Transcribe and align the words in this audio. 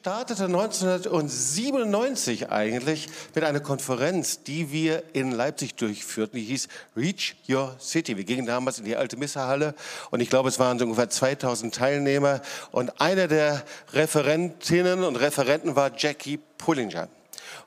startete 0.00 0.44
1997 0.44 2.50
eigentlich 2.50 3.08
mit 3.34 3.44
einer 3.44 3.60
Konferenz, 3.60 4.42
die 4.42 4.72
wir 4.72 5.02
in 5.12 5.30
Leipzig 5.30 5.74
durchführten. 5.74 6.38
Die 6.38 6.46
hieß 6.46 6.68
Reach 6.96 7.36
Your 7.46 7.76
City. 7.78 8.16
Wir 8.16 8.24
gingen 8.24 8.46
damals 8.46 8.78
in 8.78 8.86
die 8.86 8.96
alte 8.96 9.18
Misserhalle 9.18 9.74
und 10.10 10.20
ich 10.20 10.30
glaube, 10.30 10.48
es 10.48 10.58
waren 10.58 10.78
so 10.78 10.86
ungefähr 10.86 11.10
2000 11.10 11.74
Teilnehmer. 11.74 12.40
Und 12.72 12.98
einer 12.98 13.28
der 13.28 13.62
Referentinnen 13.92 15.04
und 15.04 15.16
Referenten 15.16 15.76
war 15.76 15.90
Jackie 15.94 16.38
Pullinger. 16.56 17.08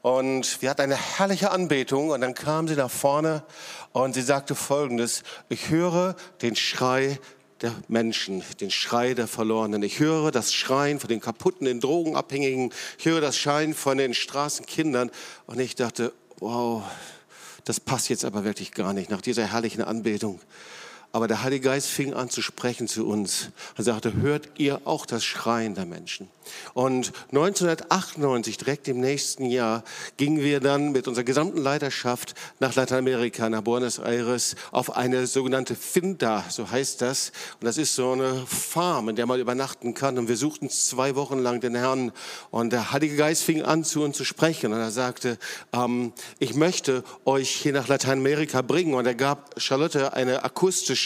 Und 0.01 0.59
wir 0.63 0.71
hatten 0.71 0.81
eine 0.81 0.95
herrliche 0.95 1.51
Anbetung 1.51 2.09
und 2.09 2.21
dann 2.21 2.33
kam 2.33 2.67
sie 2.67 2.75
nach 2.75 2.89
vorne 2.89 3.43
und 3.91 4.15
sie 4.15 4.23
sagte 4.23 4.55
Folgendes, 4.55 5.21
ich 5.49 5.69
höre 5.69 6.15
den 6.41 6.55
Schrei 6.55 7.19
der 7.63 7.73
Menschen, 7.87 8.43
den 8.59 8.69
Schrei 8.69 9.13
der 9.13 9.27
Verlorenen. 9.27 9.81
Ich 9.81 9.99
höre 9.99 10.31
das 10.31 10.53
Schreien 10.53 10.99
von 10.99 11.07
den 11.07 11.21
kaputten, 11.21 11.65
den 11.65 11.79
Drogenabhängigen. 11.79 12.73
Ich 12.99 13.05
höre 13.05 13.21
das 13.21 13.37
Schreien 13.37 13.73
von 13.73 13.97
den 13.97 14.13
Straßenkindern. 14.13 15.09
Und 15.47 15.59
ich 15.59 15.75
dachte, 15.75 16.13
wow, 16.39 16.83
das 17.63 17.79
passt 17.79 18.09
jetzt 18.09 18.25
aber 18.25 18.43
wirklich 18.43 18.73
gar 18.73 18.93
nicht 18.93 19.09
nach 19.09 19.21
dieser 19.21 19.47
herrlichen 19.47 19.81
Anbetung. 19.81 20.41
Aber 21.15 21.27
der 21.27 21.43
Heilige 21.43 21.69
Geist 21.69 21.89
fing 21.89 22.15
an 22.15 22.31
zu 22.31 22.41
sprechen 22.41 22.87
zu 22.87 23.07
uns. 23.07 23.49
Er 23.77 23.83
sagte, 23.83 24.15
hört 24.15 24.49
ihr 24.57 24.81
auch 24.85 25.05
das 25.05 25.23
Schreien 25.23 25.75
der 25.75 25.85
Menschen? 25.85 26.27
Und 26.73 27.13
1998, 27.29 28.57
direkt 28.57 28.87
im 28.87 28.99
nächsten 28.99 29.45
Jahr, 29.45 29.83
gingen 30.17 30.41
wir 30.41 30.59
dann 30.59 30.91
mit 30.91 31.07
unserer 31.07 31.23
gesamten 31.23 31.59
Leiterschaft 31.59 32.33
nach 32.59 32.73
Lateinamerika, 32.73 33.47
nach 33.47 33.61
Buenos 33.61 33.99
Aires, 33.99 34.55
auf 34.71 34.97
eine 34.97 35.27
sogenannte 35.27 35.75
Finda, 35.75 36.43
so 36.49 36.69
heißt 36.69 37.01
das. 37.01 37.31
Und 37.59 37.65
das 37.65 37.77
ist 37.77 37.93
so 37.93 38.11
eine 38.13 38.45
Farm, 38.47 39.07
in 39.07 39.15
der 39.15 39.27
man 39.27 39.39
übernachten 39.39 39.93
kann. 39.93 40.17
Und 40.17 40.27
wir 40.27 40.35
suchten 40.37 40.69
zwei 40.71 41.15
Wochen 41.15 41.37
lang 41.37 41.61
den 41.61 41.75
Herrn. 41.75 42.11
Und 42.49 42.73
der 42.73 42.91
Heilige 42.91 43.17
Geist 43.17 43.43
fing 43.43 43.61
an, 43.61 43.83
zu 43.83 44.01
uns 44.03 44.17
zu 44.17 44.25
sprechen. 44.25 44.73
Und 44.73 44.79
er 44.79 44.91
sagte, 44.91 45.37
ähm, 45.73 46.11
ich 46.39 46.55
möchte 46.55 47.03
euch 47.23 47.51
hier 47.51 47.73
nach 47.73 47.87
Lateinamerika 47.87 48.63
bringen. 48.63 48.95
Und 48.95 49.05
er 49.05 49.15
gab 49.15 49.61
Charlotte 49.61 50.13
eine 50.13 50.43
akustische 50.43 51.02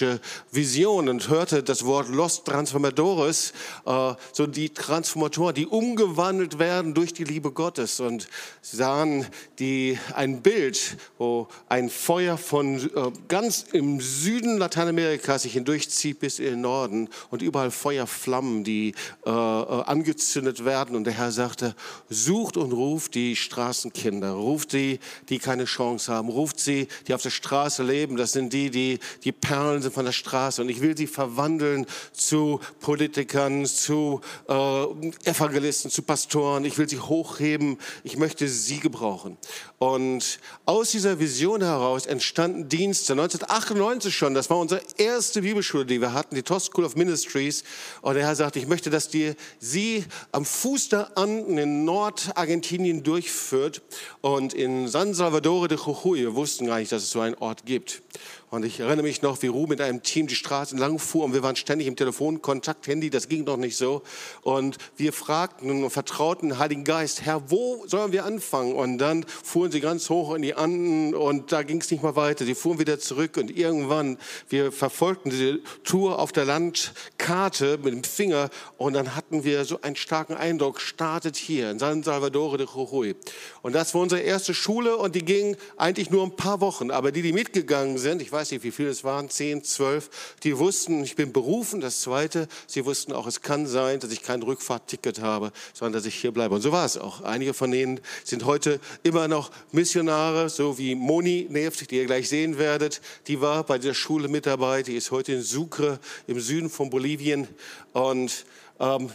Vision 0.52 1.10
und 1.10 1.30
hörte 1.30 1.64
das 1.64 1.86
Wort 1.86 2.10
Los 2.10 2.44
Transformadores, 2.44 3.54
äh, 3.86 4.14
so 4.34 4.48
die 4.48 4.70
Transformation 4.70 5.28
Motoren, 5.28 5.56
die 5.56 5.68
umgewandelt 5.68 6.58
werden 6.58 6.94
durch 6.94 7.12
die 7.14 7.26
Liebe 7.26 7.52
Gottes 7.52 8.00
und 8.00 8.30
sahen 8.62 9.28
die, 9.60 10.00
ein 10.16 10.42
Bild, 10.42 10.96
wo 11.18 11.50
ein 11.68 11.90
Feuer 11.90 12.38
von 12.38 12.78
äh, 12.80 13.12
ganz 13.28 13.66
im 13.74 14.00
Süden 14.00 14.58
Lateinamerikas 14.58 15.42
sich 15.42 15.54
hindurchzieht 15.54 16.20
bis 16.20 16.40
in 16.40 16.46
den 16.46 16.62
Norden 16.62 17.10
und 17.30 17.42
überall 17.42 17.72
Feuerflammen, 17.72 18.64
die 18.64 18.96
äh, 19.26 19.30
äh, 19.30 19.34
angezündet 19.34 20.64
werden. 20.64 20.96
Und 20.96 21.04
der 21.04 21.14
Herr 21.14 21.32
sagte, 21.32 21.76
sucht 22.10 22.56
und 22.56 22.72
ruft 22.72 23.14
die 23.14 23.36
Straßenkinder, 23.36 24.32
ruft 24.32 24.72
die, 24.72 25.00
die 25.28 25.40
keine 25.40 25.66
Chance 25.66 26.14
haben, 26.14 26.30
ruft 26.30 26.60
sie, 26.60 26.88
die 27.08 27.14
auf 27.14 27.22
der 27.22 27.32
Straße 27.32 27.84
leben. 27.84 28.16
Das 28.16 28.32
sind 28.32 28.54
die, 28.54 28.70
die 28.70 29.00
die 29.26 29.34
Perlen 29.34 29.82
sind 29.88 29.94
von 29.94 30.06
der 30.06 30.12
Straße. 30.12 30.62
Und 30.62 30.70
ich 30.70 30.82
will 30.82 30.96
sie 30.96 31.08
verwandeln 31.08 31.86
zu 32.12 32.60
Politikern, 32.80 33.66
zu 33.66 34.22
äh, 34.48 34.84
Evangelisten, 35.26 35.90
zu 35.90 36.02
Pastoren. 36.02 36.66
Ich 36.66 36.78
will 36.78 36.88
sie 36.88 37.00
hochheben. 37.00 37.78
Ich 38.04 38.18
möchte 38.18 38.48
sie 38.48 38.80
gebrauchen. 38.80 39.38
Und 39.80 40.40
aus 40.66 40.92
dieser 40.92 41.20
Vision 41.20 41.62
heraus 41.62 42.06
entstanden 42.06 42.70
Dienste. 42.70 43.14
1998 43.14 44.16
schon, 44.16 44.34
das 44.34 44.50
war 44.50 44.58
unsere 44.58 44.82
erste 44.98 45.42
Bibelschule, 45.42 45.86
die 45.86 46.02
wir 46.02 46.14
hatten, 46.14 46.36
die 46.36 46.44
Toss 46.44 46.66
School 46.66 46.86
of 46.86 46.96
Ministries. 46.96 47.64
Und 48.02 48.16
der 48.16 48.24
Herr 48.24 48.36
sagte, 48.36 48.60
ich 48.60 48.68
möchte, 48.68 48.90
dass 48.90 49.10
dir 49.10 49.36
sie 49.60 50.06
am 50.32 50.46
Fuß 50.46 50.90
der 50.90 51.18
Anden 51.18 51.58
in 51.58 51.86
Nordargentinien 51.86 53.04
durchführt 53.04 53.82
und 54.22 54.54
in 54.54 54.88
San 54.88 55.14
Salvador 55.14 55.68
de 55.68 55.78
Jujuy. 55.78 56.20
Wir 56.20 56.36
wussten 56.36 56.66
gar 56.66 56.80
nicht, 56.80 56.92
dass 56.92 57.04
es 57.04 57.12
so 57.12 57.22
einen 57.22 57.36
Ort 57.36 57.66
gibt. 57.66 58.02
Und 58.50 58.64
ich 58.64 58.80
erinnere 58.80 59.04
mich 59.04 59.22
noch, 59.22 59.42
wie 59.42 59.48
Ruben 59.48 59.72
mit 59.72 59.82
einem 59.82 60.04
Team 60.04 60.28
die 60.28 60.36
Straßen 60.36 60.80
lang 60.80 61.00
fuhr 61.00 61.26
und 61.26 61.34
wir 61.34 61.44
waren 61.44 61.58
ständig 61.58 61.86
im 61.86 61.98
Telefonkontakt, 61.98 62.88
Handy, 62.88 63.10
das 63.10 63.28
ging 63.28 63.44
noch 63.44 63.58
nicht 63.58 63.76
so. 63.76 64.04
Und 64.42 64.78
wir 64.96 65.12
fragten 65.12 65.84
und 65.84 65.90
vertrauten 65.90 66.50
den 66.50 66.58
Heiligen 66.58 66.86
Geist, 66.86 67.24
Herr, 67.24 67.52
wo 67.52 67.84
sollen 67.88 68.14
wir 68.14 68.24
anfangen? 68.24 68.74
Und 68.74 69.00
dann 69.00 69.26
fuhren 69.28 69.70
sie 69.70 69.82
ganz 69.82 70.10
hoch 70.10 70.34
in 70.34 70.44
die 70.44 70.54
Anden 70.54 71.14
und 71.14 71.52
da 71.52 71.64
ging 71.64 71.82
es 71.82 71.92
nicht 71.92 72.04
mehr 72.04 72.16
weiter. 72.16 72.46
Sie 72.46 72.56
fuhren 72.56 72.80
wieder 72.80 73.00
zurück 73.00 73.36
und 73.36 73.52
irgendwann, 73.52 74.18
wir 74.48 74.72
verfolgten 74.72 75.30
diese 75.30 75.60
Tour 75.84 76.18
auf 76.18 76.32
der 76.32 76.46
Landkarte 76.46 77.78
mit 77.84 77.94
dem 77.94 78.06
Finger 78.06 78.50
und 78.78 78.94
dann 78.94 79.14
hatten 79.14 79.44
wir 79.44 79.66
so 79.66 79.82
einen 79.82 79.98
starken 79.98 80.36
Eindruck, 80.36 80.80
startet 80.80 81.36
hier 81.36 81.70
in 81.70 81.80
San 81.80 82.02
Salvador 82.02 82.58
de 82.58 82.66
Jujuy. 82.66 83.16
Und 83.62 83.74
das 83.74 83.94
war 83.94 84.00
unsere 84.00 84.22
erste 84.22 84.54
Schule 84.54 84.96
und 84.96 85.16
die 85.16 85.26
ging 85.26 85.58
eigentlich 85.76 86.12
nur 86.12 86.24
ein 86.24 86.38
paar 86.38 86.62
Wochen. 86.62 86.92
Aber 86.92 87.12
die, 87.12 87.22
die 87.22 87.34
mitgegangen 87.34 87.98
sind, 87.98 88.22
ich 88.22 88.32
weiß 88.32 88.37
nicht, 88.38 88.64
wie 88.64 88.72
viele 88.72 88.90
es 88.90 89.04
waren, 89.04 89.30
zehn, 89.30 89.64
zwölf, 89.64 90.10
die 90.44 90.58
wussten, 90.58 91.04
ich 91.04 91.16
bin 91.16 91.34
berufen. 91.34 91.82
Das 91.82 92.02
Zweite, 92.02 92.48
sie 92.68 92.86
wussten 92.86 93.14
auch, 93.14 93.28
es 93.28 93.42
kann 93.42 93.68
sein, 93.68 94.00
dass 94.00 94.12
ich 94.12 94.22
kein 94.22 94.42
Rückfahrtticket 94.44 95.22
habe, 95.22 95.52
sondern 95.74 95.94
dass 95.94 96.06
ich 96.06 96.16
hier 96.16 96.32
bleibe. 96.32 96.56
Und 96.56 96.62
so 96.62 96.72
war 96.72 96.86
es 96.86 96.98
auch. 96.98 97.22
Einige 97.22 97.54
von 97.54 97.74
ihnen 97.74 98.00
sind 98.24 98.46
heute 98.46 98.80
immer 99.04 99.28
noch 99.28 99.52
Missionare, 99.72 100.50
so 100.50 100.78
wie 100.78 100.96
Moni 100.96 101.48
Neft, 101.50 101.90
die 101.92 101.98
ihr 101.98 102.06
gleich 102.06 102.30
sehen 102.30 102.58
werdet. 102.58 103.02
Die 103.28 103.42
war 103.42 103.64
bei 103.64 103.78
der 103.78 103.94
Schule 103.94 104.28
mit 104.28 104.46
dabei. 104.46 104.84
Die 104.84 104.96
ist 104.96 105.12
heute 105.12 105.34
in 105.34 105.42
Sucre 105.42 106.00
im 106.28 106.40
Süden 106.40 106.70
von 106.70 106.90
Bolivien. 106.90 107.48
Und 107.94 108.46
ähm, 108.80 109.10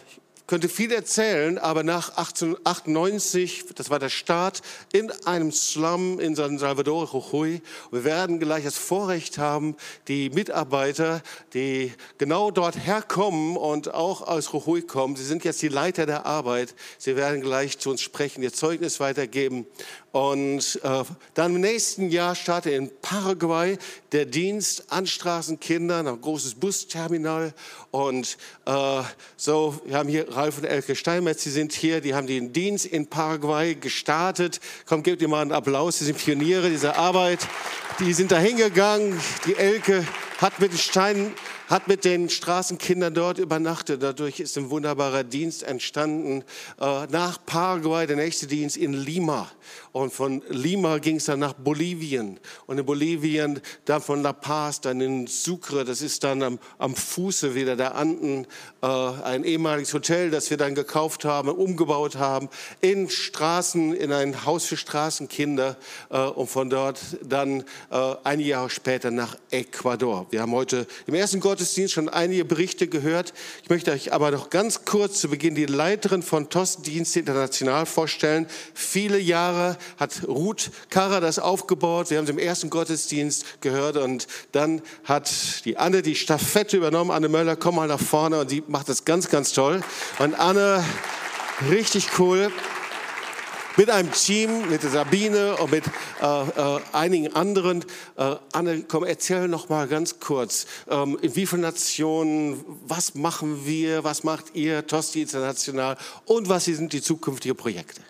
könnte 0.53 0.69
viel 0.69 0.93
erzählen, 0.93 1.57
aber 1.57 1.83
nach 1.83 2.11
1898, 2.11 3.65
das 3.75 3.89
war 3.89 3.99
der 3.99 4.11
Start, 4.11 4.61
in 4.93 5.11
einem 5.25 5.51
Slum 5.51 6.21
in 6.21 6.35
San 6.35 6.59
Salvador, 6.59 7.09
Jujuy. 7.11 7.63
Wir 7.91 8.05
werden 8.05 8.39
gleich 8.39 8.65
das 8.65 8.77
Vorrecht 8.77 9.39
haben, 9.39 9.77
die 10.09 10.29
Mitarbeiter, 10.29 11.23
die 11.55 11.95
genau 12.19 12.51
dort 12.51 12.77
herkommen 12.77 13.57
und 13.57 13.95
auch 13.95 14.21
aus 14.21 14.53
Jujuy 14.53 14.83
kommen, 14.83 15.17
sie 15.17 15.25
sind 15.25 15.43
jetzt 15.43 15.63
die 15.63 15.69
Leiter 15.69 16.05
der 16.05 16.27
Arbeit, 16.27 16.75
sie 16.99 17.17
werden 17.17 17.41
gleich 17.41 17.79
zu 17.79 17.89
uns 17.89 18.03
sprechen, 18.03 18.43
ihr 18.43 18.53
Zeugnis 18.53 19.01
weitergeben. 19.01 19.65
Und 20.13 20.79
äh, 20.83 21.05
dann 21.33 21.55
im 21.55 21.63
nächsten 21.63 22.11
Jahr 22.11 22.35
startet 22.35 22.75
in 22.75 22.91
Paraguay 23.01 23.79
der 24.13 24.27
Dienst 24.27 24.93
an 24.93 25.07
Straßenkindern, 25.07 26.07
ein 26.07 26.21
großes 26.21 26.57
Busterminal. 26.57 27.55
Und 27.91 28.37
äh, 28.67 29.03
so, 29.39 29.81
wir 29.87 29.97
haben 29.97 30.11
hier 30.11 30.31
Ralf 30.31 30.59
und 30.59 30.65
Elke 30.65 30.95
Steinmetz, 30.97 31.45
sie 31.45 31.51
sind 31.51 31.73
hier, 31.73 32.03
die 32.03 32.15
haben 32.15 32.27
den 32.27 32.53
Dienst 32.53 32.85
in 32.85 33.07
Paraguay 33.07 33.75
gestartet. 33.75 34.61
Komm, 34.85 35.03
gebt 35.03 35.23
ihr 35.23 35.29
mal 35.29 35.41
einen 35.41 35.53
Applaus, 35.53 35.99
sie 35.99 36.05
sind 36.05 36.19
Pioniere 36.19 36.69
dieser 36.69 36.97
Arbeit. 36.97 37.41
Die 37.99 38.13
sind 38.13 38.33
da 38.33 38.39
hingegangen, 38.39 39.19
die 39.47 39.57
Elke 39.57 40.07
hat 40.39 40.61
mit 40.61 40.73
den 40.73 40.79
Steinen 40.79 41.33
hat 41.73 41.89
mit 41.89 42.05
den 42.05 42.29
Straßenkindern 42.29 43.15
dort 43.15 43.39
übernachtet. 43.39 44.03
Dadurch 44.03 44.41
ist 44.41 44.59
ein 44.59 44.69
wunderbarer 44.69 45.25
Dienst 45.25 45.63
entstanden. 45.63 46.45
Äh, 46.79 47.07
nach 47.07 47.39
Paraguay 47.47 48.07
der 48.07 48.17
nächste 48.17 48.47
Dienst 48.47 48.77
in 48.77 48.93
Lima. 48.93 49.51
Und 49.93 50.13
von 50.13 50.43
Lima 50.51 50.99
ging 50.99 51.17
es 51.17 51.25
dann 51.25 51.39
nach 51.39 51.55
Bolivien. 51.55 52.39
Und 52.67 52.77
in 52.77 52.85
Bolivien 52.85 53.59
dann 53.87 54.03
von 54.03 54.23
La 54.23 54.35
Paz, 54.35 54.83
dann 54.83 55.01
in 55.01 55.27
Sucre. 55.27 55.87
Das 55.87 56.03
ist 56.03 56.23
dann 56.25 56.43
am, 56.43 56.59
am 56.77 56.95
Fuße 56.95 57.55
wieder 57.55 57.75
der 57.75 57.95
Anden. 57.95 58.47
Äh, 58.83 58.87
ein 58.87 59.43
ehemaliges 59.43 59.95
Hotel, 59.95 60.31
das 60.31 60.51
wir 60.51 60.59
dann 60.59 60.75
gekauft 60.75 61.25
haben, 61.25 61.49
umgebaut 61.49 62.17
haben. 62.17 62.51
In 62.83 63.09
Straßen, 63.09 63.95
in 63.95 64.13
ein 64.13 64.45
Haus 64.45 64.67
für 64.67 64.77
Straßenkinder. 64.77 65.79
Äh, 66.11 66.19
und 66.19 66.49
von 66.49 66.69
dort 66.69 67.01
dann 67.23 67.65
ein 68.25 68.41
Jahr 68.41 68.69
später 68.69 69.11
nach 69.11 69.37
Ecuador. 69.51 70.27
Wir 70.31 70.43
haben 70.43 70.53
heute 70.53 70.87
im 71.07 71.15
ersten 71.15 71.41
Gottesdienst 71.41 71.62
Gottesdienst 71.63 71.95
schon 71.95 72.09
einige 72.09 72.45
Berichte 72.45 72.89
gehört. 72.89 73.33
Ich 73.63 73.71
möchte 73.71 73.93
euch 73.93 74.13
aber 74.13 74.33
noch 74.33 74.51
ganz 74.51 74.85
kurz 74.85 75.21
zu 75.21 75.29
Beginn 75.29 75.55
die 75.55 75.67
Leiterin 75.67 76.25
von 76.25 76.51
TOS 76.51 76.79
Dienste 76.79 77.21
International 77.21 77.87
vorstellen. 77.87 78.49
Viele 78.75 79.17
Jahre 79.17 79.79
hat 79.97 80.27
Ruth 80.27 80.73
Karrer 80.91 81.21
das 81.21 81.39
aufgebaut. 81.39 82.11
Wir 82.11 82.19
haben 82.19 82.25
es 82.25 82.31
im 82.31 82.41
ersten 82.41 82.69
Gottesdienst 82.69 83.61
gehört 83.61 83.97
und 83.97 84.27
dann 84.51 84.83
hat 85.05 85.31
die 85.65 85.77
Anne 85.77 86.03
die 86.03 86.17
Staffette 86.17 86.77
übernommen. 86.77 87.13
Anne 87.13 87.29
Möller, 87.29 87.55
komm 87.55 87.77
mal 87.77 87.87
nach 87.87 88.01
vorne 88.01 88.41
und 88.41 88.51
die 88.51 88.65
macht 88.67 88.89
das 88.89 89.05
ganz, 89.05 89.29
ganz 89.29 89.53
toll. 89.53 89.83
Und 90.19 90.35
Anne, 90.35 90.83
richtig 91.71 92.19
cool 92.19 92.51
mit 93.77 93.91
einem 93.91 94.13
Team, 94.13 94.69
mit 94.69 94.83
Sabine 94.83 95.57
und 95.57 95.71
mit 95.71 95.85
äh, 96.21 96.27
äh, 96.27 96.81
einigen 96.93 97.35
anderen. 97.35 97.85
Äh, 98.17 98.37
Anne, 98.53 98.85
komm, 98.87 99.05
erzähl 99.05 99.49
noch 99.49 99.69
mal 99.69 99.89
ganz 99.89 100.21
kurz, 100.21 100.67
ähm, 100.89 101.19
in 101.23 101.35
wie 101.37 101.47
vielen 101.47 101.63
Nationen, 101.63 102.65
was 102.87 103.15
machen 103.15 103.67
wir, 103.67 104.05
was 104.05 104.25
macht 104.25 104.55
ihr, 104.55 104.87
Tosti 104.87 105.23
International 105.23 105.97
und 106.27 106.49
was 106.49 106.65
sind 106.65 106.93
die 106.93 107.03
zukünftigen 107.03 107.57
Projekte? 107.57 108.03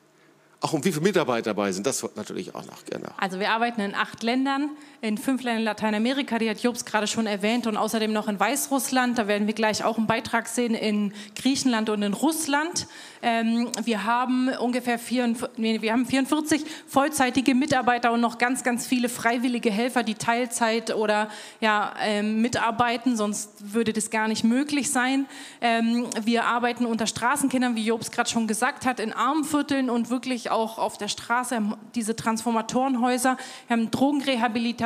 Auch 0.60 0.72
um 0.72 0.84
wie 0.84 0.92
viele 0.92 1.02
Mitarbeiter 1.02 1.50
dabei 1.50 1.72
sind, 1.72 1.86
das 1.86 2.06
natürlich 2.14 2.54
auch 2.54 2.64
noch 2.64 2.84
gerne. 2.84 3.10
Also 3.16 3.40
wir 3.40 3.50
arbeiten 3.50 3.80
in 3.80 3.96
acht 3.96 4.22
Ländern. 4.22 4.70
In 5.02 5.18
fünf 5.18 5.42
Ländern 5.42 5.62
in 5.62 5.64
Lateinamerika, 5.64 6.38
die 6.38 6.48
hat 6.48 6.60
Jobs 6.60 6.84
gerade 6.84 7.08
schon 7.08 7.26
erwähnt, 7.26 7.66
und 7.66 7.76
außerdem 7.76 8.12
noch 8.12 8.28
in 8.28 8.38
Weißrussland. 8.38 9.18
Da 9.18 9.26
werden 9.26 9.48
wir 9.48 9.54
gleich 9.54 9.82
auch 9.82 9.98
einen 9.98 10.06
Beitrag 10.06 10.46
sehen 10.46 10.74
in 10.74 11.12
Griechenland 11.34 11.90
und 11.90 12.02
in 12.02 12.12
Russland. 12.12 12.86
Ähm, 13.20 13.68
wir 13.82 14.04
haben 14.04 14.48
ungefähr 14.60 15.00
44, 15.00 15.58
nee, 15.58 15.82
wir 15.82 15.92
haben 15.92 16.06
44 16.06 16.64
vollzeitige 16.86 17.56
Mitarbeiter 17.56 18.12
und 18.12 18.20
noch 18.20 18.38
ganz, 18.38 18.62
ganz 18.62 18.86
viele 18.86 19.08
freiwillige 19.08 19.72
Helfer, 19.72 20.04
die 20.04 20.14
Teilzeit 20.14 20.94
oder 20.94 21.28
ja, 21.60 21.94
ähm, 22.00 22.40
mitarbeiten, 22.40 23.16
sonst 23.16 23.72
würde 23.74 23.92
das 23.92 24.10
gar 24.10 24.28
nicht 24.28 24.44
möglich 24.44 24.92
sein. 24.92 25.26
Ähm, 25.60 26.06
wir 26.22 26.44
arbeiten 26.44 26.86
unter 26.86 27.08
Straßenkindern, 27.08 27.74
wie 27.74 27.86
Jobs 27.86 28.12
gerade 28.12 28.30
schon 28.30 28.46
gesagt 28.46 28.86
hat, 28.86 29.00
in 29.00 29.12
Armenvierteln 29.12 29.90
und 29.90 30.10
wirklich 30.10 30.52
auch 30.52 30.78
auf 30.78 30.96
der 30.96 31.08
Straße, 31.08 31.60
diese 31.96 32.14
Transformatorenhäuser. 32.14 33.36
Wir 33.66 33.76
haben 33.76 33.90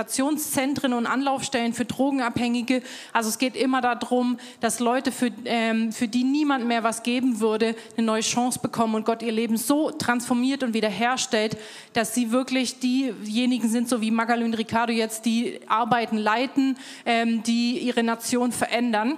Drogenrehabilitationszentren 0.06 0.92
und 0.92 1.06
Anlaufstellen 1.06 1.72
für 1.72 1.84
Drogenabhängige. 1.84 2.82
Also 3.12 3.28
es 3.28 3.38
geht 3.38 3.56
immer 3.56 3.80
darum, 3.80 4.38
dass 4.60 4.80
Leute, 4.80 5.12
für, 5.12 5.30
ähm, 5.44 5.92
für 5.92 6.08
die 6.08 6.24
niemand 6.24 6.66
mehr 6.66 6.82
was 6.82 7.02
geben 7.02 7.40
würde, 7.40 7.74
eine 7.96 8.06
neue 8.06 8.22
Chance 8.22 8.58
bekommen 8.60 8.94
und 8.94 9.04
Gott 9.04 9.22
ihr 9.22 9.32
Leben 9.32 9.56
so 9.56 9.90
transformiert 9.90 10.62
und 10.62 10.74
wiederherstellt, 10.74 11.56
dass 11.92 12.14
sie 12.14 12.30
wirklich 12.30 12.78
diejenigen 12.78 13.68
sind, 13.68 13.88
so 13.88 14.00
wie 14.00 14.10
Magali 14.10 14.44
und 14.44 14.54
Ricardo 14.54 14.92
jetzt, 14.92 15.24
die 15.24 15.60
Arbeiten 15.66 16.16
leiten, 16.16 16.76
ähm, 17.04 17.42
die 17.42 17.78
ihre 17.78 18.02
Nation 18.02 18.52
verändern. 18.52 19.16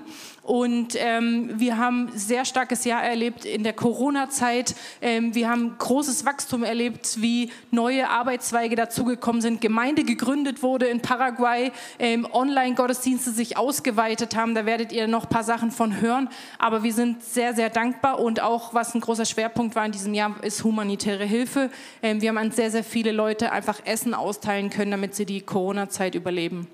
Und 0.49 0.95
ähm, 0.97 1.51
wir 1.57 1.77
haben 1.77 2.11
sehr 2.15 2.47
starkes 2.47 2.87
Jahr 2.87 3.03
erlebt 3.03 3.45
in 3.45 3.65
der 3.65 3.75
Corona-Zeit. 3.75 4.75
Ähm, 5.03 5.35
wir 5.35 5.51
haben 5.51 5.77
großes 5.77 6.25
Wachstum 6.25 6.65
erlebt, 6.65 7.21
wie 7.21 7.53
neue 7.71 8.09
Arbeitszweige 8.09 8.75
dazugekommen 8.75 9.43
sind, 9.43 9.61
Gemeinde 9.61 10.05
gegründet 10.05 10.63
wurde 10.63 10.87
in 10.87 11.03
Paraguay, 11.03 11.71
ähm, 11.99 12.27
Online-Gottesdienste 12.33 13.31
sich 13.31 13.59
ausgeweitet 13.59 14.37
haben. 14.37 14.55
Da 14.55 14.65
werdet 14.65 14.91
ihr 14.91 15.07
noch 15.07 15.25
ein 15.25 15.29
paar 15.29 15.45
Sachen 15.45 15.71
von 15.71 16.01
hören. 16.01 16.31
Aber 16.59 16.83
wir 16.83 16.95
sind 16.95 17.23
sehr, 17.23 17.53
sehr 17.53 17.69
dankbar. 17.69 18.19
Und 18.19 18.41
auch, 18.41 18.73
was 18.73 18.95
ein 18.95 19.03
großer 19.03 19.27
Schwerpunkt 19.27 19.77
war 19.77 19.85
in 19.85 19.93
diesem 19.93 20.15
Jahr, 20.15 20.43
ist 20.43 20.65
humanitäre 20.65 21.27
Hilfe. 21.27 21.69
Ähm, 22.03 22.23
wir 22.23 22.31
haben 22.31 22.39
an 22.39 22.53
sehr, 22.53 22.71
sehr 22.71 22.85
viele 22.85 23.13
Leute 23.13 23.53
einfach 23.53 23.85
Essen 23.85 24.15
austeilen 24.15 24.71
können, 24.71 24.93
damit 24.93 25.15
sie 25.15 25.27
die 25.27 25.43
Corona-Zeit 25.43 26.15
überleben. 26.15 26.69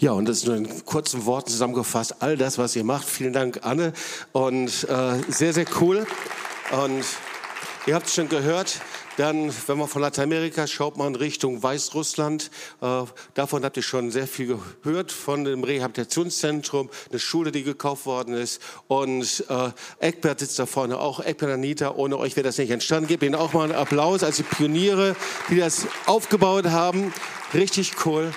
Ja, 0.00 0.12
und 0.12 0.28
das 0.28 0.38
ist 0.38 0.46
nur 0.46 0.54
in 0.54 0.84
kurzen 0.84 1.26
Worten 1.26 1.50
zusammengefasst, 1.50 2.22
all 2.22 2.36
das, 2.36 2.56
was 2.56 2.76
ihr 2.76 2.84
macht. 2.84 3.08
Vielen 3.08 3.32
Dank, 3.32 3.60
Anne. 3.64 3.92
Und 4.30 4.88
äh, 4.88 5.18
sehr, 5.28 5.52
sehr 5.52 5.66
cool. 5.80 6.06
Und 6.70 7.04
ihr 7.84 7.96
habt 7.96 8.06
es 8.06 8.14
schon 8.14 8.28
gehört, 8.28 8.80
dann, 9.16 9.52
wenn 9.66 9.76
man 9.76 9.88
von 9.88 10.00
Lateinamerika 10.00 10.68
schaut, 10.68 10.96
man 10.96 11.16
Richtung 11.16 11.60
Weißrussland. 11.60 12.48
Äh, 12.80 13.02
davon 13.34 13.64
habt 13.64 13.76
ihr 13.76 13.82
schon 13.82 14.12
sehr 14.12 14.28
viel 14.28 14.56
gehört, 14.84 15.10
von 15.10 15.42
dem 15.42 15.64
Rehabilitationszentrum, 15.64 16.90
eine 17.10 17.18
Schule, 17.18 17.50
die 17.50 17.64
gekauft 17.64 18.06
worden 18.06 18.34
ist. 18.34 18.62
Und 18.86 19.46
äh, 19.48 19.70
Eckbert 19.98 20.38
sitzt 20.38 20.60
da 20.60 20.66
vorne 20.66 20.96
auch. 21.00 21.18
Eckbert 21.18 21.50
Anita, 21.50 21.90
ohne 21.96 22.18
euch 22.18 22.36
wäre 22.36 22.44
das 22.44 22.58
nicht 22.58 22.70
entstanden. 22.70 23.08
Gebt 23.08 23.24
ihnen 23.24 23.34
auch 23.34 23.52
mal 23.52 23.64
einen 23.64 23.74
Applaus 23.74 24.22
als 24.22 24.36
die 24.36 24.44
Pioniere, 24.44 25.16
die 25.50 25.56
das 25.56 25.88
aufgebaut 26.06 26.66
haben. 26.66 27.12
Richtig 27.52 28.06
cool. 28.06 28.32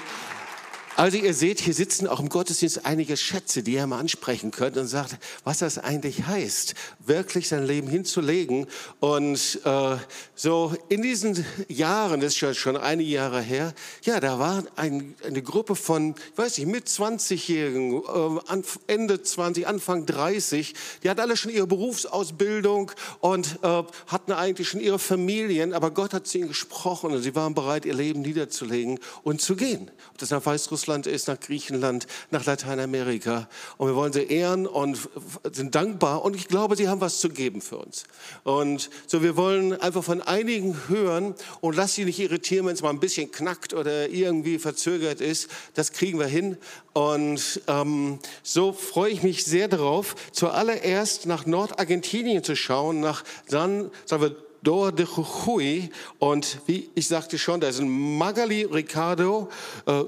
Also 0.96 1.18
ihr 1.18 1.34
seht, 1.34 1.60
hier 1.60 1.74
sitzen 1.74 2.08
auch 2.08 2.20
im 2.20 2.30
Gottesdienst 2.30 2.86
einige 2.86 3.16
Schätze, 3.18 3.64
die 3.64 3.74
ihr 3.74 3.88
mal 3.88 4.00
ansprechen 4.00 4.52
könnt 4.52 4.78
und 4.78 4.88
sagt, 4.88 5.18
was 5.44 5.60
das 5.60 5.78
eigentlich 5.78 6.26
heißt, 6.26 6.76
wirklich 7.06 7.48
sein 7.48 7.66
Leben 7.66 7.88
hinzulegen. 7.88 8.68
Und 9.00 9.60
äh, 9.64 9.96
so 10.36 10.74
in 10.90 11.02
diesen 11.02 11.46
Jahren, 11.68 12.22
das 12.22 12.34
ist 12.34 12.38
schon, 12.38 12.54
schon 12.54 12.78
einige 12.78 13.10
Jahre 13.10 13.42
her, 13.42 13.74
ja, 14.04 14.20
da 14.20 14.38
war 14.40 14.64
ein, 14.76 15.16
eine 15.26 15.42
Gruppe 15.42 15.76
von, 15.76 16.16
ich 16.32 16.38
weiß 16.38 16.58
nicht, 16.58 16.68
mit 16.68 16.88
20-Jährigen, 16.88 18.04
äh, 18.04 18.62
Ende 18.88 19.22
20, 19.22 19.68
Anfang 19.68 20.06
30, 20.06 20.74
die 21.04 21.10
hatten 21.10 21.20
alle 21.20 21.38
schon 21.38 21.52
ihre 21.52 21.68
Berufsausbildung 21.68 22.92
und 23.20 23.60
äh, 23.64 23.84
hatten 24.08 24.32
eigentlich 24.32 24.70
schon 24.70 24.82
ihre 24.82 25.00
Familien, 25.00 25.74
aber 25.74 25.92
Gott 25.92 26.14
hat 26.14 26.28
zu 26.28 26.38
ihnen 26.38 26.50
gesprochen 26.50 27.12
und 27.12 27.22
sie 27.22 27.36
waren 27.36 27.54
bereit, 27.54 27.86
ihr 27.86 27.94
Leben 27.94 28.22
niederzulegen 28.22 29.00
und 29.24 29.42
zu 29.42 29.56
gehen. 29.56 29.90
Ob 30.12 30.18
das 30.18 30.30
nach 30.30 30.46
Weißrussland 30.46 30.82
Russland 30.82 31.08
ist, 31.08 31.28
nach 31.28 31.40
Griechenland, 31.40 32.08
nach 32.32 32.46
Lateinamerika. 32.46 33.48
Und 33.78 33.88
wir 33.88 33.96
wollen 33.96 34.12
sie 34.12 34.24
ehren 34.24 34.68
und 34.68 35.10
sind 35.52 35.76
dankbar. 35.76 36.24
Und 36.26 36.36
ich 36.36 36.48
glaube, 36.48 36.76
sie 36.76 36.90
haben 36.92 37.02
was 37.02 37.20
zu 37.20 37.30
geben 37.30 37.62
für 37.62 37.78
uns. 37.78 38.04
Und 38.44 38.90
so, 39.08 39.24
wir 39.24 39.36
wollen 39.38 39.74
einfach 39.82 40.04
von 40.04 40.22
einigen 40.22 40.88
hören 40.88 41.34
und 41.62 41.76
lass 41.76 41.96
sie 41.96 42.06
nicht 42.06 42.20
irritieren, 42.20 42.68
wenn 42.68 42.76
es 42.76 42.84
mal 42.84 42.92
ein 42.92 43.00
bisschen 43.00 43.32
knackt 43.32 43.74
oder 43.74 44.10
irgendwie 44.10 44.60
verzögert 44.60 45.22
ist. 45.22 45.50
Das 45.74 45.92
kriegen 45.92 46.20
wir 46.20 46.28
hin. 46.28 46.58
Und 46.94 47.62
ähm, 47.68 48.20
so 48.44 48.74
freue 48.74 49.12
ich 49.12 49.24
mich 49.24 49.46
sehr 49.46 49.68
darauf, 49.68 50.16
zuallererst 50.32 51.26
nach 51.26 51.46
Nordargentinien 51.46 52.44
zu 52.44 52.56
schauen, 52.56 53.00
nach 53.00 53.24
San, 53.48 53.90
sagen 54.06 54.24
wir, 54.24 54.36
Dor 54.64 54.92
de 54.92 55.08
Jujuy. 55.08 55.90
Und 56.20 56.60
wie 56.68 56.90
ich 56.94 57.08
sagte 57.08 57.38
schon, 57.38 57.62
da 57.62 57.72
sind 57.72 57.90
Magali 57.90 58.64
Ricardo, 58.64 59.50
äh, 59.86 60.04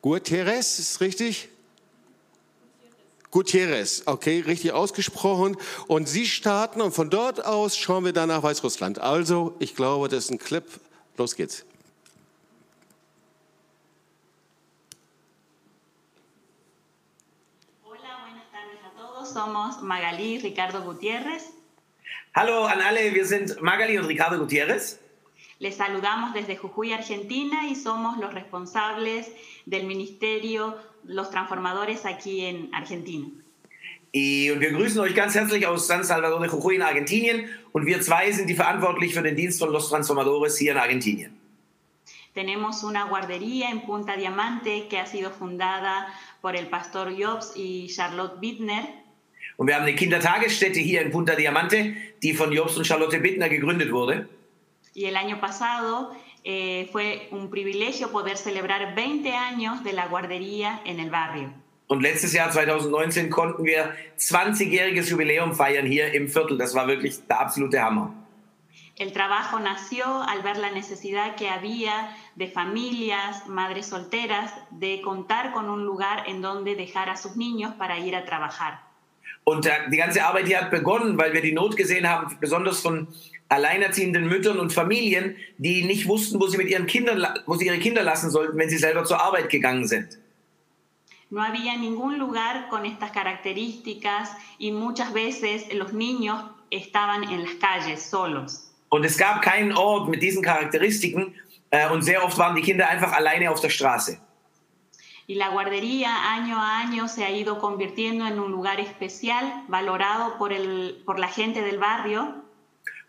Gutierrez, 0.00 0.78
ist 0.78 1.00
richtig? 1.00 1.48
Gutierrez, 3.36 4.04
okay, 4.06 4.40
richtig 4.40 4.72
ausgesprochen. 4.72 5.58
Und 5.88 6.08
Sie 6.08 6.24
starten 6.24 6.80
und 6.80 6.92
von 6.92 7.10
dort 7.10 7.44
aus 7.44 7.76
schauen 7.76 8.06
wir 8.06 8.14
dann 8.14 8.30
nach 8.30 8.42
Weißrussland. 8.42 8.98
Also, 8.98 9.54
ich 9.58 9.76
glaube, 9.76 10.08
das 10.08 10.24
ist 10.24 10.30
ein 10.30 10.38
Clip. 10.38 10.64
Los 11.18 11.36
geht's. 11.36 11.66
Hola, 17.84 17.98
buenas 18.24 18.48
tardes 18.50 18.80
a 18.86 18.92
todos. 18.98 19.34
Somos 19.34 19.82
Magali 19.82 20.36
y 20.36 20.38
Ricardo 20.38 20.78
Gutiérrez. 20.80 21.52
Hallo 22.34 22.64
an 22.64 22.80
alle, 22.80 23.12
wir 23.12 23.26
sind 23.26 23.60
Magali 23.60 23.98
und 23.98 24.06
Ricardo 24.06 24.38
Gutiérrez. 24.38 24.98
Les 25.58 25.76
saludamos 25.76 26.32
desde 26.32 26.56
Jujuy, 26.56 26.94
Argentina, 26.94 27.66
y 27.68 27.76
somos 27.76 28.16
los 28.16 28.32
responsables 28.32 29.26
del 29.66 29.84
ministerio 29.84 30.74
Los 31.08 31.30
Transformadores 31.30 32.04
aquí 32.04 32.44
en 32.44 32.74
Argentina. 32.74 33.28
Y 34.12 34.58
wir 34.58 34.72
grüßen 34.72 35.00
euch 35.00 35.14
ganz 35.14 35.34
herzlich 35.34 35.66
aus 35.66 35.86
San 35.86 36.02
Salvador 36.04 36.40
de 36.40 36.50
Jujuy 36.50 36.76
in 36.76 36.82
Argentinien 36.82 37.48
und 37.72 37.86
wir 37.86 38.00
zwei 38.00 38.32
sind 38.32 38.48
die 38.48 38.54
verantwortlich 38.54 39.14
für 39.14 39.22
den 39.22 39.36
Dienst 39.36 39.58
von 39.58 39.70
Los 39.70 39.88
Transformadores 39.90 40.56
hier 40.56 40.72
in 40.72 40.78
Argentinien. 40.78 41.38
Tenemos 42.34 42.84
una 42.84 43.04
guardería 43.08 43.70
en 43.70 43.82
Punta 43.82 44.16
Diamante 44.16 44.88
que 44.88 44.98
ha 44.98 45.06
sido 45.06 45.30
fundada 45.30 46.06
por 46.40 46.54
el 46.54 46.68
pastor 46.68 47.10
Jobs 47.10 47.52
y 47.56 47.88
Charlotte 47.88 48.40
Bittner. 48.40 48.86
Und 49.56 49.68
wir 49.68 49.74
haben 49.74 49.84
eine 49.84 49.94
Kindertagesstätte 49.94 50.80
hier 50.80 51.00
in 51.00 51.10
Punta 51.10 51.34
Diamante, 51.34 51.94
die 52.22 52.34
von 52.34 52.52
Jobs 52.52 52.76
und 52.76 52.86
Charlotte 52.86 53.18
Bittner 53.20 53.48
gegründet 53.48 53.90
wurde. 53.90 54.28
Y 54.94 55.04
el 55.06 55.16
año 55.16 55.40
pasado 55.40 56.14
eh, 56.48 56.88
fue 56.92 57.26
un 57.32 57.50
privilegio 57.50 58.12
poder 58.12 58.36
celebrar 58.36 58.94
20 58.94 59.32
años 59.32 59.82
de 59.82 59.92
la 59.92 60.06
guardería 60.06 60.80
en 60.84 61.00
el 61.00 61.10
barrio. 61.10 61.52
Und 61.88 62.02
letztes 62.02 62.32
Jahr 62.32 62.52
2019 62.52 63.30
konnten 63.30 63.64
wir 63.64 63.94
20-jähriges 64.16 65.08
Jubiläum 65.08 65.54
feiern 65.54 65.86
hier 65.86 66.14
im 66.14 66.28
Viertel. 66.28 66.56
Das 66.56 66.72
war 66.74 66.86
wirklich 66.86 67.26
der 67.26 67.40
absolute 67.40 67.82
Hammer. 67.82 68.12
El 68.96 69.12
trabajo 69.12 69.58
nació 69.58 70.22
al 70.22 70.42
ver 70.42 70.56
la 70.56 70.70
necesidad 70.70 71.34
que 71.34 71.48
había 71.48 72.16
de 72.36 72.48
familias, 72.48 73.46
madres 73.48 73.86
solteras, 73.86 74.52
de 74.70 75.02
contar 75.02 75.52
con 75.52 75.68
un 75.68 75.84
lugar 75.84 76.28
en 76.28 76.42
donde 76.42 76.76
dejar 76.76 77.10
a 77.10 77.16
sus 77.16 77.36
niños 77.36 77.74
para 77.74 77.98
ir 77.98 78.14
a 78.14 78.24
trabajar. 78.24 78.85
Und 79.48 79.70
die 79.92 79.96
ganze 79.96 80.24
Arbeit 80.24 80.48
hier 80.48 80.60
hat 80.60 80.72
begonnen, 80.72 81.16
weil 81.18 81.32
wir 81.32 81.40
die 81.40 81.52
Not 81.52 81.76
gesehen 81.76 82.08
haben, 82.08 82.36
besonders 82.40 82.80
von 82.80 83.06
alleinerziehenden 83.48 84.26
Müttern 84.26 84.58
und 84.58 84.72
Familien, 84.72 85.36
die 85.56 85.84
nicht 85.84 86.08
wussten, 86.08 86.40
wo 86.40 86.48
sie 86.48 86.56
mit 86.56 86.68
ihren 86.68 86.88
Kindern, 86.88 87.24
wo 87.46 87.54
sie 87.54 87.66
ihre 87.66 87.78
Kinder 87.78 88.02
lassen 88.02 88.30
sollten, 88.30 88.58
wenn 88.58 88.68
sie 88.68 88.76
selber 88.76 89.04
zur 89.04 89.22
Arbeit 89.22 89.48
gegangen 89.48 89.86
sind. 89.86 90.18
No 91.30 91.42
había 91.42 91.76
ningún 91.76 92.18
lugar 92.18 92.68
con 92.70 92.84
estas 92.84 93.12
características 93.12 94.30
y 94.58 94.72
muchas 94.72 95.12
veces 95.12 95.72
los 95.72 95.92
niños 95.92 96.42
estaban 96.70 97.22
en 97.22 97.42
las 97.42 97.54
calles 97.60 98.02
solos. 98.02 98.72
Und 98.88 99.04
es 99.04 99.16
gab 99.16 99.42
keinen 99.42 99.72
Ort 99.72 100.08
mit 100.08 100.22
diesen 100.22 100.42
Charakteristiken 100.42 101.34
äh, 101.70 101.88
und 101.88 102.02
sehr 102.02 102.24
oft 102.24 102.36
waren 102.38 102.56
die 102.56 102.62
Kinder 102.62 102.88
einfach 102.88 103.12
alleine 103.12 103.50
auf 103.50 103.60
der 103.60 103.70
Straße. 103.70 104.18
Y 105.28 105.34
la 105.34 105.48
guardería 105.48 106.32
año 106.34 106.56
a 106.60 106.78
año 106.78 107.08
se 107.08 107.24
ha 107.24 107.30
ido 107.30 107.58
convirtiendo 107.58 108.26
en 108.26 108.38
un 108.38 108.52
lugar 108.52 108.78
especial, 108.80 109.64
valorado 109.68 110.38
por, 110.38 110.52
el, 110.52 111.02
por 111.04 111.18
la 111.18 111.28
gente 111.28 111.62
del 111.62 111.78
barrio. 111.78 112.42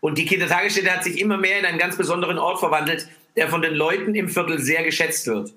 Und 0.00 0.16
die 0.16 0.26
Kindertagesstätte 0.26 0.90
hat 0.92 1.02
sich 1.04 1.18
immer 1.20 1.36
mehr 1.38 1.58
in 1.58 1.66
einen 1.66 1.78
ganz 1.78 1.96
besonderen 1.96 2.38
Ort 2.38 2.60
verwandelt, 2.60 3.08
der 3.36 3.48
von 3.48 3.62
den 3.62 3.74
Leuten 3.74 4.14
im 4.14 4.28
Viertel 4.28 4.58
sehr 4.58 4.82
geschätzt 4.84 5.26
wird. 5.26 5.52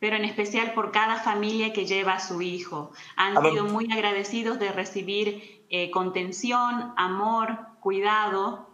pero 0.00 0.16
en 0.16 0.24
especial 0.24 0.72
por 0.74 0.90
cada 0.90 1.16
familia 1.18 1.72
que 1.72 1.84
lleva 1.86 2.14
a 2.14 2.18
su 2.20 2.42
hijo. 2.42 2.90
Han 3.16 3.36
Aber- 3.36 3.50
sido 3.52 3.66
muy 3.66 3.86
agradecidos 3.92 4.58
de 4.58 4.72
recibir 4.72 5.62
eh, 5.70 5.92
contención, 5.92 6.92
amor, 6.96 7.56
cuidado. 7.80 8.66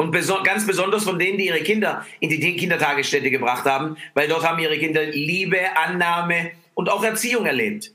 Und 0.00 0.12
beso 0.12 0.44
ganz 0.44 0.64
besonders 0.64 1.02
von 1.02 1.18
denen, 1.18 1.38
die 1.38 1.46
ihre 1.46 1.60
Kinder 1.60 2.06
in 2.20 2.30
die 2.30 2.56
Kindertagesstätte 2.56 3.32
gebracht 3.32 3.64
haben, 3.64 3.96
weil 4.14 4.28
dort 4.28 4.44
haben 4.48 4.60
ihre 4.60 4.78
Kinder 4.78 5.04
Liebe, 5.04 5.58
Annahme 5.76 6.52
und 6.74 6.88
auch 6.88 7.02
Erziehung 7.02 7.46
erlebt. 7.46 7.92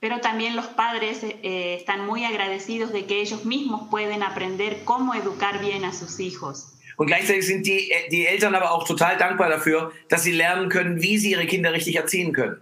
Pero 0.00 0.20
también 0.20 0.54
los 0.54 0.66
padres 0.66 1.24
eh, 1.24 1.74
están 1.74 2.06
muy 2.06 2.24
agradecidos 2.24 2.92
de 2.92 3.06
que 3.06 3.22
ellos 3.22 3.46
mismos 3.46 3.88
pueden 3.90 4.22
aprender 4.22 4.84
cómo 4.84 5.14
educar 5.14 5.60
bien 5.60 5.84
a 5.84 5.92
sus 5.92 6.20
hijos. 6.20 6.74
Und 6.98 7.06
gleichzeitig 7.06 7.46
sind 7.46 7.66
die, 7.66 7.90
die 8.10 8.26
Eltern 8.26 8.54
aber 8.54 8.72
auch 8.72 8.84
total 8.86 9.16
dankbar 9.16 9.48
dafür, 9.48 9.92
dass 10.08 10.24
sie 10.24 10.32
lernen 10.32 10.68
können, 10.68 11.00
wie 11.00 11.16
sie 11.16 11.30
ihre 11.30 11.46
Kinder 11.46 11.72
richtig 11.72 11.96
erziehen 11.96 12.32
können. 12.32 12.60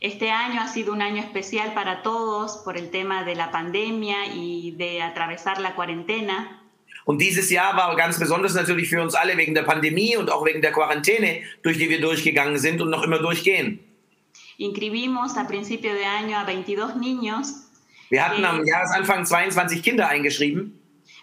Este 0.00 0.30
año 0.30 0.60
ha 0.60 0.68
sido 0.68 0.92
un 0.92 1.00
año 1.00 1.22
especial 1.22 1.72
para 1.72 2.02
todos 2.02 2.58
por 2.58 2.76
el 2.76 2.90
tema 2.90 3.24
de 3.24 3.34
la 3.36 3.50
pandemia 3.50 4.26
y 4.34 4.72
de 4.72 5.00
atravesar 5.00 5.60
la 5.60 5.74
cuarentena. 5.74 6.63
Und 7.04 7.20
dieses 7.20 7.50
Jahr 7.50 7.76
war 7.76 7.94
ganz 7.96 8.18
besonders 8.18 8.54
natürlich 8.54 8.88
für 8.88 9.02
uns 9.02 9.14
alle 9.14 9.36
wegen 9.36 9.54
der 9.54 9.62
Pandemie 9.62 10.16
und 10.16 10.30
auch 10.30 10.44
wegen 10.44 10.62
der 10.62 10.72
Quarantäne, 10.72 11.42
durch 11.62 11.78
die 11.78 11.90
wir 11.90 12.00
durchgegangen 12.00 12.58
sind 12.58 12.80
und 12.80 12.90
noch 12.90 13.02
immer 13.02 13.18
durchgehen. 13.18 13.80
Inscribimos 14.56 15.36
a 15.36 15.44
principio 15.44 15.92
de 15.92 16.04
año 16.04 16.36
a 16.36 16.44
22 16.44 16.94
niños. 16.96 17.64
Wir 18.08 18.24
hatten 18.24 18.44
am 18.44 18.64
Jahresanfang 18.64 19.26
22 19.26 19.82
Kinder 19.82 20.08
eingeschrieben. 20.08 20.80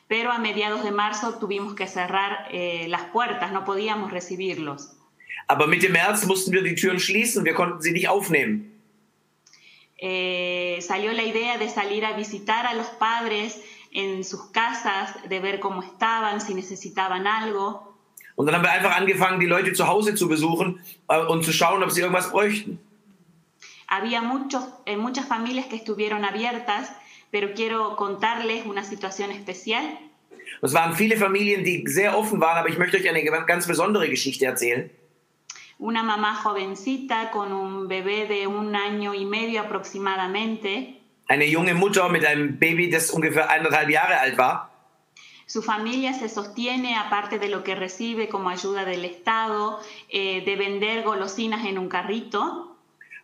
Pero 0.08 0.30
a 0.30 0.38
mediados 0.38 0.84
de 0.84 0.92
marzo 0.92 1.36
tuvimos 1.40 1.74
que 1.74 1.88
cerrar 1.88 2.50
eh, 2.52 2.86
las 2.90 3.04
puertas, 3.14 3.54
no 3.54 3.64
podíamos 3.64 4.12
recibirlos. 4.12 4.92
Aber 5.48 5.68
Mitte 5.68 5.90
März 5.90 6.26
mussten 6.26 6.52
wir 6.52 6.64
die 6.64 6.76
Türen 6.76 7.00
schließen, 7.00 7.46
wir 7.46 7.54
konnten 7.54 7.82
sie 7.82 7.92
nicht 7.92 8.10
aufnehmen. 8.10 8.72
Eh, 9.98 10.80
salió 10.82 11.14
la 11.14 11.24
idea 11.24 11.58
de 11.58 11.70
salir 11.70 12.04
a 12.06 12.14
visitar 12.14 12.66
a 12.66 12.74
los 12.74 12.88
padres 12.88 13.62
en 13.92 14.24
sus 14.24 14.52
casas, 14.52 15.16
de 15.30 15.40
ver 15.40 15.60
cómo 15.60 15.84
estaban, 15.84 16.42
si 16.42 16.54
necesitaban 16.54 17.28
algo. 17.28 17.88
Und 18.36 18.48
dann 18.48 18.56
haben 18.56 18.64
wir 18.64 18.72
einfach 18.72 18.96
angefangen, 18.96 19.40
die 19.40 19.46
Leute 19.46 19.74
zu 19.74 19.88
Hause 19.88 20.16
zu 20.16 20.28
besuchen 20.28 20.80
äh, 21.10 21.20
und 21.20 21.44
zu 21.44 21.52
schauen, 21.52 21.84
ob 21.84 21.92
sie 21.92 22.02
irgendwas 22.02 22.32
bräuchten. 22.32 22.80
Había 23.88 24.22
muchos, 24.22 24.64
eh, 24.86 24.96
muchas 24.96 25.26
familias 25.26 25.66
que 25.66 25.76
estuvieron 25.76 26.24
abiertas, 26.24 26.92
pero 27.30 27.54
quiero 27.54 27.98
contarles 27.98 28.66
una 28.66 28.84
situación 28.84 29.32
especial. 29.32 29.84
Es 30.62 30.74
waren 30.74 30.96
viele 30.96 31.18
Familien, 31.18 31.64
die 31.64 31.84
sehr 31.88 32.18
offen 32.18 32.40
waren, 32.40 32.58
aber 32.58 32.70
ich 32.70 32.78
möchte 32.78 32.98
euch 32.98 33.10
eine 33.10 33.24
ganz 33.24 33.68
besondere 33.68 34.10
Geschichte 34.10 34.46
erzählen. 34.46 34.90
Una 35.78 36.04
mamá 36.04 36.36
jovencita 36.36 37.32
con 37.32 37.52
un 37.52 37.88
bebé 37.88 38.28
de 38.28 38.46
un 38.46 38.76
año 38.76 39.16
y 39.16 39.26
medio 39.26 39.62
aproximadamente. 39.62 41.01
Eine 41.32 41.46
junge 41.46 41.74
Mutter 41.74 42.10
mit 42.10 42.26
einem 42.26 42.60
Baby, 42.60 42.90
das 42.90 43.10
ungefähr 43.10 43.50
eineinhalb 43.50 43.90
Jahre 43.90 44.20
alt 44.20 44.38
war. 44.38 44.70
Su 45.46 45.62
familia 45.62 46.12
se 46.14 46.28
sostiene, 46.28 46.98
aparte 46.98 47.40
de 47.40 47.48
lo 47.48 47.64
que 47.64 47.74
recibe 47.74 48.28
como 48.28 48.50
ayuda 48.50 48.84
del 48.84 49.06
Estado, 49.06 49.80
eh, 50.10 50.42
de 50.44 50.56
vender 50.58 51.04
golosinas 51.04 51.66
en 51.66 51.78
un 51.78 51.88
carrito. 51.88 52.76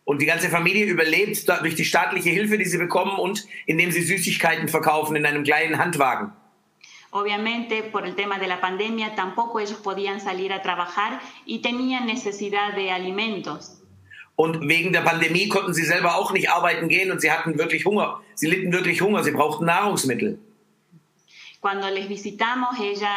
Und 0.04 0.22
die 0.22 0.26
ganze 0.26 0.48
Familie 0.48 0.86
überlebt 0.86 1.46
durch 1.60 1.74
die 1.74 1.84
staatliche 1.84 2.30
Hilfe, 2.30 2.56
die 2.56 2.64
sie 2.64 2.78
bekommen 2.78 3.18
und 3.18 3.46
indem 3.66 3.90
sie 3.90 4.00
Süßigkeiten 4.00 4.68
verkaufen 4.68 5.14
in 5.14 5.26
einem 5.26 5.44
kleinen 5.44 5.76
Handwagen. 5.76 6.32
Obviamente, 7.10 7.82
por 7.82 8.06
el 8.06 8.14
tema 8.14 8.38
de 8.38 8.46
la 8.46 8.58
pandemia, 8.62 9.16
tampoco 9.16 9.60
ellos 9.60 9.80
podían 9.80 10.22
salir 10.22 10.54
a 10.54 10.62
trabajar 10.62 11.20
y 11.44 11.60
tenían 11.60 12.06
necesidad 12.06 12.74
de 12.74 12.90
alimentos. 12.90 13.77
Und 14.40 14.68
wegen 14.68 14.92
der 14.92 15.00
Pandemie 15.00 15.48
konnten 15.48 15.74
sie 15.74 15.82
selber 15.82 16.14
auch 16.14 16.30
nicht 16.32 16.48
arbeiten 16.48 16.88
gehen 16.88 17.10
und 17.10 17.20
sie 17.20 17.32
hatten 17.32 17.58
wirklich 17.58 17.84
Hunger. 17.84 18.20
Sie 18.36 18.46
litten 18.46 18.72
wirklich 18.72 19.00
Hunger, 19.00 19.24
sie 19.24 19.32
brauchten 19.32 19.64
Nahrungsmittel. 19.64 20.38
Cuando 21.60 21.90
les 21.90 22.08
visitamos, 22.08 22.78
ella 22.78 23.16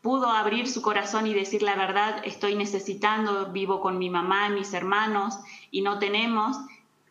pudo 0.00 0.28
abrir 0.28 0.68
su 0.68 0.80
corazón 0.80 1.26
y 1.26 1.34
decir 1.34 1.62
la 1.62 1.74
verdad, 1.74 2.22
estoy 2.24 2.54
necesitando, 2.54 3.52
vivo 3.52 3.80
con 3.80 3.98
mi 3.98 4.10
mamá, 4.10 4.48
mis 4.48 4.72
hermanos 4.72 5.40
y 5.72 5.82
no 5.82 5.98
tenemos. 5.98 6.56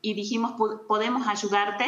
Y 0.01 0.13
dijimos, 0.13 0.54
¿podemos 0.88 1.28
ayudarte? 1.28 1.84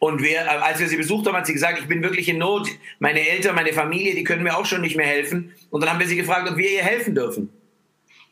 Und 0.00 0.20
wir, 0.20 0.50
als 0.64 0.80
wir 0.80 0.88
sie 0.88 0.96
besucht 0.96 1.28
haben, 1.28 1.36
hat 1.36 1.46
sie 1.46 1.52
gesagt, 1.52 1.78
ich 1.78 1.86
bin 1.86 2.02
wirklich 2.02 2.28
in 2.28 2.38
Not. 2.38 2.68
Meine 2.98 3.20
Eltern, 3.20 3.54
meine 3.54 3.72
Familie, 3.72 4.16
die 4.16 4.24
können 4.24 4.42
mir 4.42 4.56
auch 4.56 4.66
schon 4.66 4.80
nicht 4.80 4.96
mehr 4.96 5.06
helfen. 5.06 5.54
Und 5.70 5.80
dann 5.80 5.90
haben 5.90 6.00
wir 6.00 6.08
sie 6.08 6.16
gefragt, 6.16 6.50
ob 6.50 6.56
wir 6.56 6.68
ihr 6.68 6.82
helfen 6.82 7.14
dürfen. 7.14 7.50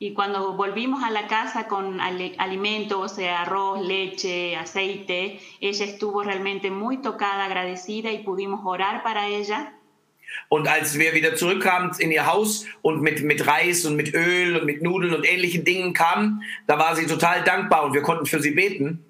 Y 0.02 0.14
cuando 0.14 0.54
volvimos 0.54 1.04
a 1.04 1.10
la 1.10 1.26
casa 1.26 1.68
con 1.68 2.00
alimentos, 2.00 3.18
arroz, 3.18 3.86
leche, 3.86 4.56
aceite, 4.56 5.38
ella 5.60 5.84
estuvo 5.84 6.22
realmente 6.22 6.70
muy 6.70 7.02
tocada, 7.02 7.44
agradecida 7.44 8.10
y 8.10 8.24
pudimos 8.24 8.62
orar 8.64 9.02
para 9.02 9.26
ella. 9.26 9.74
Und 10.48 10.68
als 10.68 10.96
wir 10.96 11.12
wieder 11.12 11.36
zurückkamen 11.36 11.90
in 11.98 12.12
ihr 12.12 12.24
Haus 12.24 12.64
und 12.80 13.02
mit, 13.02 13.22
mit 13.22 13.46
Reis 13.46 13.84
und 13.84 13.96
mit 13.96 14.14
Öl 14.14 14.56
und 14.56 14.64
mit 14.64 14.80
Nudeln 14.80 15.12
und 15.12 15.30
ähnlichen 15.30 15.64
Dingen 15.66 15.92
kamen, 15.92 16.44
da 16.66 16.78
war 16.78 16.96
sie 16.96 17.06
total 17.06 17.44
dankbar 17.44 17.84
und 17.84 17.92
wir 17.92 18.00
konnten 18.00 18.24
für 18.24 18.40
sie 18.40 18.52
beten. 18.52 19.04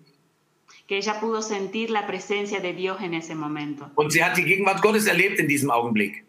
Que 0.88 0.98
ella 0.98 1.20
pudo 1.20 1.40
sentir 1.40 1.88
la 1.90 2.04
presencia 2.04 2.58
de 2.58 2.72
Dios 2.72 3.00
en 3.00 3.14
ese 3.14 3.36
momento. 3.36 3.88
Und 3.94 4.10
sie 4.10 4.24
hat 4.24 4.36
die 4.36 4.44
Gegenwart 4.44 4.82
Gottes 4.82 5.06
erlebt 5.06 5.38
in 5.38 5.46
diesem 5.46 5.70
Augenblick. 5.70 6.24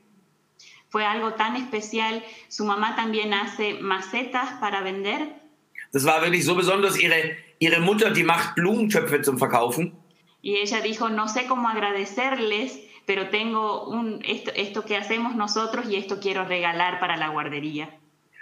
Fue 0.92 1.06
algo 1.06 1.34
tan 1.36 1.56
especial. 1.56 2.22
Su 2.50 2.66
mamá 2.66 2.96
también 2.98 3.34
hace 3.34 3.76
macetas 3.76 4.50
para 4.60 4.82
vender. 4.82 5.20
Das 5.94 6.04
war 6.06 6.22
wirklich 6.22 6.46
so 6.46 6.56
besonders. 6.56 7.00
Ihre, 7.00 7.38
ihre 7.60 7.80
Mutter, 7.80 8.12
die 8.12 8.24
macht 8.24 8.56
Blumentöpfe 8.56 9.22
zum 9.22 9.38
Verkaufen. 9.38 9.94
Y 10.42 10.58
ella 10.58 10.82
dijo, 10.82 11.10
no 11.10 11.28
sé 11.28 11.46
cómo 11.48 11.70
agradecerles, 11.70 12.80
pero 13.06 13.30
tengo 13.30 13.88
un, 13.88 14.22
esto, 14.26 14.52
esto 14.56 14.84
que 14.86 14.98
hacemos 14.98 15.36
nosotros 15.36 15.86
y 15.90 15.96
esto 15.96 16.20
quiero 16.20 16.46
regalar 16.46 17.00
para 17.00 17.16
la 17.16 17.30
guardería. 17.30 17.90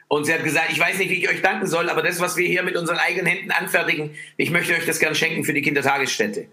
Und 0.07 0.25
sie 0.25 0.33
hat 0.33 0.43
gesagt, 0.43 0.71
ich 0.71 0.79
weiß 0.79 0.97
nicht, 0.97 1.11
wie 1.11 1.23
ich 1.23 1.29
euch 1.29 1.43
danken 1.43 1.67
soll, 1.67 1.87
aber 1.87 2.01
das, 2.01 2.19
was 2.19 2.35
wir 2.35 2.47
hier 2.47 2.63
mit 2.63 2.75
unseren 2.75 2.97
eigenen 2.97 3.27
Händen 3.27 3.51
anfertigen, 3.51 4.15
ich 4.37 4.49
möchte 4.49 4.73
euch 4.73 4.85
das 4.87 4.97
gern 4.97 5.13
schenken 5.13 5.43
für 5.43 5.53
die 5.53 5.61
Kindertagesstätte. 5.61 6.47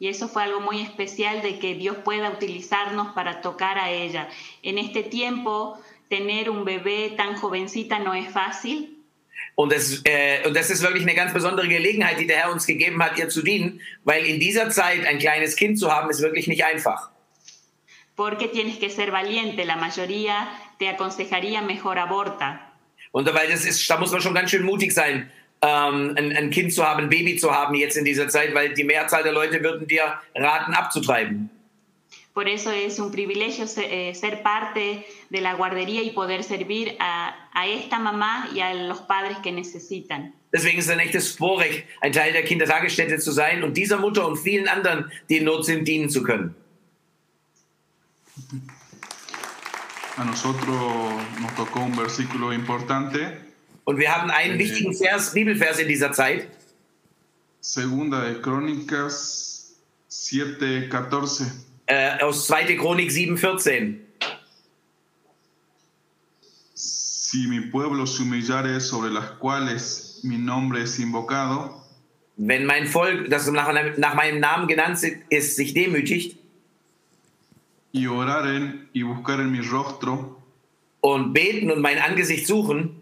Y 0.00 0.08
eso 0.08 0.28
fue 0.28 0.42
algo 0.42 0.60
muy 0.60 0.80
especial 0.80 1.42
de 1.42 1.58
que 1.58 1.74
Dios 1.74 1.98
pueda 2.02 2.30
utilizarnos 2.30 3.12
para 3.14 3.42
tocar 3.42 3.78
a 3.78 3.90
ella. 3.90 4.30
En 4.62 4.78
este 4.78 5.02
tiempo, 5.02 5.78
tener 6.08 6.48
un 6.48 6.64
bebé 6.64 7.10
tan 7.18 7.36
jovencita 7.36 7.98
no 7.98 8.14
es 8.14 8.32
fácil. 8.32 8.96
Und 9.56 9.72
das, 9.72 10.00
äh, 10.04 10.42
und 10.46 10.54
das 10.54 10.70
ist 10.70 10.82
wirklich 10.82 11.02
eine 11.02 11.14
ganz 11.14 11.34
besondere 11.34 11.68
Gelegenheit, 11.68 12.18
die 12.18 12.26
der 12.26 12.38
Herr 12.38 12.50
uns 12.50 12.66
gegeben 12.66 13.02
hat, 13.02 13.18
ihr 13.18 13.28
zu 13.28 13.42
dienen, 13.42 13.82
weil 14.04 14.24
in 14.24 14.40
dieser 14.40 14.70
Zeit 14.70 15.04
ein 15.04 15.18
kleines 15.18 15.54
Kind 15.54 15.78
zu 15.78 15.92
haben, 15.92 16.08
ist 16.08 16.22
wirklich 16.22 16.48
nicht 16.48 16.64
einfach. 16.64 17.10
Porque 18.16 18.48
tienes 18.48 18.78
que 18.78 18.88
ser 18.88 19.12
valiente. 19.12 19.66
La 19.66 19.76
mayoría 19.76 20.48
te 20.78 20.88
aconsejaría 20.88 21.60
mejor 21.60 21.98
aborta. 21.98 22.72
Und 23.12 23.26
weil 23.34 23.50
das 23.50 23.66
ist, 23.66 23.88
da 23.90 23.98
muss 23.98 24.12
man 24.12 24.22
schon 24.22 24.34
ganz 24.34 24.50
schön 24.50 24.62
mutig 24.62 24.92
sein, 24.92 25.30
ähm, 25.62 26.14
ein, 26.16 26.36
ein, 26.36 26.50
Kind 26.50 26.72
zu 26.72 26.86
haben, 26.86 27.04
ein 27.04 27.08
Baby 27.08 27.36
zu 27.36 27.50
haben 27.50 27.74
jetzt 27.74 27.96
in 27.96 28.04
dieser 28.04 28.28
Zeit, 28.28 28.54
weil 28.54 28.72
die 28.72 28.84
Mehrzahl 28.84 29.22
der 29.22 29.32
Leute 29.32 29.62
würden 29.62 29.86
dir 29.86 30.14
raten, 30.34 30.72
abzutreiben. 30.74 31.50
Por 32.32 32.46
eso 32.48 32.70
es 32.70 32.98
un 33.00 33.10
privilegio 33.10 33.66
ser, 33.66 33.84
eh, 33.90 34.14
ser 34.14 34.42
parte 34.42 35.04
de 35.30 35.40
la 35.40 35.54
guardería 35.54 36.02
y 36.02 36.12
poder 36.12 36.44
servir 36.44 36.96
a, 37.00 37.34
a, 37.52 37.66
esta 37.66 37.98
mamá 37.98 38.48
y 38.54 38.60
a 38.60 38.72
los 38.72 39.00
padres 39.00 39.38
que 39.42 39.50
necesitan. 39.50 40.32
Deswegen 40.52 40.78
ist 40.78 40.86
es 40.86 40.92
ein 40.92 41.00
echtes 41.00 41.36
Vorrecht, 41.36 41.84
ein 42.00 42.12
Teil 42.12 42.32
der 42.32 42.44
Kindertagesstätte 42.44 43.18
zu 43.18 43.32
sein 43.32 43.62
und 43.62 43.76
dieser 43.76 43.98
Mutter 43.98 44.26
und 44.26 44.36
vielen 44.36 44.68
anderen, 44.68 45.10
die 45.28 45.38
in 45.38 45.44
Not 45.44 45.64
sind, 45.66 45.86
dienen 45.86 46.08
zu 46.08 46.22
können. 46.22 46.54
A 50.16 50.24
nosotros 50.24 51.12
nos 51.40 51.54
tocó 51.56 51.80
un 51.80 51.94
versículo 51.94 52.52
importante 52.52 53.49
Und 53.90 53.98
wir 53.98 54.14
haben 54.14 54.30
einen 54.30 54.56
wichtigen 54.56 54.94
Vers, 54.94 55.32
Bibelvers 55.32 55.80
in 55.80 55.88
dieser 55.88 56.12
Zeit. 56.12 56.46
Segunda 57.60 58.20
de 58.24 58.40
Crónicas 58.40 59.74
7:14. 60.08 61.50
Äh, 61.86 62.22
aus 62.22 62.46
2. 62.46 62.76
Chronik 62.76 63.10
7:14. 63.10 63.96
Si 66.72 67.48
mi 67.48 67.62
pueblo 67.62 68.06
se 68.06 68.22
humillare 68.22 68.80
sobre 68.80 69.10
las 69.10 69.32
cuales 69.40 70.20
mi 70.22 70.38
nombre 70.38 70.82
es 70.82 70.96
invocado, 71.00 71.82
wenn 72.36 72.66
mein 72.66 72.86
Volk, 72.86 73.28
das 73.28 73.50
nach, 73.50 73.74
nach 73.96 74.14
meinem 74.14 74.38
Namen 74.38 74.68
genannt 74.68 75.00
ist, 75.30 75.56
sich 75.56 75.74
demütigt, 75.74 76.38
y 77.92 78.06
oraren 78.06 78.88
y 78.92 79.02
buscaren 79.02 79.50
mi 79.50 79.58
rostro, 79.58 80.40
und 81.00 81.32
beten 81.32 81.72
und 81.72 81.80
mein 81.80 81.98
Angesicht 81.98 82.46
suchen, 82.46 82.99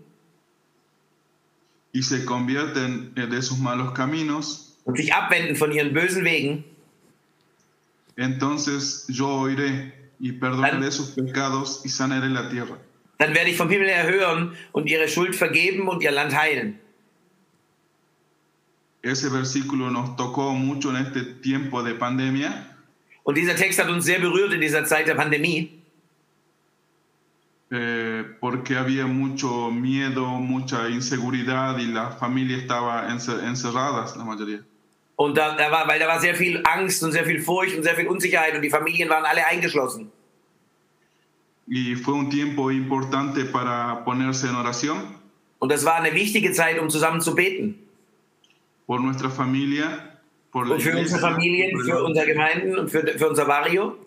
y 1.93 2.03
se 2.03 2.25
convierten 2.25 3.15
de 3.15 3.43
sus 3.43 3.59
malos 3.59 3.93
caminos, 3.93 4.77
und 4.85 4.97
sich 4.97 5.13
abwenden 5.13 5.57
von 5.57 5.71
ihren 5.73 5.93
bösen 5.93 6.25
Wegen, 6.25 6.65
entonces 8.17 9.07
yo 9.09 9.29
oiré 9.29 9.93
y 10.19 10.33
perdonaré 10.33 10.91
sus 10.91 11.11
pecados 11.11 11.83
y 11.85 11.89
sanaré 11.89 12.29
la 12.29 12.49
tierra. 12.49 12.79
Dann 13.19 13.35
werde 13.35 13.51
ich 13.51 13.57
vom 13.57 13.69
Himmel 13.69 13.89
her 13.89 14.07
hören 14.07 14.57
und 14.73 14.89
ihre 14.89 15.09
Schuld 15.09 15.35
vergeben 15.35 15.89
und 15.89 16.03
ihr 16.03 16.13
Land 16.13 16.35
heilen. 16.37 16.81
Ese 19.03 19.31
versículo 19.31 19.91
nos 19.91 20.17
tocó 20.17 20.55
mucho 20.55 20.91
en 20.91 20.97
este 20.97 21.23
tiempo 21.43 21.83
de 21.83 21.95
pandemia. 21.95 22.77
Und 23.25 23.37
dieser 23.37 23.57
Text 23.57 23.79
hat 23.79 23.89
uns 23.89 24.05
sehr 24.05 24.21
berührt 24.21 24.53
in 24.53 24.61
dieser 24.61 24.85
Zeit 24.85 25.07
der 25.07 25.15
Pandemie. 25.15 25.78
Eh, 27.71 28.25
porque 28.41 28.77
había 28.77 29.07
mucho 29.07 29.71
miedo, 29.71 30.27
mucha 30.27 30.89
inseguridad 30.89 31.79
y 31.79 31.87
la 31.87 32.11
familia 32.13 32.57
estaba 32.57 33.09
ence- 33.11 33.45
encerradas, 33.45 34.17
la 34.17 34.25
mayoría. 34.25 34.65
Und 35.17 35.37
da, 35.37 35.57
da 35.57 35.71
war, 35.71 35.87
weil 35.89 35.99
da 35.99 36.07
war 36.07 36.21
sehr 36.21 36.35
viel 36.37 36.63
Angst 36.65 37.03
und 37.03 37.13
sehr 37.13 37.25
viel 37.25 37.41
Furcht 37.43 37.77
und 37.77 37.83
sehr 37.83 37.95
viel 37.97 38.07
Unsicherheit 38.07 38.55
und 38.55 38.63
die 38.63 38.71
Familien 38.71 39.09
waren 39.09 39.25
alle 39.25 39.45
eingeschlossen. 39.47 40.11
Y 41.67 41.97
fue 41.97 42.15
un 42.15 42.31
tiempo 42.31 42.71
importante 42.71 43.45
para 43.45 44.03
ponerse 44.05 44.49
en 44.49 44.55
oración 44.55 45.17
Und 45.61 45.71
das 45.73 45.85
war 45.85 45.97
eine 45.97 46.15
wichtige 46.15 46.53
Zeit, 46.53 46.79
um 46.79 46.89
zusammen 46.89 47.21
zu 47.21 47.35
beten. 47.35 47.75
por 48.87 49.01
nuestra 49.01 49.29
familia, 49.29 50.19
por 50.51 50.63
Und 50.71 50.81
für 50.81 50.97
unsere 50.97 51.21
Familien, 51.21 51.79
für 51.85 52.03
unsere 52.03 52.25
Gemeinden 52.27 52.79
und 52.79 52.89
für, 52.89 53.03
für 53.19 53.29
unser 53.29 53.45
Barrio. 53.45 53.99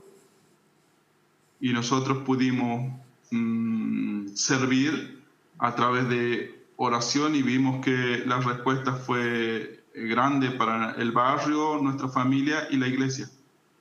y 1.60 1.72
nosotros 1.74 2.24
pudimos 2.26 2.92
mm, 3.32 4.36
servir 4.36 5.22
a 5.58 5.76
través 5.76 6.08
de 6.10 6.56
oración 6.78 7.36
y 7.36 7.42
vimos 7.42 7.84
que 7.84 8.24
la 8.26 8.40
respuesta 8.40 8.94
fue 8.94 9.82
grande 9.94 10.52
para 10.52 10.96
el 10.98 11.12
barrio, 11.12 11.80
nuestra 11.82 12.08
familia 12.08 12.68
y 12.70 12.78
la 12.78 12.88
iglesia. 12.88 13.30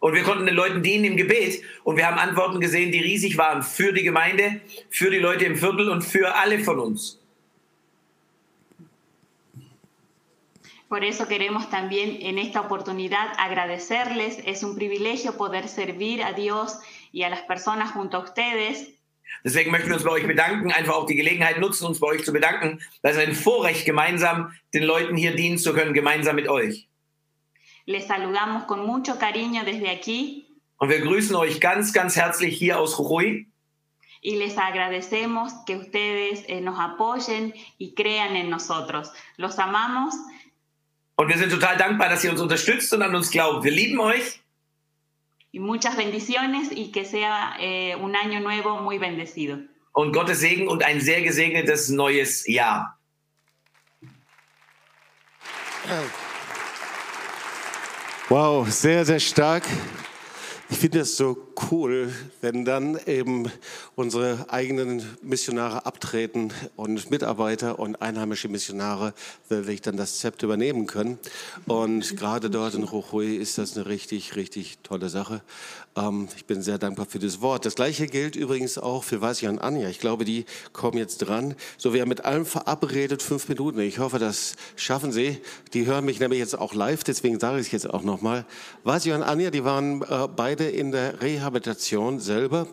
Und 0.01 0.15
wir 0.15 0.23
konnten 0.23 0.47
den 0.47 0.55
Leuten 0.55 0.83
dienen 0.83 1.05
im 1.05 1.17
Gebet. 1.17 1.63
Und 1.85 1.97
wir 1.97 2.07
haben 2.07 2.19
Antworten 2.19 2.59
gesehen, 2.59 2.91
die 2.91 3.01
riesig 3.01 3.37
waren 3.37 3.63
für 3.63 3.93
die 3.93 4.03
Gemeinde, 4.03 4.63
für 4.89 5.11
die 5.11 5.19
Leute 5.19 5.45
im 5.45 5.57
Viertel 5.57 5.91
und 5.91 6.03
für 6.03 6.35
alle 6.35 6.59
von 6.59 6.79
uns. 6.79 7.19
Por 10.89 11.05
eso 11.05 11.29
queremos 11.29 11.71
también 11.71 12.19
en 12.21 12.39
esta 12.39 12.63
oportunidad 12.63 13.29
agradecerles. 13.39 14.39
Es 14.45 14.65
un 14.65 14.75
privilegio 14.75 15.37
poder 15.37 15.69
servir 15.69 16.25
a 16.25 16.33
Dios 16.33 16.79
y 17.13 17.23
a 17.23 17.29
las 17.29 17.43
personas 17.43 17.93
junto 17.93 18.17
a 18.17 18.21
ustedes. 18.21 19.00
Deswegen 19.45 19.71
möchten 19.71 19.89
wir 19.89 19.95
uns 19.95 20.05
bei 20.05 20.11
euch 20.11 20.27
bedanken, 20.27 20.71
einfach 20.73 20.95
auch 20.95 21.07
die 21.07 21.17
Gelegenheit 21.17 21.59
nutzen, 21.59 21.87
uns 21.87 22.01
bei 22.01 22.07
euch 22.09 22.25
zu 22.25 22.33
bedanken. 22.33 22.81
Das 23.03 23.17
ist 23.17 23.23
ein 23.23 23.35
Vorrecht, 23.35 23.85
gemeinsam 23.87 24.53
den 24.75 24.83
Leuten 24.83 25.17
hier 25.17 25.35
dienen 25.35 25.59
zu 25.59 25.73
können, 25.73 25.95
gemeinsam 25.95 26.37
mit 26.37 26.49
euch. 26.49 26.89
Les 27.87 28.07
saludamos 28.07 28.67
con 28.67 28.87
mucho 28.87 29.19
cariño 29.19 29.65
desde 29.65 29.89
aquí 29.89 30.45
Und 30.79 30.89
wir 30.91 31.01
grüßen 31.01 31.35
euch 31.37 31.61
ganz, 31.61 31.93
ganz 31.93 32.17
herzlich 32.17 32.57
hier 32.57 32.79
aus 32.79 32.97
Jujuy. 32.99 33.47
y 34.23 34.37
les 34.37 34.59
agradecemos 34.59 35.51
que 35.65 35.77
ustedes 35.77 36.45
eh, 36.47 36.61
nos 36.61 36.79
apoyen 36.79 37.55
y 37.79 37.95
crean 37.95 38.37
en 38.37 38.51
nosotros. 38.51 39.11
Los 39.39 39.59
amamos 39.59 40.15
Und 41.17 41.29
wir 41.29 41.39
sind 41.39 41.51
total 41.51 41.77
dankbar, 41.77 42.09
dass 42.09 42.23
ihr 42.25 42.31
uns 42.31 42.41
unterstützt 42.41 42.93
und 42.95 43.03
an 43.03 43.15
uns 43.15 43.31
glaubt. 43.31 43.65
Wir 43.65 43.73
lieben 43.73 43.99
euch 44.01 44.40
y 45.53 45.61
muchas 45.61 45.97
bendiciones 45.97 46.69
y 46.71 46.93
que 46.93 47.05
sea 47.05 47.57
eh, 47.61 47.97
un 47.97 48.17
año 48.17 48.41
nuevo 48.41 48.79
muy 48.79 48.99
bendecido. 48.99 49.59
und 49.93 50.13
Gottes 50.13 50.41
Segen 50.41 50.69
und 50.69 50.83
ein 50.83 51.01
sehr 51.01 51.23
gesegnetes 51.23 51.89
neues 51.89 52.47
Jahr. 52.47 52.97
Wow, 58.29 58.69
sehr, 58.69 59.05
sehr 59.05 59.19
stark. 59.19 59.65
Ich 60.69 60.79
finde 60.79 61.01
es 61.01 61.17
so 61.17 61.50
cool, 61.71 62.13
wenn 62.41 62.65
dann 62.65 62.99
eben 63.07 63.51
unsere 63.95 64.47
eigenen 64.49 65.03
Missionare 65.23 65.87
abtreten 65.87 66.53
und 66.77 67.11
Mitarbeiter 67.11 67.79
und 67.79 68.01
einheimische 68.01 68.49
Missionare 68.49 69.15
wirklich 69.49 69.81
dann 69.81 69.97
das 69.97 70.19
Zept 70.19 70.43
übernehmen 70.43 70.87
können. 70.87 71.19
Und 71.67 72.17
gerade 72.17 72.51
dort 72.51 72.75
in 72.75 72.85
Jujuy 72.85 73.37
ist 73.37 73.59
das 73.59 73.77
eine 73.77 73.87
richtig, 73.87 74.37
richtig 74.37 74.79
tolle 74.83 75.09
Sache. 75.09 75.43
Ähm, 75.97 76.29
ich 76.37 76.45
bin 76.45 76.63
sehr 76.63 76.79
dankbar 76.79 77.07
für 77.07 77.19
das 77.19 77.41
Wort. 77.41 77.67
Das 77.67 77.75
gleiche 77.75 78.07
gilt 78.07 78.37
übrigens 78.37 78.79
auch 78.79 79.05
für 79.05 79.21
Vasja 79.21 79.51
und 79.51 79.59
Anja. 79.59 79.89
Ich 79.89 79.99
glaube, 79.99 80.25
die 80.25 80.45
kommen 80.73 80.99
jetzt 80.99 81.19
dran. 81.19 81.55
So, 81.77 81.93
wir 81.93 82.03
haben 82.03 82.09
mit 82.09 82.25
allem 82.25 82.47
verabredet, 82.47 83.23
fünf 83.23 83.49
Minuten. 83.49 83.81
Ich 83.81 83.99
hoffe, 83.99 84.19
das 84.19 84.55
schaffen 84.77 85.13
sie. 85.13 85.39
Die 85.75 85.87
hören 85.87 86.05
mich 86.05 86.21
nämlich 86.21 86.39
jetzt 86.39 86.59
auch 86.59 86.75
live, 86.75 87.05
deswegen 87.05 87.41
sage 87.41 87.61
ich 87.61 87.67
es 87.67 87.73
jetzt 87.73 87.91
auch 87.91 88.03
nochmal. 88.03 88.45
Vasja 88.85 89.17
und 89.17 89.23
Anja, 89.23 89.51
die 89.51 89.65
waren 89.65 90.03
äh, 90.03 90.29
beide 90.35 90.69
in 90.69 90.93
der 90.93 91.21
Rehabilitation 91.51 92.21
selber 92.21 92.69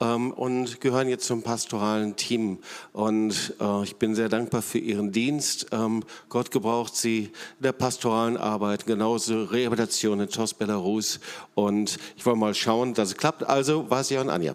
ähm, 0.00 0.32
und 0.32 0.80
gehören 0.80 1.08
jetzt 1.08 1.26
zum 1.26 1.42
pastoralen 1.42 2.16
Team. 2.16 2.58
Und 2.92 3.54
äh, 3.60 3.84
ich 3.84 3.96
bin 3.96 4.16
sehr 4.16 4.28
dankbar 4.28 4.62
für 4.62 4.78
ihren 4.78 5.12
Dienst. 5.12 5.68
Ähm, 5.70 6.02
Gott 6.28 6.50
gebraucht 6.50 6.96
sie 6.96 7.26
in 7.58 7.62
der 7.62 7.72
pastoralen 7.72 8.36
Arbeit, 8.36 8.84
genauso 8.84 9.44
Rehabilitation 9.44 10.18
in 10.18 10.28
TOS 10.28 10.54
Belarus. 10.54 11.20
Und 11.54 11.98
ich 12.16 12.26
wollte 12.26 12.40
mal 12.40 12.54
schauen, 12.54 12.94
dass 12.94 13.10
es 13.10 13.16
klappt. 13.16 13.44
Also, 13.44 13.88
Vasja 13.88 14.20
und 14.20 14.30
Anja. 14.30 14.54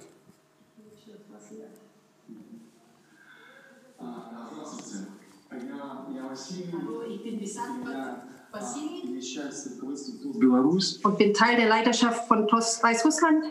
Беларусь. 10.41 10.99
Und 11.03 11.17
bin 11.17 11.33
Teil 11.33 11.55
der 11.55 11.69
Leiterschaft 11.69 12.27
von 12.27 12.47
TOS 12.47 12.81
Weißrussland. 12.83 13.45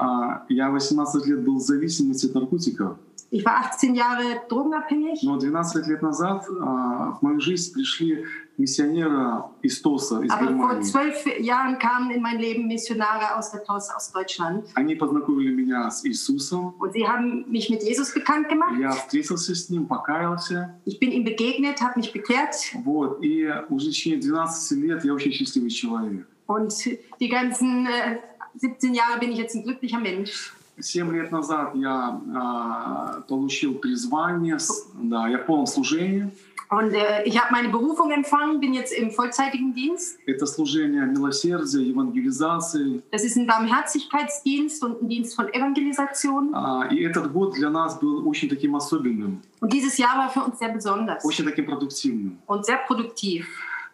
Я 0.49 0.69
18 0.69 1.27
лет 1.27 1.45
был 1.45 1.57
в 1.57 1.63
зависимости 1.63 2.27
от 2.27 2.35
наркотиков. 2.35 2.97
Ich 3.33 3.45
war 3.45 3.61
18 3.61 3.95
Jahre 3.95 4.25
drogenabhängig. 4.49 5.21
Но 5.23 5.39
12 5.39 5.87
лет 5.87 6.03
назад 6.03 6.45
а, 6.61 7.13
в 7.13 7.23
мою 7.23 7.41
жизнь 7.41 7.73
пришли 7.73 8.25
миссионеры 8.59 9.45
из 9.63 9.81
ТОСа, 9.81 10.21
из 10.21 10.33
Aber 10.33 10.49
Германии. 10.49 10.61
vor 10.61 10.81
zwölf 10.83 11.25
Jahren 11.39 11.79
kamen 11.79 12.11
in 12.11 12.23
mein 12.23 12.41
Leben 12.41 12.67
Missionare 12.67 13.37
aus 13.39 13.53
der 13.53 13.63
TOS 13.63 13.89
aus 13.91 14.11
Deutschland. 14.11 14.67
Они 14.75 14.97
познакомили 14.97 15.53
меня 15.55 15.89
с 15.93 16.05
Иисусом. 16.05 16.75
Und 16.81 16.93
sie 16.93 17.07
haben 17.07 17.45
mich 17.49 17.71
mit 17.71 17.85
Jesus 17.85 18.13
bekannt 18.13 18.49
gemacht. 18.49 18.77
Я 18.81 18.91
встретился 18.91 19.55
с 19.55 19.71
ним, 19.71 19.87
покаялся. 19.87 20.75
Ich 20.85 20.99
bin 20.99 21.13
ihm 21.13 21.23
begegnet, 21.23 21.81
habe 21.81 22.01
mich 22.01 22.13
bekehrt. 22.13 22.57
Вот, 22.85 23.23
и 23.23 23.49
уже 23.69 23.91
в 23.91 23.93
течение 23.93 24.21
12 24.21 24.73
лет 24.79 25.05
я 25.05 25.15
очень 25.15 25.31
счастливый 25.31 25.71
человек. 25.71 26.27
Und 26.51 26.75
die 27.21 27.29
ganzen 27.29 27.87
äh, 27.87 28.19
17 28.57 28.93
Jahre 28.93 29.21
bin 29.21 29.31
ich 29.31 29.39
jetzt 29.39 29.55
ein 29.55 29.63
glücklicher 29.63 30.01
Mensch. 30.01 30.53
Семь 30.81 31.13
лет 31.13 31.31
назад 31.31 31.75
я 31.77 32.21
äh, 32.27 33.29
получил 33.29 33.75
призвание, 33.75 34.57
да, 34.95 35.29
я 35.29 35.39
полон 35.39 35.67
служения. 35.67 36.33
Und 36.71 36.93
äh, 36.93 37.23
ich 37.25 37.39
habe 37.41 37.53
meine 37.53 37.69
Berufung 37.69 38.11
empfangen, 38.11 38.59
bin 38.59 38.75
jetzt 38.75 38.93
im 38.93 39.13
vollzeitigen 39.13 39.75
Dienst. 39.75 40.19
Это 40.27 40.47
служение 40.47 41.07
милосердия, 41.07 41.83
евангелизации. 41.83 43.03
Das 43.13 43.23
ist 43.23 43.37
ein 43.37 43.47
Barmherzigkeitsdienst 43.47 44.83
und 44.83 45.03
ein 45.03 45.09
Dienst 45.09 45.37
von 45.37 45.53
Evangelisation. 45.53 46.53
А, 46.53 46.89
и 46.91 47.05
этот 47.05 47.31
год 47.33 47.55
для 47.55 47.71
нас 47.71 47.97
был 48.01 48.27
очень 48.27 48.49
таким 48.49 48.75
особенным. 48.75 49.41
Und 49.61 49.73
dieses 49.73 49.99
Jahr 49.99 50.17
war 50.19 50.31
für 50.31 50.43
uns 50.43 50.59
sehr 50.59 50.71
besonders. 50.73 51.25
Очень 51.25 51.45
таким 51.45 51.67
продуктивным. 51.67 52.39
Und 52.47 52.65
sehr 52.67 52.79
produktiv. 52.89 53.47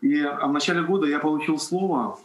И 0.03 0.23
в 0.23 0.53
начале 0.53 0.83
года 0.83 1.07
я 1.07 1.19
получил 1.19 1.59
слово. 1.59 2.19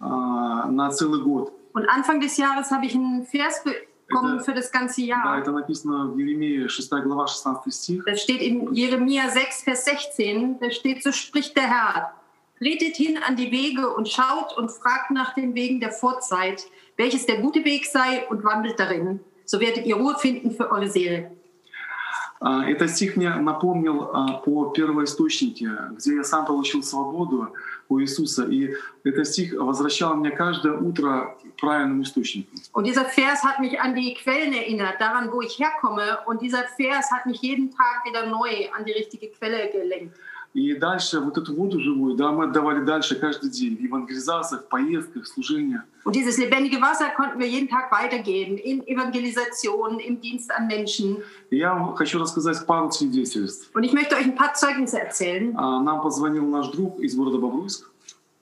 Äh, 0.00 0.04
на 0.04 0.90
целый 0.90 1.22
год. 1.22 1.52
Und 1.72 1.88
Anfang 1.88 2.20
des 2.20 2.36
Jahres 2.36 2.70
habe 2.70 2.86
ich 2.86 2.94
einen 2.94 3.26
Vers 3.26 3.64
bekommen 3.64 4.36
это, 4.36 4.44
für 4.44 4.54
das 4.54 4.70
ganze 4.70 5.02
Jahr. 5.02 5.22
Да, 5.24 5.38
это 5.38 5.50
написано 5.50 6.06
в 6.06 6.18
Еремии 6.18 6.68
6 6.68 6.88
глава 7.02 7.26
16 7.26 7.72
стих. 7.72 8.04
Das 8.04 8.22
steht 8.22 8.42
in 8.42 8.72
Jeremia 8.72 9.28
6 9.28 9.62
Vers 9.62 9.84
16, 9.84 10.58
da 10.60 10.70
steht 10.70 11.02
so 11.02 11.12
spricht 11.12 11.56
der 11.56 11.68
Herr: 11.68 12.12
Tretet 12.58 12.96
hin 12.96 13.18
an 13.26 13.36
die 13.36 13.50
Wege 13.50 13.90
und 13.94 14.08
schaut 14.08 14.56
und 14.56 14.70
fragt 14.70 15.10
nach 15.10 15.34
den 15.34 15.54
Wegen 15.54 15.80
der 15.80 15.90
Vorzeit, 15.90 16.64
welches 16.96 17.26
der 17.26 17.40
gute 17.40 17.64
Weg 17.64 17.86
sei 17.86 18.26
und 18.28 18.44
wandelt 18.44 18.78
darin. 18.78 19.20
So 19.44 19.60
werdet 19.60 19.84
ihr 19.86 19.96
Ruhe 19.96 20.16
finden 20.16 20.52
für 20.52 20.70
eure 20.70 20.88
Seele. 20.88 21.32
А, 22.46 22.62
Этот 22.68 22.90
стих 22.90 23.16
мне 23.16 23.30
напомнил 23.36 24.10
а, 24.12 24.42
о 24.44 24.70
первоисточнике, 24.70 25.70
где 25.92 26.16
я 26.16 26.24
сам 26.24 26.44
получил 26.44 26.82
свободу 26.82 27.54
у 27.88 27.98
Иисуса. 28.00 28.44
И 28.44 28.74
этот 29.02 29.26
стих 29.26 29.54
возвращал 29.54 30.14
меня 30.14 30.30
каждое 30.30 30.76
утро 30.76 31.38
к 31.42 31.60
правильному 31.60 32.02
источнику. 32.02 32.50
Und 32.74 32.84
dieser 32.84 33.06
Vers 33.06 33.42
hat 33.42 33.60
mich 33.60 33.80
an 33.80 33.94
die 33.94 34.12
Quellen 34.12 34.52
erinnert, 34.52 35.00
daran, 35.00 35.32
wo 35.32 35.40
ich 35.40 35.58
herkomme. 35.58 36.18
Und 36.26 36.42
dieser 36.42 36.64
Vers 36.76 37.10
hat 37.10 37.24
mich 37.24 37.40
jeden 37.40 37.70
Tag 37.70 38.04
wieder 38.04 38.26
neu 38.26 38.68
an 38.76 38.84
die 38.84 38.92
richtige 38.92 39.28
Quelle 39.28 39.70
gelenkt. 39.70 40.14
И 40.54 40.72
дальше 40.74 41.18
вот 41.18 41.36
эту 41.36 41.52
воду 41.52 41.80
живую, 41.80 42.14
да, 42.14 42.30
мы 42.30 42.44
отдавали 42.44 42.84
дальше 42.84 43.16
каждый 43.16 43.50
день 43.50 43.76
в 43.76 43.80
евангелизациях, 43.80 44.62
в 44.62 44.68
поездках, 44.68 45.24
в 45.24 45.26
служениях. 45.26 45.82
Und 46.04 46.14
dieses 46.14 46.38
lebendige 46.38 46.80
Wasser 46.80 47.08
konnten 47.16 47.40
wir 47.40 47.48
jeden 47.48 47.68
Tag 47.68 47.90
weitergeben, 47.90 48.56
in 48.58 48.86
Evangelisation, 48.86 49.98
im 49.98 50.20
Dienst 50.20 50.52
an 50.52 50.68
Menschen. 50.68 51.24
Я 51.50 51.74
хочу 51.96 52.20
рассказать 52.20 52.64
пару 52.66 52.92
свидетельств. 52.92 53.70
Und 53.74 53.82
ich 53.82 53.92
möchte 53.92 54.14
euch 54.14 54.26
ein 54.26 54.36
paar 54.36 54.54
Zeugnisse 54.54 55.00
erzählen. 55.00 55.54
А, 55.56 55.80
Нам 55.82 56.00
позвонил 56.02 56.46
наш 56.46 56.68
друг 56.68 57.00
из 57.00 57.16
города 57.16 57.38
Бобруйск 57.38 57.90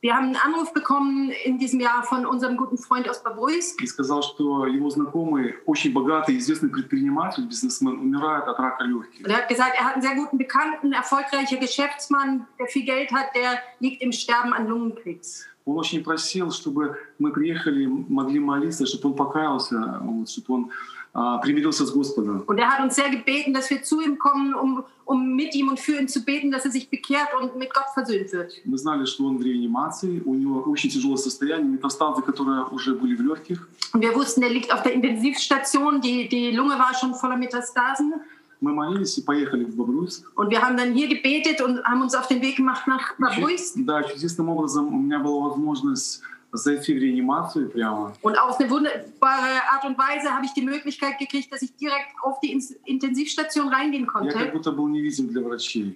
Wir 0.03 0.17
haben 0.17 0.25
einen 0.25 0.37
Anruf 0.37 0.73
bekommen 0.73 1.31
in 1.45 1.59
diesem 1.59 1.79
Jahr 1.79 2.03
von 2.03 2.27
unserem 2.27 2.57
guten 2.57 2.77
Freund 2.77 3.09
aus 3.09 3.23
Бобруйск. 3.23 3.81
И 3.81 3.87
сказал, 3.87 4.21
что 4.25 4.67
его 4.67 4.91
знакомый, 4.91 5.55
очень 5.65 5.93
богатый, 5.93 6.37
известный 6.39 6.71
предприниматель, 6.71 7.47
бизнесмен, 7.47 8.01
умирает 8.01 8.49
от 8.49 8.59
рака 8.59 8.83
легких. 8.83 9.25
Er 9.25 9.37
hat 9.37 9.49
gesagt, 9.49 9.77
er 9.79 9.85
hat 9.85 9.95
einen 9.95 10.03
sehr 10.03 10.17
guten 10.17 10.39
Bekannten, 10.39 10.93
erfolgreicher 10.93 11.57
Geschäftsmann, 11.57 12.49
der 12.59 12.67
viel 12.67 12.85
Geld 12.85 13.13
hat, 13.13 13.27
der 13.37 13.61
liegt 13.79 14.03
im 14.03 14.11
Sterben 14.11 14.53
an 14.53 14.67
Lungenkrebs. 14.67 15.47
Он 15.65 15.79
очень 15.79 16.03
просил, 16.03 16.51
чтобы 16.51 16.99
мы 17.21 17.31
приехали, 17.31 17.87
могли 17.87 18.41
молиться, 18.41 18.85
чтобы 18.85 19.11
он 19.11 19.15
покаялся, 19.15 20.03
чтобы 20.27 20.55
он 20.55 20.71
Ah, 21.15 21.37
uh, 21.37 21.41
Privilegios 21.43 21.79
Und 21.79 22.59
er 22.59 22.69
hat 22.69 22.83
uns 22.83 22.95
sehr 22.95 23.11
gebeten, 23.11 23.53
dass 23.53 23.69
wir 23.69 23.83
zu 23.83 24.01
ihm 24.01 24.19
kommen, 24.19 24.55
um, 24.55 24.83
um 25.05 25.35
mit 25.37 25.55
ihm 25.55 25.69
und 25.69 25.79
für 25.79 25.99
ihn 25.99 26.09
zu 26.09 26.25
beten, 26.25 26.51
dass 26.51 26.65
er 26.65 26.71
sich 26.71 26.89
bekehrt 26.89 27.29
und 27.39 27.55
mit 27.57 27.75
Gott 27.75 27.85
versöhnt 27.93 28.33
wird. 28.33 28.55
Мы 28.65 28.79
знали, 28.79 29.05
что 29.05 29.27
он 29.27 29.37
в 29.37 29.43
реанимации, 29.43 30.23
у 30.25 30.35
него 30.35 30.63
очень 30.63 30.89
тяжелое 30.89 31.19
состояние, 31.19 31.69
метастазы, 31.69 32.23
которые 32.23 32.65
уже 32.71 32.95
были 32.95 33.15
в 33.15 33.21
легких. 33.21 33.69
Und 33.93 34.01
wir 34.01 34.15
wussten, 34.15 34.43
er 34.43 34.49
liegt 34.49 34.73
auf 34.73 34.83
der 34.83 34.95
Intensivstation, 34.95 36.01
die, 36.01 36.31
die 36.31 36.51
Lunge 36.53 36.79
war 36.79 36.95
schon 36.99 37.15
voller 37.15 37.37
Metastasen. 37.37 38.15
Мы 38.63 38.73
молились 38.73 39.19
и 39.19 39.23
поехали 39.23 39.65
в 39.65 39.77
Бобруйск. 39.77 40.33
Und 40.35 40.49
wir 40.51 40.63
haben 40.63 40.79
dann 40.79 40.95
hier 40.95 41.09
gebetet 41.09 41.61
und 41.61 41.85
haben 41.85 42.01
uns 42.01 42.15
auf 42.15 42.29
den 42.29 42.41
Weg 42.41 42.57
gemacht 42.57 42.87
nach 42.87 43.19
Бобруйск. 43.19 43.75
Да, 43.85 44.03
чудесным 44.03 44.49
образом 44.49 44.95
у 44.95 44.99
меня 44.99 45.19
была 45.19 45.49
возможность 45.51 46.23
sehr 46.55 46.83
viel 46.83 46.99
Reanimation 46.99 47.71
прямо. 47.71 48.13
Und 48.21 48.39
auf 48.39 48.61
eine 48.61 48.69
wunderbare 48.69 49.63
Art 49.71 49.85
und 49.87 49.97
Weise 49.97 50.31
habe 50.31 50.45
ich 50.45 50.53
die 50.53 50.61
Möglichkeit 50.61 51.19
gekriegt, 51.19 51.51
dass 51.51 51.63
ich 51.63 51.75
direkt 51.77 52.13
auf 52.23 52.41
die 52.41 52.53
Intensivstation 52.85 53.69
reingehen 53.69 54.07
konnte. 54.07 54.37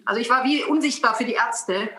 Also 0.04 0.20
ich 0.20 0.30
war 0.30 0.44
wie 0.44 0.64
unsichtbar 0.64 1.14
für 1.14 1.24
die 1.24 1.34
Ärzte. 1.34 1.90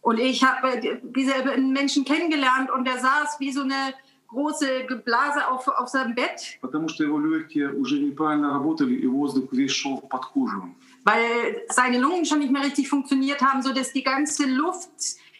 Und 0.00 0.18
ich 0.20 0.44
habe 0.44 0.68
äh, 0.68 1.00
diesen 1.02 1.72
Menschen 1.72 2.04
kennengelernt 2.04 2.70
und 2.70 2.84
der 2.86 2.98
saß 2.98 3.40
wie 3.40 3.50
so 3.50 3.62
eine 3.62 3.94
große 4.28 4.86
Blase 5.04 5.48
auf, 5.48 5.66
auf 5.68 5.88
seinem 5.88 6.14
Bett. 6.14 6.58
Потому 6.60 6.88
что 6.88 7.02
его 7.02 7.18
легкие 7.18 7.72
уже 7.72 7.98
неправильно 7.98 8.52
работали, 8.52 8.94
и 8.94 9.06
воздух 9.06 9.52
весь 9.52 9.72
шел 9.72 9.98
под 9.98 10.26
кожу 10.26 10.74
weil 11.08 11.62
seine 11.70 11.98
Lungen 11.98 12.26
schon 12.26 12.40
nicht 12.40 12.52
mehr 12.52 12.62
richtig 12.62 12.88
funktioniert 12.88 13.40
haben, 13.40 13.62
sodass 13.62 13.92
die 13.92 14.02
ganze 14.02 14.46
Luft 14.46 14.90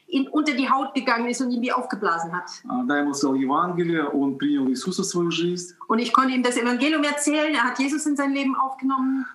in, 0.06 0.26
unter 0.28 0.54
die 0.54 0.70
Haut 0.70 0.94
gegangen 0.94 1.28
ist 1.28 1.42
und 1.42 1.50
ihn 1.50 1.60
wie 1.60 1.72
aufgeblasen 1.72 2.32
hat. 2.32 2.50
Und 5.86 5.98
ich 5.98 6.12
konnte 6.14 6.32
ihm 6.32 6.42
das 6.42 6.56
Evangelium 6.56 7.04
erzählen, 7.04 7.54
er 7.54 7.64
hat 7.64 7.78
Jesus 7.78 8.06
in 8.06 8.16
sein 8.16 8.32
Leben 8.32 8.56
aufgenommen 8.56 9.26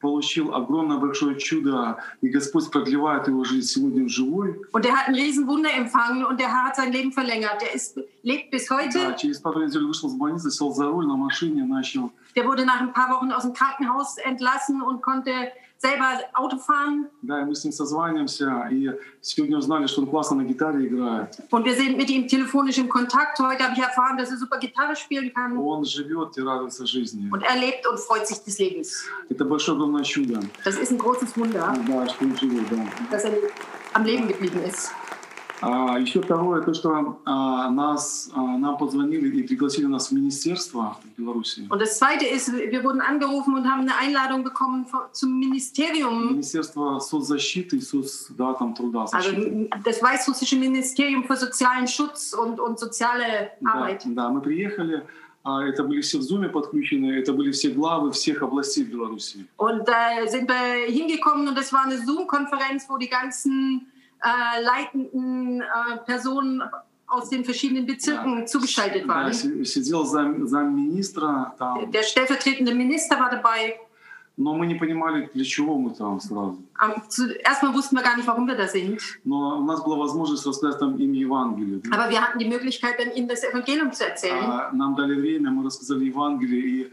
получил 0.00 0.54
огромное 0.54 0.98
большое 0.98 1.38
чудо, 1.38 1.98
и 2.20 2.28
Господь 2.28 2.70
продлевает 2.70 3.26
его 3.28 3.44
жизнь 3.44 3.66
сегодня 3.66 4.08
живой. 4.08 4.60
Und 4.72 4.86
er 4.86 4.92
hat 4.92 5.08
ein 5.08 5.14
Riesenwunder 5.14 5.70
empfangen 5.74 6.24
und 6.24 6.38
der 6.38 6.48
Herr 6.48 6.66
hat 6.66 6.76
sein 6.76 6.92
Leben 6.92 7.12
verlängert. 7.12 7.62
Er 7.62 7.74
ist, 7.74 7.98
lebt 8.22 8.50
bis 8.50 8.70
heute. 8.70 8.98
Да, 8.98 9.12
через 9.14 9.38
пару 9.40 9.64
недель 9.64 9.84
вышел 9.84 10.08
из 10.08 10.14
больницы, 10.14 10.50
сел 10.50 10.72
за 10.72 10.86
руль 10.86 11.06
на 11.06 11.16
машине, 11.16 11.64
начал. 11.64 12.10
Der 12.36 12.46
wurde 12.46 12.64
nach 12.64 12.80
ein 12.80 12.92
paar 12.92 13.10
Wochen 13.10 13.32
aus 13.32 13.42
dem 13.42 13.52
Krankenhaus 13.52 14.16
entlassen 14.18 14.82
und 14.82 15.02
konnte 15.02 15.32
selber 15.78 16.20
Auto 16.34 16.58
fahren. 16.58 17.08
Да, 17.22 17.44
мы 17.44 17.54
с 17.54 17.64
ним 17.64 17.72
созваниваемся, 17.72 18.68
и 18.70 18.90
сегодня 19.20 19.56
узнали, 19.56 19.86
что 19.86 20.02
он 20.02 20.08
классно 20.08 20.36
на 20.36 20.44
гитаре 20.44 20.86
играет. 20.86 21.38
Und 21.50 21.64
wir 21.64 21.74
sind 21.74 21.96
mit 21.96 22.10
ihm 22.10 22.26
telefonisch 22.26 22.78
im 22.78 22.88
Kontakt. 22.88 23.38
Heute 23.38 23.64
habe 23.64 23.74
ich 23.74 23.82
erfahren, 23.82 24.18
dass 24.18 24.30
er 24.30 24.36
super 24.36 24.58
Gitarre 24.58 24.96
spielen 24.96 25.32
kann. 25.32 25.56
Он 25.56 25.84
живет 25.84 26.36
и 26.36 26.42
радуется 26.42 26.86
жизни. 26.86 27.30
Und 27.30 27.42
er 27.42 27.56
lebt 27.56 27.86
und 27.86 27.98
freut 28.00 28.26
sich 28.26 28.38
des 28.44 28.58
Lebens. 28.58 29.04
Это 29.28 29.44
большое 29.44 29.76
огромное 29.76 30.04
чудо. 30.04 30.40
Das 30.64 30.76
ist 30.76 30.90
ein 30.90 30.98
großes 30.98 31.36
Wunder. 31.36 31.74
Да, 31.86 32.08
что 32.08 32.24
он 32.24 32.36
живет, 32.36 32.68
да. 32.70 32.84
Dass 33.10 33.24
er 33.24 33.32
am 33.94 34.04
Leben 34.04 34.26
geblieben 34.28 34.60
ist. 34.64 34.90
Еще 35.60 36.20
второе, 36.22 36.62
то, 36.62 36.72
что 36.72 37.20
нас, 37.24 38.30
нам 38.34 38.78
позвонили 38.78 39.40
и 39.40 39.42
пригласили 39.42 39.86
нас 39.86 40.10
в 40.10 40.12
министерство 40.12 40.96
в 41.02 41.20
Беларуси. 41.20 41.66
Und 41.68 41.80
das 41.80 41.98
zweite 41.98 42.26
ist, 42.26 42.52
wir 42.52 42.84
wurden 42.84 43.00
angerufen 43.00 43.54
und 43.54 43.66
haben 43.66 43.80
eine 43.80 43.96
Einladung 43.96 44.44
bekommen 44.44 44.86
zum 45.12 45.38
Ministerium. 45.38 46.30
Министерство 46.30 47.00
соцзащиты 47.00 47.76
и 47.76 47.80
соц, 47.80 48.28
да, 48.30 48.54
там, 48.54 48.74
труда, 48.74 49.06
защиты. 49.06 49.68
Also, 49.70 49.84
das 49.84 50.02
weißrussische 50.02 50.56
Ministerium 50.56 51.24
für 51.24 51.36
sozialen 51.36 51.88
Schutz 51.88 52.34
und, 52.34 52.60
und 52.60 52.78
soziale 52.78 53.50
Arbeit. 53.64 54.04
Да, 54.04 54.24
да, 54.24 54.28
мы 54.30 54.40
приехали. 54.40 55.02
Это 55.44 55.82
были 55.82 56.02
все 56.02 56.18
в 56.18 56.22
Zoom 56.22 56.48
подключены, 56.50 57.18
это 57.18 57.32
были 57.32 57.50
все 57.52 57.70
главы 57.70 58.12
всех 58.12 58.42
областей 58.42 58.84
Беларуси. 58.84 59.46
Und 59.56 59.88
äh, 59.88 60.28
sind 60.28 60.48
wir 60.48 60.86
hingekommen 60.86 61.48
und 61.48 61.56
das 61.56 61.72
war 61.72 61.84
eine 61.84 61.96
Zoom-Konferenz, 61.98 62.86
wo 62.88 62.96
die 62.98 63.08
ganzen 63.08 63.86
äh, 64.22 64.62
leitenden 64.62 65.60
äh, 65.60 65.64
Personen 66.06 66.62
aus 67.06 67.28
den 67.30 67.44
verschiedenen 67.44 67.86
Bezirken 67.86 68.40
ja, 68.40 68.46
zugeschaltet 68.46 69.08
waren. 69.08 69.32
Ja, 69.32 69.38
der 71.86 72.02
stellvertretende 72.02 72.74
Minister 72.74 73.18
war 73.18 73.30
dabei. 73.30 73.78
Но 74.40 74.54
мы 74.54 74.68
не 74.68 74.76
понимали, 74.76 75.28
для 75.34 75.44
чего 75.44 75.76
мы 75.78 75.90
там 75.90 76.20
сразу. 76.20 76.62
Erstmal 77.42 77.74
wussten 77.74 77.96
wir 77.96 78.04
gar 78.04 78.16
nicht, 78.16 78.28
warum 78.28 78.46
wir 78.46 78.54
da 78.54 78.68
sind. 78.68 79.00
Но 79.24 79.58
у 79.58 79.64
нас 79.64 79.82
была 79.82 79.96
возможность 79.96 80.46
рассказать 80.46 80.78
там 80.78 80.96
им 80.96 81.12
Евангелие. 81.12 81.82
Aber 81.90 82.08
wir 82.08 82.22
hatten 82.22 82.38
die 82.38 82.48
Möglichkeit, 82.48 83.00
dann 83.00 83.10
ihnen 83.10 83.26
das 83.26 83.42
Evangelium 83.42 83.92
zu 83.92 84.04
erzählen. 84.04 84.70
Нам 84.74 84.94
дали 84.94 85.16
время, 85.16 85.50
мы 85.50 85.64
рассказали 85.64 86.04
Евангелие 86.04 86.60
и 86.60 86.92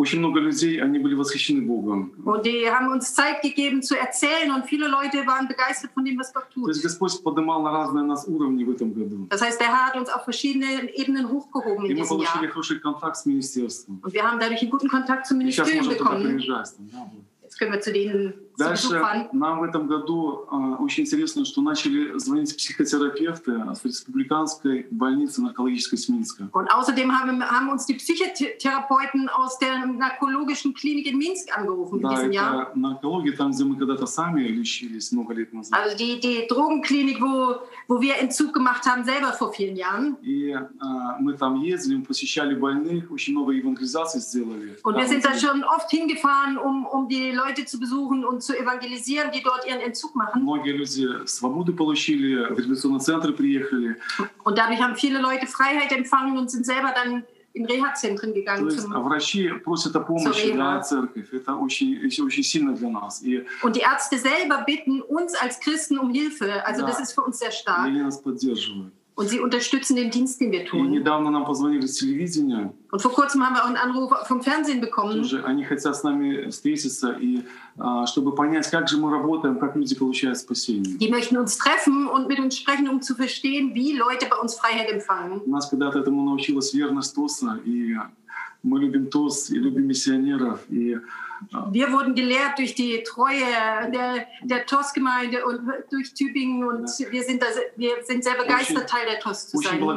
Очень 0.00 0.20
много 0.20 0.40
людей, 0.40 0.80
они 0.80 0.98
были 0.98 1.14
восхищены 1.14 1.60
Богом. 1.60 2.14
Und 2.24 2.46
die 2.46 2.70
haben 2.70 2.90
uns 2.90 3.14
Zeit 3.14 3.42
gegeben 3.42 3.82
zu 3.82 3.94
erzählen 3.98 4.50
und 4.50 4.64
viele 4.64 4.88
Leute 4.88 5.26
waren 5.26 5.46
begeistert 5.46 5.90
von 5.92 6.06
dem, 6.06 6.18
was 6.18 6.32
Gott 6.32 6.48
tut. 6.54 6.64
То 6.64 6.70
есть 6.70 6.82
Господь 6.82 7.22
поднимал 7.22 7.60
на 7.60 7.70
разные 7.70 8.04
нас 8.04 8.26
уровни 8.26 8.64
в 8.64 8.70
этом 8.70 8.94
году. 8.94 9.26
Das 9.28 9.42
heißt, 9.42 9.60
er 9.60 9.68
hat 9.68 9.96
uns 9.96 10.08
auf 10.08 10.24
verschiedenen 10.24 10.88
Ebenen 10.88 11.28
hochgehoben 11.28 11.84
in 11.84 11.96
diesem 11.96 12.18
Jahr. 12.18 12.40
И 12.40 12.46
мы 12.46 12.46
получили 12.46 12.46
хороший 12.46 12.80
контакт 12.80 13.18
с 13.18 13.26
министерством. 13.26 14.00
Und 14.02 14.14
wir 14.14 14.22
haben 14.22 14.40
dadurch 14.40 14.62
einen 14.62 14.70
guten 14.70 14.88
Kontakt 14.88 15.26
zum 15.26 15.36
Ministerium 15.36 15.86
bekommen. 15.86 16.22
Сейчас 16.38 16.78
можно 16.78 16.94
туда 16.96 17.04
приезжать. 17.04 17.39
Jetzt 17.50 17.58
können 17.58 17.72
wir 17.72 17.80
zu 17.80 17.92
denen 17.92 18.34
Дальше 18.56 18.88
zu 18.88 19.00
fahren. 19.00 19.28
нам 19.32 19.58
в 19.58 19.62
этом 19.64 19.88
году 19.88 20.46
э, 20.50 20.82
очень 20.82 21.04
интересно, 21.04 21.44
что 21.44 21.62
начали 21.62 22.16
звонить 22.18 22.56
психотерапевты 22.56 23.52
с 23.74 23.84
республиканской 23.84 24.86
больницы 24.90 25.42
наркологической 25.42 25.98
Минска. 26.14 26.48
Und 26.52 26.68
außerdem 26.70 27.10
haben, 27.10 27.42
haben 27.42 27.70
uns 27.70 27.86
die 27.86 27.94
Psychotherapeuten 27.94 29.28
aus 29.28 29.58
der 29.58 29.86
наркологischen 29.86 30.74
Klinik 30.74 31.06
in 31.06 31.18
Minsk 31.18 31.56
angerufen 31.56 32.00
да, 32.00 32.10
in 32.10 32.14
diesem 32.14 32.32
Jahr. 32.32 32.72
наркология, 32.76 33.36
там, 33.36 33.50
где 33.50 33.64
мы 33.64 33.76
когда-то 33.76 34.06
сами 34.06 34.42
лечились 34.42 35.10
много 35.10 35.34
лет 35.34 35.52
назад. 35.52 35.76
Also 35.76 35.96
die, 35.96 36.20
die 36.20 36.46
Drogenklinik, 36.46 37.20
wo, 37.20 37.62
wo 37.88 38.00
wir 38.00 38.16
Entzug 38.18 38.52
gemacht 38.52 38.86
haben, 38.86 39.04
selber 39.04 39.32
vor 39.32 39.52
vielen 39.52 39.76
Jahren. 39.76 40.16
И 40.22 40.50
э, 40.50 40.66
мы 41.18 41.32
там 41.32 41.56
ездили, 41.56 41.96
мы 41.96 42.04
посещали 42.04 42.54
больных, 42.54 43.10
очень 43.10 43.34
много 43.34 43.52
евангелизаций 43.52 44.20
сделали. 44.20 44.76
Und 44.84 44.96
wir 44.96 45.08
sind 45.08 45.24
da 45.24 45.34
schon 45.36 45.64
oft 45.64 45.90
hingefahren, 45.90 46.56
um, 46.56 46.86
um 46.86 47.08
die 47.08 47.39
Leute 47.42 47.64
zu 47.64 47.78
besuchen 47.78 48.24
und 48.24 48.42
zu 48.42 48.56
evangelisieren, 48.56 49.30
die 49.32 49.42
dort 49.42 49.66
ihren 49.66 49.80
Entzug 49.80 50.14
machen. 50.14 50.46
Und 54.44 54.58
dadurch 54.58 54.80
haben 54.82 54.96
viele 54.96 55.20
Leute 55.20 55.46
Freiheit 55.46 55.92
empfangen 55.92 56.38
und 56.38 56.50
sind 56.50 56.66
selber 56.66 56.92
dann 56.94 57.24
in 57.52 57.66
Reha-Zentren 57.66 58.32
gegangen. 58.32 58.68
То 58.68 59.00
врачи 59.00 59.50
просят 59.64 59.96
о 59.96 60.00
помощи 60.00 60.52
для 60.52 60.80
церкви. 60.80 61.26
Это 61.32 61.56
очень, 61.56 61.98
очень 62.06 62.42
сильно 62.44 62.74
для 62.74 62.88
нас. 62.90 63.22
И, 63.22 63.44
Und 63.62 63.76
die 63.76 63.80
Ärzte 63.80 64.18
selber 64.18 64.62
bitten 64.64 65.02
uns 65.02 65.34
als 65.34 65.58
Christen 65.60 65.98
um 65.98 66.10
Hilfe. 66.10 66.64
Also 66.64 66.82
да, 66.82 66.88
das 66.88 67.00
ist 67.00 67.12
für 67.12 67.22
uns 67.22 67.38
sehr 67.38 67.50
stark. 67.50 67.86
Они 67.86 68.02
нас 68.02 68.20
поддерживают. 68.22 68.92
Und 69.20 69.28
sie 69.28 69.38
unterstützen 69.38 69.96
den 69.96 70.10
Dienst, 70.10 70.40
den 70.40 70.50
wir 70.50 70.62
И 70.62 70.66
tun. 70.66 70.90
недавно 70.90 71.30
нам 71.30 71.44
позвонили 71.44 71.84
с 71.86 71.98
телевидения. 71.98 72.72
Und 72.90 73.02
vor 73.02 73.12
kurzem 73.12 73.44
haben 73.44 73.54
wir 73.54 73.62
auch 73.62 73.68
einen 73.68 73.76
Anruf 73.76 74.10
vom 74.26 74.40
Fernsehen 74.40 74.80
bekommen. 74.80 75.18
Тоже 75.18 75.42
они 75.44 75.62
хотят 75.62 75.94
с 75.94 76.02
нами 76.02 76.48
встретиться, 76.48 77.12
и 77.20 77.42
а, 77.78 78.06
чтобы 78.06 78.34
понять, 78.34 78.70
как 78.70 78.88
же 78.88 78.96
мы 78.96 79.10
работаем, 79.10 79.58
как 79.58 79.76
люди 79.76 79.94
получают 79.94 80.38
спасение. 80.38 80.96
Die 80.96 81.10
möchten 81.10 81.36
uns 81.36 81.58
treffen 81.58 82.08
und 82.08 82.28
mit 82.28 82.40
uns 82.40 82.56
sprechen, 82.56 82.88
um 82.88 83.02
zu 83.02 83.14
verstehen, 83.14 83.74
wie 83.74 83.92
Leute 83.92 84.26
bei 84.30 84.36
uns 84.36 84.54
Freiheit 84.54 84.88
empfangen. 84.90 85.42
Нас 85.44 85.68
когда-то 85.68 85.98
этому 85.98 86.24
научилась 86.24 86.72
верность 86.72 87.14
ТОСа, 87.14 87.58
и 87.66 87.94
Мы 88.62 88.78
любим 88.80 89.08
ТУЗ 89.08 89.50
и 89.50 89.58
любим 89.58 89.86
миссионеров. 89.86 90.60
И, 90.68 90.98
Wir 91.70 91.90
wurden 91.90 92.14
gelehrt 92.14 92.58
durch 92.58 92.74
die 92.74 93.02
Treue 93.02 93.40
der, 93.90 94.26
der 94.42 94.66
TOS-Gemeinde 94.66 95.44
und 95.46 95.60
durch 95.90 96.12
Tübingen 96.12 96.68
und 96.68 96.86
wir, 97.10 97.22
sind 97.22 97.42
das, 97.42 97.56
wir 97.76 97.92
sind 98.04 98.22
sehr 98.22 98.34
begeistert, 98.34 98.88
Teil 98.88 99.06
der 99.06 99.18
TOS 99.20 99.48
zu 99.48 99.56
sein. 99.58 99.82
Und 99.82 99.96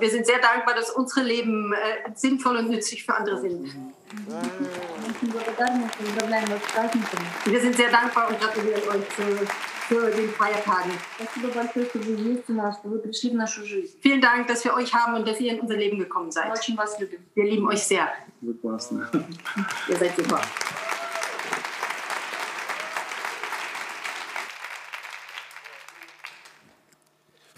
wir 0.00 0.10
sind 0.10 0.26
sehr 0.26 0.40
dankbar, 0.40 0.74
dass 0.74 0.90
unsere 0.90 1.24
Leben 1.24 1.72
äh, 1.72 2.10
sinnvoll 2.14 2.56
und 2.56 2.68
nützlich 2.70 3.04
für 3.04 3.14
andere 3.14 3.40
sind. 3.40 3.72
Wir 7.44 7.60
sind 7.60 7.76
sehr 7.76 7.90
dankbar 7.90 8.28
und 8.28 8.40
gratulieren 8.40 8.82
euch 8.88 9.08
zu 9.14 9.22
für 9.88 10.10
den 10.10 10.30
Feiertagen. 10.30 10.92
Спасибо 11.16 11.48
большое, 11.48 11.86
что 11.86 11.98
вы 11.98 12.12
есть 12.12 12.48
у 12.48 12.52
нас, 12.54 12.78
что 12.78 12.88
вы 12.88 12.98
пришли 12.98 13.30
в 13.30 13.34
нашу 13.34 13.64
жизнь. 13.64 13.98
Vielen 14.02 14.20
Dank, 14.20 14.46
dass 14.46 14.64
wir 14.64 14.74
euch 14.74 14.92
haben 14.94 15.14
und 15.14 15.26
dass 15.26 15.40
ihr 15.40 15.52
in 15.52 15.60
unser 15.60 15.76
Leben 15.76 15.98
gekommen 15.98 16.30
seid. 16.30 16.50
Очень 16.52 16.76
вас 16.76 16.98
любим. 16.98 17.20
Wir 17.34 17.44
lieben 17.44 17.66
euch 17.68 17.82
sehr. 17.82 18.08
Вы 18.40 18.54
классно. 18.54 19.08
Ne? 19.12 19.24
Ihr 19.88 19.96
seid 19.96 20.16
super. 20.16 20.40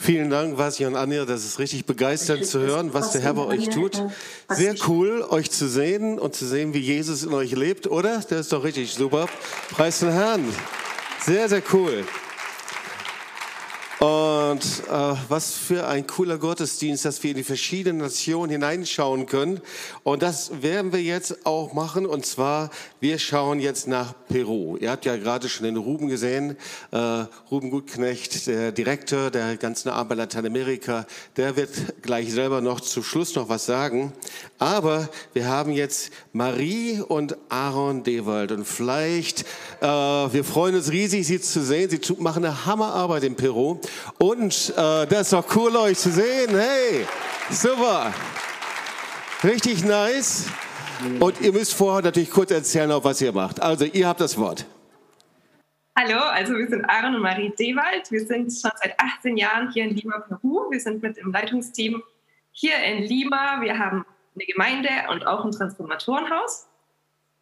Vielen 0.05 0.29
Dank, 0.29 0.59
Vasi 0.59 0.85
und 0.85 0.97
Anja. 0.97 1.25
Das 1.25 1.47
ist 1.47 1.59
richtig 1.59 1.87
begeisternd 1.87 2.45
zu 2.45 2.61
hören, 2.61 2.93
was 2.93 3.13
der 3.13 3.23
Herr 3.23 3.33
bei 3.33 3.47
euch 3.47 3.71
tut. 3.71 4.03
Sehr 4.51 4.75
cool, 4.87 5.23
euch 5.23 5.51
zu 5.51 5.67
sehen 5.67 6.19
und 6.19 6.35
zu 6.35 6.45
sehen, 6.45 6.75
wie 6.75 6.81
Jesus 6.81 7.23
in 7.23 7.33
euch 7.33 7.53
lebt, 7.53 7.87
oder? 7.87 8.17
Das 8.17 8.41
ist 8.41 8.53
doch 8.53 8.65
richtig 8.65 8.93
super. 8.93 9.31
Preis 9.71 10.01
den 10.01 10.11
Herrn. 10.11 10.45
Sehr, 11.25 11.49
sehr 11.49 11.63
cool. 11.73 12.05
Und 14.05 14.61
äh, 14.91 15.15
was 15.31 15.55
für 15.55 15.87
ein 15.87 16.07
cooler 16.07 16.37
Gottesdienst, 16.37 17.07
dass 17.07 17.23
wir 17.23 17.31
in 17.31 17.39
die 17.39 17.43
verschiedenen 17.43 18.03
Nationen 18.03 18.51
hineinschauen 18.51 19.25
können. 19.25 19.63
Und 20.03 20.23
das 20.23 20.61
werden 20.61 20.93
wir 20.93 21.01
jetzt 21.01 21.47
auch 21.47 21.73
machen. 21.73 22.05
Und 22.05 22.27
zwar, 22.27 22.69
wir 23.01 23.19
schauen 23.19 23.61
jetzt 23.61 23.89
nach 23.89 24.13
Peru. 24.29 24.77
Ihr 24.77 24.91
habt 24.91 25.07
ja 25.07 25.17
gerade 25.17 25.49
schon 25.49 25.65
den 25.65 25.79
Ruben 25.79 26.09
gesehen. 26.09 26.59
Äh, 26.91 27.25
Ruben 27.51 27.71
Gutknecht, 27.71 28.47
der 28.47 28.73
Direktor 28.73 29.31
der 29.31 29.57
ganzen 29.57 29.89
Arbeit 29.89 30.19
Lateinamerika, 30.19 31.07
der 31.39 31.57
wird 31.57 32.03
gleich 32.03 32.31
selber 32.31 32.61
noch 32.61 32.81
zu 32.81 33.03
Schluss 33.03 33.35
noch 33.37 33.49
was 33.49 33.65
sagen. 33.65 34.13
Aber 34.59 35.09
wir 35.33 35.49
haben 35.49 35.73
jetzt 35.73 36.13
Marie 36.35 37.01
und 37.01 37.39
Aaron 37.49 38.03
Dewald. 38.03 38.53
Und 38.53 38.67
vielleicht, 38.67 39.47
äh, 39.81 39.87
wir 39.87 40.45
freuen 40.45 40.75
uns 40.75 40.91
riesig, 40.91 41.27
Sie 41.27 41.41
zu 41.41 41.65
sehen. 41.65 41.89
Sie 41.89 42.01
machen 42.19 42.45
eine 42.45 42.67
Hammerarbeit 42.67 43.25
in 43.25 43.35
Peru. 43.35 43.81
Und 44.19 44.73
äh, 44.77 45.07
das 45.07 45.23
ist 45.23 45.33
doch 45.33 45.57
cool, 45.57 45.77
euch 45.77 45.99
zu 45.99 46.11
sehen. 46.11 46.51
Hey, 46.51 47.07
super. 47.51 48.13
Richtig 49.43 49.85
nice. 49.85 50.47
Und 51.21 51.41
ihr 51.41 51.53
müsst 51.53 51.75
vorher 51.75 52.03
natürlich 52.03 52.31
kurz 52.31 52.51
erzählen, 52.51 52.91
auch 52.93 53.05
was 53.05 53.21
ihr 53.21 53.33
macht. 53.33 53.61
Also, 53.61 53.85
ihr 53.85 54.07
habt 54.07 54.21
das 54.21 54.39
Wort. 54.39 54.67
Hallo, 55.97 56.19
also 56.19 56.55
wir 56.55 56.67
sind 56.67 56.85
Aaron 56.87 57.15
und 57.15 57.23
Marie 57.23 57.53
Dewald. 57.57 58.11
Wir 58.11 58.27
sind 58.27 58.51
schon 58.53 58.73
seit 58.83 58.99
18 58.99 59.37
Jahren 59.37 59.71
hier 59.71 59.85
in 59.85 59.91
Lima, 59.91 60.19
Peru. 60.19 60.69
Wir 60.71 60.81
sind 60.81 61.03
mit 61.03 61.19
im 61.19 61.31
Leitungsteam 61.31 62.03
hier 62.51 62.77
in 62.79 63.05
Lima. 63.05 63.61
Wir 63.61 63.79
haben 63.79 64.05
eine 64.35 64.45
Gemeinde 64.45 64.89
und 65.11 65.25
auch 65.25 65.45
ein 65.45 65.53
Transformatorenhaus. 65.53 66.67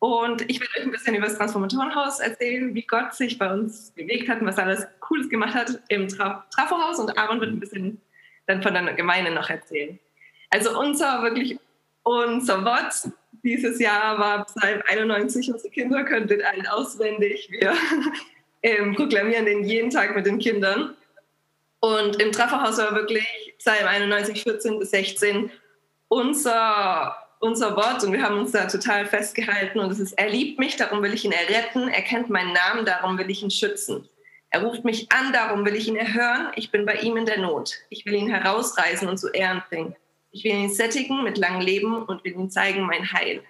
Und 0.02 0.50
ich 0.50 0.60
werde 0.60 0.72
euch 0.80 0.82
ein 0.82 0.90
bisschen 0.90 1.14
über 1.14 1.28
das 1.28 1.36
Transformatorenhaus 1.36 2.18
erzählen, 2.18 2.74
wie 2.74 2.82
Gott 2.82 3.14
sich 3.14 3.38
bei 3.38 3.52
uns 3.52 3.92
bewegt 3.92 4.28
hat 4.28 4.40
und 4.40 4.48
was 4.48 4.58
er 4.58 4.64
alles 4.64 4.84
Cooles 4.98 5.28
gemacht 5.28 5.54
hat 5.54 5.80
im 5.90 6.08
Tra 6.08 6.44
Trafohaus. 6.52 6.98
Und 6.98 7.16
Aaron 7.16 7.38
wird 7.38 7.52
ein 7.52 7.60
bisschen 7.60 8.00
dann 8.48 8.64
von 8.64 8.74
der 8.74 8.94
Gemeinde 8.94 9.30
noch 9.30 9.48
erzählen. 9.48 10.00
Also 10.50 10.76
unser 10.76 11.22
wirklich 11.22 11.56
unser 12.02 12.64
Wort 12.64 13.12
dieses 13.44 13.78
Jahr 13.78 14.18
war 14.18 14.44
Psalm 14.46 14.82
91. 14.88 15.52
Unsere 15.52 15.70
Kinder 15.70 16.02
können 16.02 16.26
den 16.26 16.42
allen 16.42 16.66
auswendig. 16.66 17.46
Wir 17.52 17.72
ähm, 18.64 18.96
proklamieren 18.96 19.46
den 19.46 19.62
jeden 19.62 19.90
Tag 19.90 20.16
mit 20.16 20.26
den 20.26 20.40
Kindern. 20.40 20.96
Und 21.78 22.20
im 22.20 22.32
Trafferhaus 22.32 22.76
war 22.78 22.92
wirklich 22.96 23.54
Psalm 23.58 23.86
91, 23.86 24.42
14 24.42 24.80
bis 24.80 24.90
16 24.90 25.48
unser 26.08 27.16
unser 27.42 27.74
Wort 27.76 28.04
und 28.04 28.12
wir 28.12 28.22
haben 28.22 28.38
uns 28.38 28.52
da 28.52 28.66
total 28.66 29.04
festgehalten 29.04 29.80
und 29.80 29.90
es 29.90 29.98
ist, 29.98 30.12
er 30.12 30.30
liebt 30.30 30.60
mich, 30.60 30.76
darum 30.76 31.02
will 31.02 31.12
ich 31.12 31.24
ihn 31.24 31.32
erretten, 31.32 31.88
er 31.88 32.02
kennt 32.02 32.30
meinen 32.30 32.52
Namen, 32.52 32.86
darum 32.86 33.18
will 33.18 33.28
ich 33.30 33.42
ihn 33.42 33.50
schützen. 33.50 34.08
Er 34.50 34.62
ruft 34.62 34.84
mich 34.84 35.10
an, 35.10 35.32
darum 35.32 35.64
will 35.64 35.74
ich 35.74 35.88
ihn 35.88 35.96
erhören, 35.96 36.52
ich 36.54 36.70
bin 36.70 36.86
bei 36.86 36.94
ihm 36.96 37.16
in 37.16 37.26
der 37.26 37.40
Not. 37.40 37.74
Ich 37.90 38.06
will 38.06 38.14
ihn 38.14 38.28
herausreißen 38.28 39.08
und 39.08 39.18
zu 39.18 39.28
Ehren 39.30 39.60
bringen. 39.68 39.96
Ich 40.30 40.44
will 40.44 40.52
ihn 40.52 40.72
sättigen 40.72 41.24
mit 41.24 41.36
langem 41.36 41.62
Leben 41.62 42.04
und 42.04 42.22
will 42.22 42.32
ihm 42.32 42.48
zeigen 42.48 42.82
mein 42.82 43.12
Heil. 43.12 43.42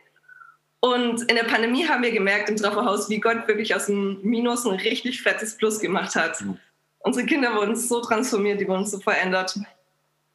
Und 0.81 1.22
in 1.22 1.37
der 1.37 1.44
Pandemie 1.44 1.87
haben 1.87 2.02
wir 2.02 2.12
gemerkt 2.12 2.48
im 2.48 2.57
Trafferhaus, 2.57 3.11
wie 3.11 3.20
Gott 3.20 3.46
wirklich 3.46 3.74
aus 3.74 3.90
einem 3.90 4.20
Minus 4.22 4.64
ein 4.64 4.72
richtig 4.72 5.20
fettes 5.20 5.59
Plus 5.59 5.81
gemacht 5.81 6.16
hat. 6.16 6.40
Mhm. 6.40 6.59
Unsere 7.00 7.26
Kinder 7.26 7.55
wurden 7.57 7.76
so 7.76 8.00
transformiert, 8.00 8.59
die 8.59 8.68
wurden 8.68 8.87
so 8.87 8.98
verändert 9.00 9.59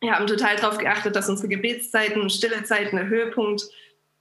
wir 0.02 0.14
haben 0.14 0.28
total 0.28 0.56
darauf 0.58 0.78
geachtet, 0.78 1.16
dass 1.16 1.30
unsere 1.30 1.48
Gebetszeiten, 1.48 2.30
stille 2.30 2.64
Zeiten 2.64 2.98
der 2.98 3.08
Höhepunkt 3.08 3.64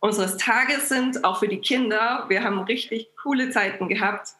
unseres 0.01 0.37
Tages 0.37 0.89
sind, 0.89 1.25
auch 1.25 1.39
für 1.39 1.49
die 1.49 1.61
Kinder. 1.61 2.25
Wir 2.29 2.43
haben 2.43 2.61
richtig 2.61 3.09
coole 3.23 3.51
Zeiten 3.51 3.89
gehabt. 3.89 4.31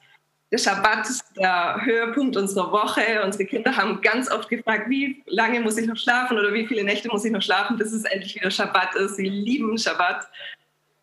Der 0.53 0.59
Schabbat, 0.59 1.09
der 1.37 1.81
Höhepunkt 1.85 2.37
unserer 2.37 2.71
Woche. 2.71 3.23
Unsere 3.25 3.47
Kinder 3.47 3.77
haben 3.77 4.01
ganz 4.01 4.31
oft 4.31 4.49
gefragt, 4.49 4.89
wie 4.89 5.23
lange 5.27 5.61
muss 5.61 5.77
ich 5.77 5.87
noch 5.87 5.97
schlafen 5.97 6.39
oder 6.39 6.55
wie 6.55 6.67
viele 6.67 6.85
Nächte 6.85 7.09
muss 7.09 7.25
ich 7.25 7.33
noch 7.33 7.43
schlafen, 7.43 7.77
bis 7.77 7.93
es 7.93 8.05
endlich 8.05 8.37
wieder 8.37 8.51
Schabbat 8.51 8.95
ist. 8.95 9.17
Sie 9.17 9.29
lieben 9.29 9.77
Schabbat. 9.77 10.29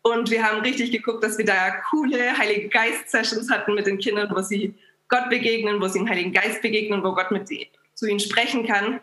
Und 0.02 0.30
wir 0.30 0.42
haben 0.42 0.60
richtig 0.60 0.92
geguckt, 0.92 1.22
dass 1.22 1.38
wir 1.38 1.44
da 1.44 1.70
coole 1.90 2.36
Heilige 2.36 2.68
Geist-Sessions 2.68 3.50
hatten 3.50 3.74
mit 3.74 3.86
den 3.86 3.98
Kindern, 3.98 4.30
wo 4.34 4.40
sie 4.40 4.74
Gott 5.08 5.28
begegnen, 5.30 5.80
wo 5.80 5.88
sie 5.88 5.98
den 5.98 6.08
Heiligen 6.08 6.32
Geist 6.32 6.62
begegnen, 6.62 7.04
wo 7.04 7.12
Gott 7.12 7.30
mit 7.30 7.48
zu 7.94 8.06
ihnen 8.06 8.20
sprechen 8.20 8.66
kann. 8.66 9.00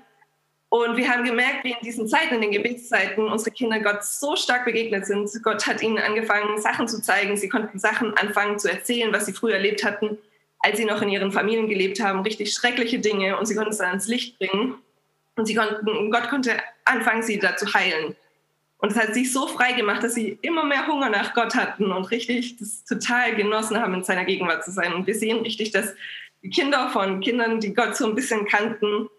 Und 0.73 0.95
wir 0.95 1.09
haben 1.09 1.25
gemerkt, 1.25 1.65
wie 1.65 1.71
in 1.71 1.83
diesen 1.83 2.07
Zeiten, 2.07 2.35
in 2.35 2.41
den 2.43 2.51
Gebetszeiten, 2.51 3.27
unsere 3.27 3.51
Kinder 3.51 3.81
Gott 3.81 4.05
so 4.05 4.37
stark 4.37 4.63
begegnet 4.63 5.05
sind. 5.05 5.29
Gott 5.43 5.67
hat 5.67 5.81
ihnen 5.81 5.97
angefangen, 5.97 6.61
Sachen 6.61 6.87
zu 6.87 7.01
zeigen. 7.01 7.35
Sie 7.35 7.49
konnten 7.49 7.77
Sachen 7.77 8.15
anfangen 8.15 8.57
zu 8.57 8.71
erzählen, 8.71 9.11
was 9.11 9.25
sie 9.25 9.33
früher 9.33 9.55
erlebt 9.55 9.83
hatten, 9.83 10.17
als 10.59 10.77
sie 10.77 10.85
noch 10.85 11.01
in 11.01 11.09
ihren 11.09 11.33
Familien 11.33 11.67
gelebt 11.67 11.99
haben. 11.99 12.21
Richtig 12.21 12.53
schreckliche 12.53 12.99
Dinge. 12.99 13.37
Und 13.37 13.47
sie 13.47 13.55
konnten 13.55 13.71
es 13.71 13.79
dann 13.79 13.89
ans 13.89 14.07
Licht 14.07 14.39
bringen. 14.39 14.75
Und 15.35 15.45
sie 15.45 15.55
konnten, 15.55 16.09
Gott 16.09 16.29
konnte 16.29 16.53
anfangen, 16.85 17.21
sie 17.21 17.37
da 17.37 17.57
zu 17.57 17.73
heilen. 17.73 18.15
Und 18.77 18.93
es 18.93 18.97
hat 18.97 19.13
sich 19.13 19.33
so 19.33 19.47
frei 19.47 19.73
gemacht, 19.73 20.01
dass 20.03 20.13
sie 20.13 20.39
immer 20.41 20.63
mehr 20.63 20.87
Hunger 20.87 21.09
nach 21.09 21.33
Gott 21.33 21.53
hatten 21.53 21.91
und 21.91 22.09
richtig 22.11 22.55
das 22.59 22.85
total 22.85 23.35
genossen 23.35 23.77
haben, 23.77 23.93
in 23.93 24.05
seiner 24.05 24.23
Gegenwart 24.23 24.63
zu 24.63 24.71
sein. 24.71 24.93
Und 24.93 25.05
wir 25.05 25.15
sehen 25.15 25.41
richtig, 25.41 25.71
dass 25.71 25.93
die 26.43 26.49
Kinder 26.49 26.89
von 26.91 27.19
Kindern, 27.19 27.59
die 27.59 27.73
Gott 27.73 27.97
so 27.97 28.07
ein 28.07 28.15
bisschen 28.15 28.45
kannten, 28.45 29.09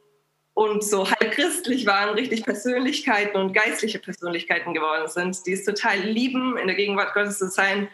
und 0.55 0.85
so 0.85 1.09
halb 1.09 1.33
christlich 1.33 1.87
waren, 1.87 2.15
richtig 2.15 2.45
Persönlichkeiten 2.45 3.37
und 3.37 3.55
geistliche 3.55 3.99
Persönlichkeiten 3.99 4.75
geworden 4.75 5.09
sind, 5.09 5.47
die 5.47 5.53
es 5.53 5.65
total 5.65 5.99
lieben, 6.01 6.59
in 6.59 6.67
der 6.67 6.77
Gegenwart 6.77 7.15
Gottes 7.15 7.38
zu 7.38 7.49
sein, 7.49 7.88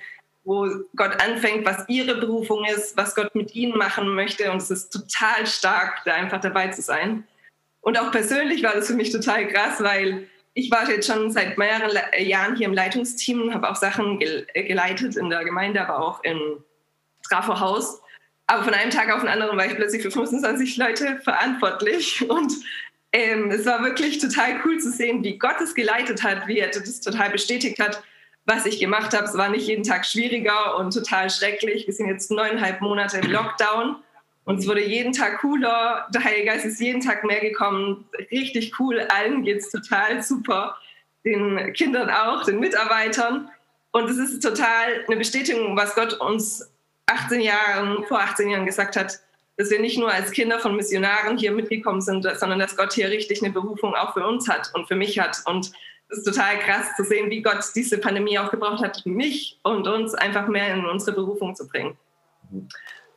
wo 0.45 0.67
Gott 0.97 1.23
anfängt, 1.23 1.67
was 1.67 1.85
ihre 1.89 2.17
Berufung 2.17 2.65
ist, 2.65 2.97
was 2.97 3.15
Gott 3.15 3.35
mit 3.35 3.55
ihnen 3.55 3.77
machen 3.77 4.15
möchte. 4.15 4.51
Und 4.51 4.63
es 4.63 4.71
ist 4.71 4.91
total 4.91 5.47
stark, 5.47 6.03
da 6.05 6.15
einfach 6.15 6.41
dabei 6.41 6.69
zu 6.69 6.83
sein. 6.83 7.25
Und 7.81 7.99
auch 7.99 8.11
persönlich 8.11 8.63
war 8.63 8.73
das 8.75 8.89
für 8.89 8.95
mich 8.95 9.11
total 9.11 9.47
krass, 9.49 9.83
weil 9.83 10.27
ich 10.55 10.71
war 10.71 10.91
jetzt 10.91 11.07
schon 11.07 11.31
seit 11.31 11.59
mehreren 11.59 11.97
Jahren 12.19 12.57
hier 12.57 12.67
im 12.67 12.75
Leitungsteam, 12.75 13.55
habe 13.55 13.71
auch 13.71 13.77
Sachen 13.77 14.19
geleitet 14.19 15.17
in 15.17 15.31
der 15.31 15.45
Gemeinde, 15.45 15.87
aber 15.87 16.05
auch 16.05 16.25
im 16.25 16.65
Trafohaus. 17.29 18.01
Aber 18.49 18.65
von 18.65 18.73
einem 18.75 18.91
Tag 18.91 19.13
auf 19.13 19.21
den 19.21 19.29
anderen 19.29 19.57
war 19.59 19.67
ich 19.67 19.77
plötzlich 19.77 20.03
für 20.03 20.11
25 20.11 20.79
Leute 20.79 21.21
verantwortlich. 21.23 22.29
Und 22.29 22.53
ähm, 23.13 23.51
es 23.51 23.67
war 23.67 23.85
wirklich 23.85 24.19
total 24.19 24.61
cool 24.65 24.79
zu 24.79 24.91
sehen, 24.91 25.23
wie 25.23 25.39
Gott 25.39 25.61
es 25.63 25.75
geleitet 25.75 26.23
hat, 26.23 26.47
wie 26.47 26.59
er 26.59 26.69
das 26.69 27.01
total 27.01 27.31
bestätigt 27.31 27.79
hat, 27.79 28.03
was 28.47 28.65
ich 28.65 28.81
gemacht 28.81 29.15
habe. 29.15 29.27
Es 29.27 29.37
war 29.37 29.51
nicht 29.51 29.67
jeden 29.67 29.85
Tag 29.85 30.07
schwieriger 30.07 30.79
und 30.79 30.95
total 30.95 31.29
schrecklich. 31.29 31.87
Wir 31.87 31.93
sind 31.93 32.09
jetzt 32.09 32.31
neuneinhalb 32.31 32.81
Monate 32.81 33.19
im 33.19 33.31
Lockdown 33.31 33.97
und 34.45 34.61
es 34.61 34.67
wurde 34.67 34.83
jeden 34.83 35.13
Tag 35.13 35.41
cooler. 35.41 36.09
Der 36.15 36.25
Heilige 36.25 36.47
Geist 36.47 36.65
ist 36.65 36.81
jeden 36.81 37.03
Tag 37.03 37.25
mehr 37.25 37.41
gekommen. 37.41 38.07
Richtig 38.31 38.81
cool. 38.81 39.01
Allen 39.11 39.43
geht 39.43 39.59
es 39.59 39.71
total 39.71 40.23
super. 40.23 40.79
Den 41.23 41.75
Kindern 41.75 42.09
auch, 42.09 42.45
den 42.45 42.61
Mitarbeitern. 42.61 43.51
Und 43.91 44.09
es 44.09 44.17
ist 44.17 44.43
total 44.43 45.05
eine 45.07 45.17
Bestätigung, 45.19 45.77
was 45.77 45.95
Gott 45.95 46.15
uns 46.15 46.71
18 47.09 47.41
Jahren, 47.41 48.05
vor 48.05 48.21
18 48.21 48.51
Jahren 48.51 48.67
gesagt 48.67 48.97
hat, 48.97 49.21
dass 49.57 49.71
wir 49.71 49.81
nicht 49.81 49.99
nur 49.99 50.13
als 50.13 50.31
Kinder 50.31 50.59
von 50.61 50.77
Missionaren 50.77 51.37
hier 51.37 51.53
mitgekommen 51.53 52.01
sind, 52.01 52.25
sondern 52.37 52.61
dass 52.61 52.77
Gott 52.77 52.93
hier 52.93 53.09
richtig 53.09 53.43
eine 53.43 53.53
Berufung 53.53 53.95
auch 53.95 54.13
für 54.15 54.25
uns 54.25 54.49
hat 54.49 54.71
und 54.75 54.87
für 54.87 54.95
mich 54.95 55.19
hat. 55.19 55.43
Und 55.47 55.73
es 56.11 56.19
ist 56.19 56.25
total 56.25 56.59
krass 56.61 56.87
zu 56.97 57.05
sehen, 57.05 57.29
wie 57.31 57.43
Gott 57.43 57.65
diese 57.75 57.99
Pandemie 57.99 58.39
auch 58.39 58.51
gebraucht 58.51 58.83
hat, 58.83 59.05
mich 59.05 59.59
und 59.65 59.89
uns 59.89 60.15
einfach 60.15 60.47
mehr 60.47 60.73
in 60.73 60.87
unsere 60.87 61.13
Berufung 61.13 61.55
zu 61.55 61.67
bringen. 61.67 61.97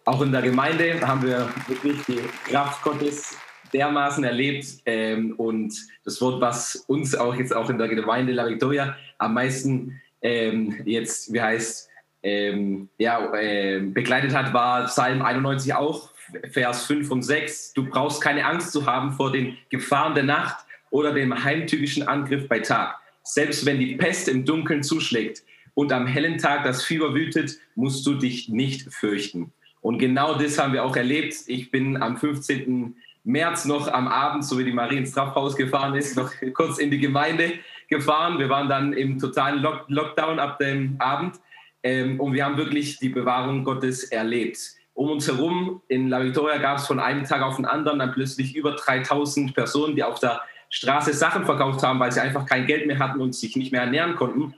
Auch 0.05 0.21
in 0.21 0.31
der 0.31 0.41
Gemeinde 0.41 0.99
haben 1.07 1.21
wir 1.23 1.47
wirklich 1.67 2.03
die 2.07 2.19
Kraft 2.49 2.81
Gottes 2.83 3.37
dermaßen 3.71 4.23
erlebt 4.23 4.65
ähm, 4.85 5.35
und 5.37 5.73
das 6.03 6.19
Wort, 6.21 6.41
was 6.41 6.75
uns 6.87 7.15
auch 7.15 7.35
jetzt 7.35 7.55
auch 7.55 7.69
in 7.69 7.77
der 7.77 7.87
Gemeinde 7.87 8.33
La 8.33 8.47
Victoria 8.47 8.97
am 9.19 9.35
meisten 9.35 10.01
ähm, 10.21 10.81
jetzt, 10.85 11.31
wie 11.31 11.41
heißt, 11.41 11.90
ähm, 12.23 12.89
ja, 12.97 13.33
äh, 13.33 13.79
begleitet 13.79 14.35
hat, 14.35 14.53
war 14.53 14.85
Psalm 14.85 15.21
91 15.21 15.73
auch, 15.73 16.11
Vers 16.51 16.85
5 16.85 17.11
und 17.11 17.23
6. 17.23 17.73
Du 17.73 17.85
brauchst 17.89 18.21
keine 18.21 18.45
Angst 18.45 18.71
zu 18.71 18.85
haben 18.85 19.11
vor 19.13 19.31
den 19.31 19.57
Gefahren 19.69 20.15
der 20.15 20.23
Nacht 20.23 20.65
oder 20.89 21.13
dem 21.13 21.43
heimtückischen 21.43 22.07
Angriff 22.07 22.47
bei 22.47 22.59
Tag. 22.59 22.95
Selbst 23.23 23.65
wenn 23.65 23.79
die 23.79 23.95
Pest 23.95 24.27
im 24.27 24.45
Dunkeln 24.45 24.83
zuschlägt 24.83 25.43
und 25.73 25.91
am 25.91 26.07
hellen 26.07 26.37
Tag 26.37 26.63
das 26.63 26.83
Fieber 26.83 27.13
wütet, 27.13 27.57
musst 27.75 28.05
du 28.05 28.15
dich 28.15 28.49
nicht 28.49 28.93
fürchten. 28.93 29.51
Und 29.81 29.97
genau 29.97 30.35
das 30.35 30.59
haben 30.59 30.73
wir 30.73 30.83
auch 30.83 30.95
erlebt. 30.95 31.35
Ich 31.47 31.71
bin 31.71 32.01
am 32.01 32.17
15. 32.17 32.95
März 33.23 33.65
noch 33.65 33.87
am 33.87 34.07
Abend, 34.07 34.45
so 34.45 34.57
wie 34.57 34.63
die 34.63 34.71
Marie 34.71 34.97
ins 34.97 35.11
Traffhaus 35.11 35.55
gefahren 35.55 35.95
ist, 35.95 36.15
noch 36.15 36.31
kurz 36.53 36.77
in 36.77 36.91
die 36.91 36.99
Gemeinde 36.99 37.53
gefahren. 37.89 38.39
Wir 38.39 38.49
waren 38.49 38.69
dann 38.69 38.93
im 38.93 39.19
totalen 39.19 39.61
Lock 39.61 39.85
Lockdown 39.87 40.39
ab 40.39 40.59
dem 40.59 40.95
Abend. 40.99 41.35
Ähm, 41.83 42.19
und 42.19 42.33
wir 42.33 42.45
haben 42.45 42.57
wirklich 42.57 42.99
die 42.99 43.09
Bewahrung 43.09 43.63
Gottes 43.63 44.03
erlebt. 44.05 44.59
Um 44.93 45.09
uns 45.09 45.27
herum 45.27 45.81
in 45.87 46.09
La 46.09 46.23
Victoria 46.23 46.57
gab 46.57 46.77
es 46.77 46.87
von 46.87 46.99
einem 46.99 47.23
Tag 47.23 47.41
auf 47.41 47.55
den 47.55 47.65
anderen 47.65 47.99
dann 47.99 48.11
plötzlich 48.11 48.55
über 48.55 48.73
3000 48.73 49.53
Personen, 49.53 49.95
die 49.95 50.03
auf 50.03 50.19
der 50.19 50.41
Straße 50.69 51.13
Sachen 51.13 51.45
verkauft 51.45 51.83
haben, 51.83 51.99
weil 51.99 52.11
sie 52.11 52.21
einfach 52.21 52.45
kein 52.45 52.65
Geld 52.65 52.87
mehr 52.87 52.99
hatten 52.99 53.19
und 53.19 53.33
sich 53.33 53.55
nicht 53.55 53.71
mehr 53.71 53.81
ernähren 53.81 54.15
konnten. 54.15 54.53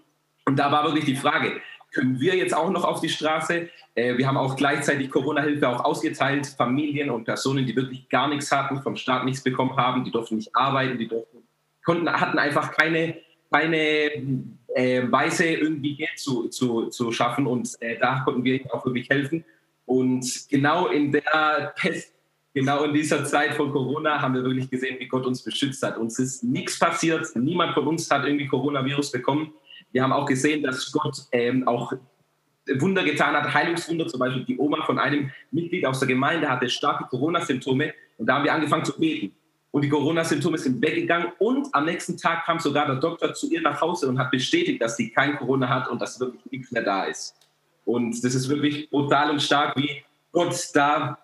Und 0.46 0.58
da 0.58 0.72
war 0.72 0.84
wirklich 0.86 1.06
die 1.06 1.16
Frage, 1.16 1.62
können 1.94 2.20
wir 2.20 2.36
jetzt 2.36 2.56
auch 2.56 2.72
noch 2.72 2.84
auf 2.84 3.00
die 3.00 3.10
Straße. 3.10 3.70
Äh, 3.96 4.18
wir 4.18 4.28
haben 4.28 4.38
auch 4.38 4.56
gleichzeitig 4.56 5.10
Corona-Hilfe 5.10 5.70
auch 5.70 5.86
ausgeteilt, 5.86 6.48
Familien 6.48 7.10
und 7.10 7.24
Personen, 7.24 7.66
die 7.66 7.76
wirklich 7.76 8.10
gar 8.10 8.28
nichts 8.28 8.52
hatten, 8.52 8.82
vom 8.82 8.96
Staat 8.96 9.26
nichts 9.26 9.44
bekommen 9.44 9.78
haben, 9.78 10.04
die 10.04 10.12
durften 10.12 10.36
nicht 10.36 10.56
arbeiten, 10.56 10.98
die 10.98 11.08
durften, 11.08 11.44
konnten, 11.86 12.12
hatten 12.12 12.40
einfach 12.40 12.72
keine, 12.72 13.18
keine 13.52 14.12
äh, 14.76 15.12
Weise, 15.12 15.46
irgendwie 15.46 15.96
Geld 15.96 16.18
zu, 16.18 16.48
zu, 16.50 16.88
zu 16.88 17.12
schaffen. 17.12 17.48
Und 17.48 17.76
äh, 17.82 17.98
da 18.00 18.22
konnten 18.26 18.44
wir 18.44 18.62
auch 18.74 18.86
wirklich 18.86 19.10
helfen. 19.10 19.44
Und 19.86 20.26
genau 20.50 20.88
in 20.88 21.12
der 21.12 21.74
Pest, 21.76 22.14
genau 22.54 22.84
in 22.84 22.94
dieser 22.94 23.26
Zeit 23.26 23.56
von 23.56 23.72
Corona 23.72 24.22
haben 24.22 24.34
wir 24.34 24.44
wirklich 24.44 24.70
gesehen, 24.70 24.98
wie 25.00 25.08
Gott 25.08 25.26
uns 25.26 25.44
beschützt 25.44 25.84
hat. 25.84 25.98
Uns 25.98 26.20
ist 26.20 26.44
nichts 26.44 26.80
passiert. 26.80 27.28
Niemand 27.36 27.74
von 27.74 27.88
uns 27.88 28.10
hat 28.10 28.26
irgendwie 28.26 28.48
Coronavirus 28.48 29.12
bekommen. 29.12 29.54
Wir 29.92 30.04
haben 30.04 30.14
auch 30.14 30.26
gesehen, 30.26 30.64
dass 30.64 30.92
Gott 30.92 31.18
ähm, 31.32 31.68
auch 31.68 31.94
Wunder 32.80 33.04
getan 33.04 33.36
hat, 33.36 33.54
Heilungswunder. 33.54 34.08
Zum 34.08 34.20
Beispiel 34.20 34.46
die 34.46 34.58
Oma 34.58 34.84
von 34.86 35.00
einem 35.00 35.32
Mitglied 35.52 35.86
aus 35.86 36.00
der 36.00 36.08
Gemeinde 36.08 36.50
hatte 36.50 36.70
starke 36.70 37.06
Corona-Symptome 37.06 37.94
und 38.18 38.26
da 38.26 38.36
haben 38.36 38.46
wir 38.46 38.54
angefangen 38.54 38.86
zu 38.86 38.98
beten. 38.98 39.36
Und 39.74 39.82
die 39.82 39.90
Corona-Symptome 39.90 40.60
sind 40.60 40.80
weggegangen 40.84 41.32
und 41.40 41.74
am 41.74 41.86
nächsten 41.86 42.16
Tag 42.16 42.46
kam 42.46 42.60
sogar 42.60 42.86
der 42.86 42.98
Doktor 42.98 43.34
zu 43.34 43.52
ihr 43.52 43.60
nach 43.60 43.82
Hause 43.82 44.08
und 44.08 44.20
hat 44.20 44.30
bestätigt, 44.30 44.80
dass 44.80 44.98
sie 44.98 45.10
kein 45.10 45.36
Corona 45.36 45.68
hat 45.68 45.88
und 45.88 46.00
dass 46.00 46.20
wirklich 46.20 46.44
nichts 46.52 46.72
mehr 46.72 46.84
da 46.84 47.06
ist. 47.06 47.36
Und 47.84 48.24
das 48.24 48.36
ist 48.36 48.50
wirklich 48.50 48.88
brutal 48.92 49.32
und 49.32 49.42
stark, 49.42 49.76
wie 49.76 50.04
Gott 50.32 50.56
da 50.76 51.18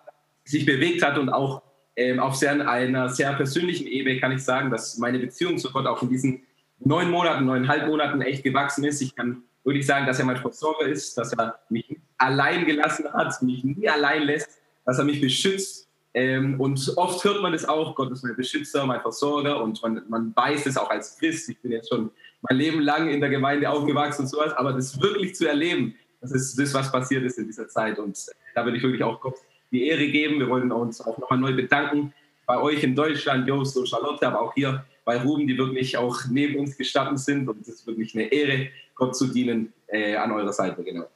sich 0.44 0.66
bewegt 0.66 1.00
hat 1.04 1.16
und 1.16 1.28
auch 1.28 1.62
ähm, 1.94 2.18
auf 2.18 2.34
sehr, 2.34 2.68
einer 2.68 3.08
sehr 3.08 3.32
persönlichen 3.34 3.86
Ebene 3.86 4.18
kann 4.18 4.32
ich 4.32 4.42
sagen, 4.42 4.68
dass 4.68 4.98
meine 4.98 5.20
Beziehung 5.20 5.56
zu 5.56 5.70
Gott 5.70 5.86
auch 5.86 6.02
in 6.02 6.08
diesen 6.08 6.42
neun 6.80 7.08
Monaten, 7.10 7.44
neuneinhalb 7.44 7.86
Monaten 7.86 8.20
echt 8.20 8.42
gewachsen 8.42 8.82
ist. 8.82 9.00
Ich 9.00 9.14
kann 9.14 9.44
wirklich 9.62 9.86
sagen, 9.86 10.06
dass 10.06 10.18
er 10.18 10.24
mein 10.24 10.38
Versorger 10.38 10.86
ist, 10.86 11.16
dass 11.16 11.32
er 11.34 11.60
mich 11.68 12.00
allein 12.18 12.64
gelassen 12.66 13.12
hat, 13.12 13.40
mich 13.42 13.62
nie 13.62 13.88
allein 13.88 14.22
lässt, 14.22 14.60
dass 14.84 14.98
er 14.98 15.04
mich 15.04 15.20
beschützt. 15.20 15.89
Ähm, 16.12 16.60
und 16.60 16.92
oft 16.96 17.22
hört 17.24 17.40
man 17.40 17.52
das 17.52 17.64
auch, 17.64 17.94
Gott 17.94 18.10
ist 18.10 18.24
mein 18.24 18.34
Beschützer, 18.34 18.84
mein 18.84 19.00
Versorger 19.00 19.62
und 19.62 19.80
man, 19.82 20.02
man 20.08 20.32
weiß 20.34 20.66
es 20.66 20.76
auch 20.76 20.90
als 20.90 21.16
Christ. 21.18 21.48
Ich 21.48 21.60
bin 21.60 21.72
jetzt 21.72 21.88
schon 21.88 22.10
mein 22.42 22.58
Leben 22.58 22.80
lang 22.80 23.08
in 23.08 23.20
der 23.20 23.30
Gemeinde 23.30 23.70
aufgewachsen 23.70 24.22
und 24.22 24.28
sowas, 24.28 24.52
aber 24.54 24.72
das 24.72 25.00
wirklich 25.00 25.34
zu 25.36 25.48
erleben, 25.48 25.94
das 26.20 26.32
ist 26.32 26.58
das, 26.58 26.74
was 26.74 26.90
passiert 26.90 27.24
ist 27.24 27.38
in 27.38 27.46
dieser 27.46 27.68
Zeit. 27.68 27.98
Und 27.98 28.18
da 28.54 28.64
würde 28.64 28.76
ich 28.76 28.82
wirklich 28.82 29.04
auch 29.04 29.20
Gott 29.20 29.36
die 29.70 29.86
Ehre 29.86 30.06
geben. 30.08 30.40
Wir 30.40 30.48
wollen 30.48 30.70
uns 30.72 31.00
auch 31.00 31.16
nochmal 31.18 31.38
neu 31.38 31.54
bedanken 31.54 32.12
bei 32.46 32.60
euch 32.60 32.82
in 32.82 32.96
Deutschland, 32.96 33.46
Jost 33.48 33.76
und 33.76 33.88
Charlotte, 33.88 34.26
aber 34.26 34.40
auch 34.42 34.54
hier 34.54 34.84
bei 35.04 35.22
Ruben, 35.22 35.46
die 35.46 35.56
wirklich 35.56 35.96
auch 35.96 36.18
neben 36.28 36.58
uns 36.58 36.76
gestanden 36.76 37.16
sind. 37.16 37.48
Und 37.48 37.60
es 37.60 37.68
ist 37.68 37.86
wirklich 37.86 38.14
eine 38.14 38.24
Ehre, 38.24 38.68
Gott 38.94 39.16
zu 39.16 39.28
dienen 39.28 39.72
äh, 39.86 40.16
an 40.16 40.32
eurer 40.32 40.52
Seite. 40.52 40.82
Genau. 40.82 41.06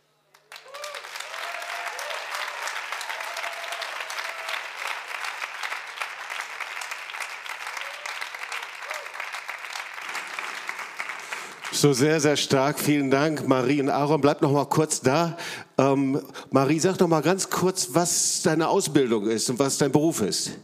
So 11.85 11.93
sehr, 11.93 12.19
sehr 12.19 12.37
stark. 12.37 12.81
Vielen 12.81 13.11
Dank, 13.11 13.47
Marie 13.47 13.79
und 13.79 13.91
Aaron. 13.91 14.19
Bleibt 14.19 14.41
noch 14.41 14.51
mal 14.51 14.65
kurz 14.65 15.03
da. 15.03 15.37
Ähm, 15.77 16.19
Marie, 16.51 16.79
sag 16.79 16.99
noch 16.99 17.09
mal 17.09 17.21
ganz 17.21 17.51
kurz, 17.51 17.91
was 17.93 18.41
deine 18.41 18.69
Ausbildung 18.69 19.29
ist 19.29 19.51
und 19.51 19.59
was 19.59 19.77
dein 19.77 19.93
Beruf 19.93 20.23
ist. 20.23 20.59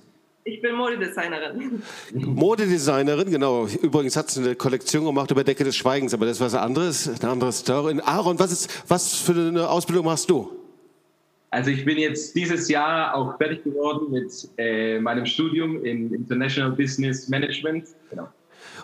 Ich 0.45 0.63
bin 0.63 0.75
Modedesignerin. 0.77 1.83
Modedesignerin, 2.15 3.31
genau. 3.31 3.67
Übrigens 3.67 4.17
hat 4.17 4.31
sie 4.31 4.41
eine 4.41 4.55
Kollektion 4.55 5.05
gemacht 5.05 5.31
über 5.31 5.45
Decke 5.45 5.63
des 5.63 5.77
Schweigens, 5.77 6.15
aber 6.15 6.25
das 6.25 6.39
ist 6.39 6.41
was 6.41 6.55
anderes, 6.55 7.07
eine 7.07 7.31
andere 7.31 7.53
Story. 7.53 8.01
Aaron, 8.03 8.39
was, 8.39 8.53
ist, 8.53 8.85
was 8.89 9.17
für 9.17 9.33
eine 9.33 9.69
Ausbildung 9.69 10.07
machst 10.07 10.31
du? 10.31 10.51
Also 11.51 11.71
ich 11.71 11.85
bin 11.85 11.99
jetzt 11.99 12.35
dieses 12.35 12.67
Jahr 12.71 13.15
auch 13.15 13.37
fertig 13.37 13.63
geworden 13.63 14.11
mit 14.11 14.33
äh, 14.57 14.99
meinem 14.99 15.27
Studium 15.27 15.85
in 15.85 16.15
International 16.15 16.71
Business 16.71 17.29
Management. 17.29 17.89
Genau. 18.09 18.27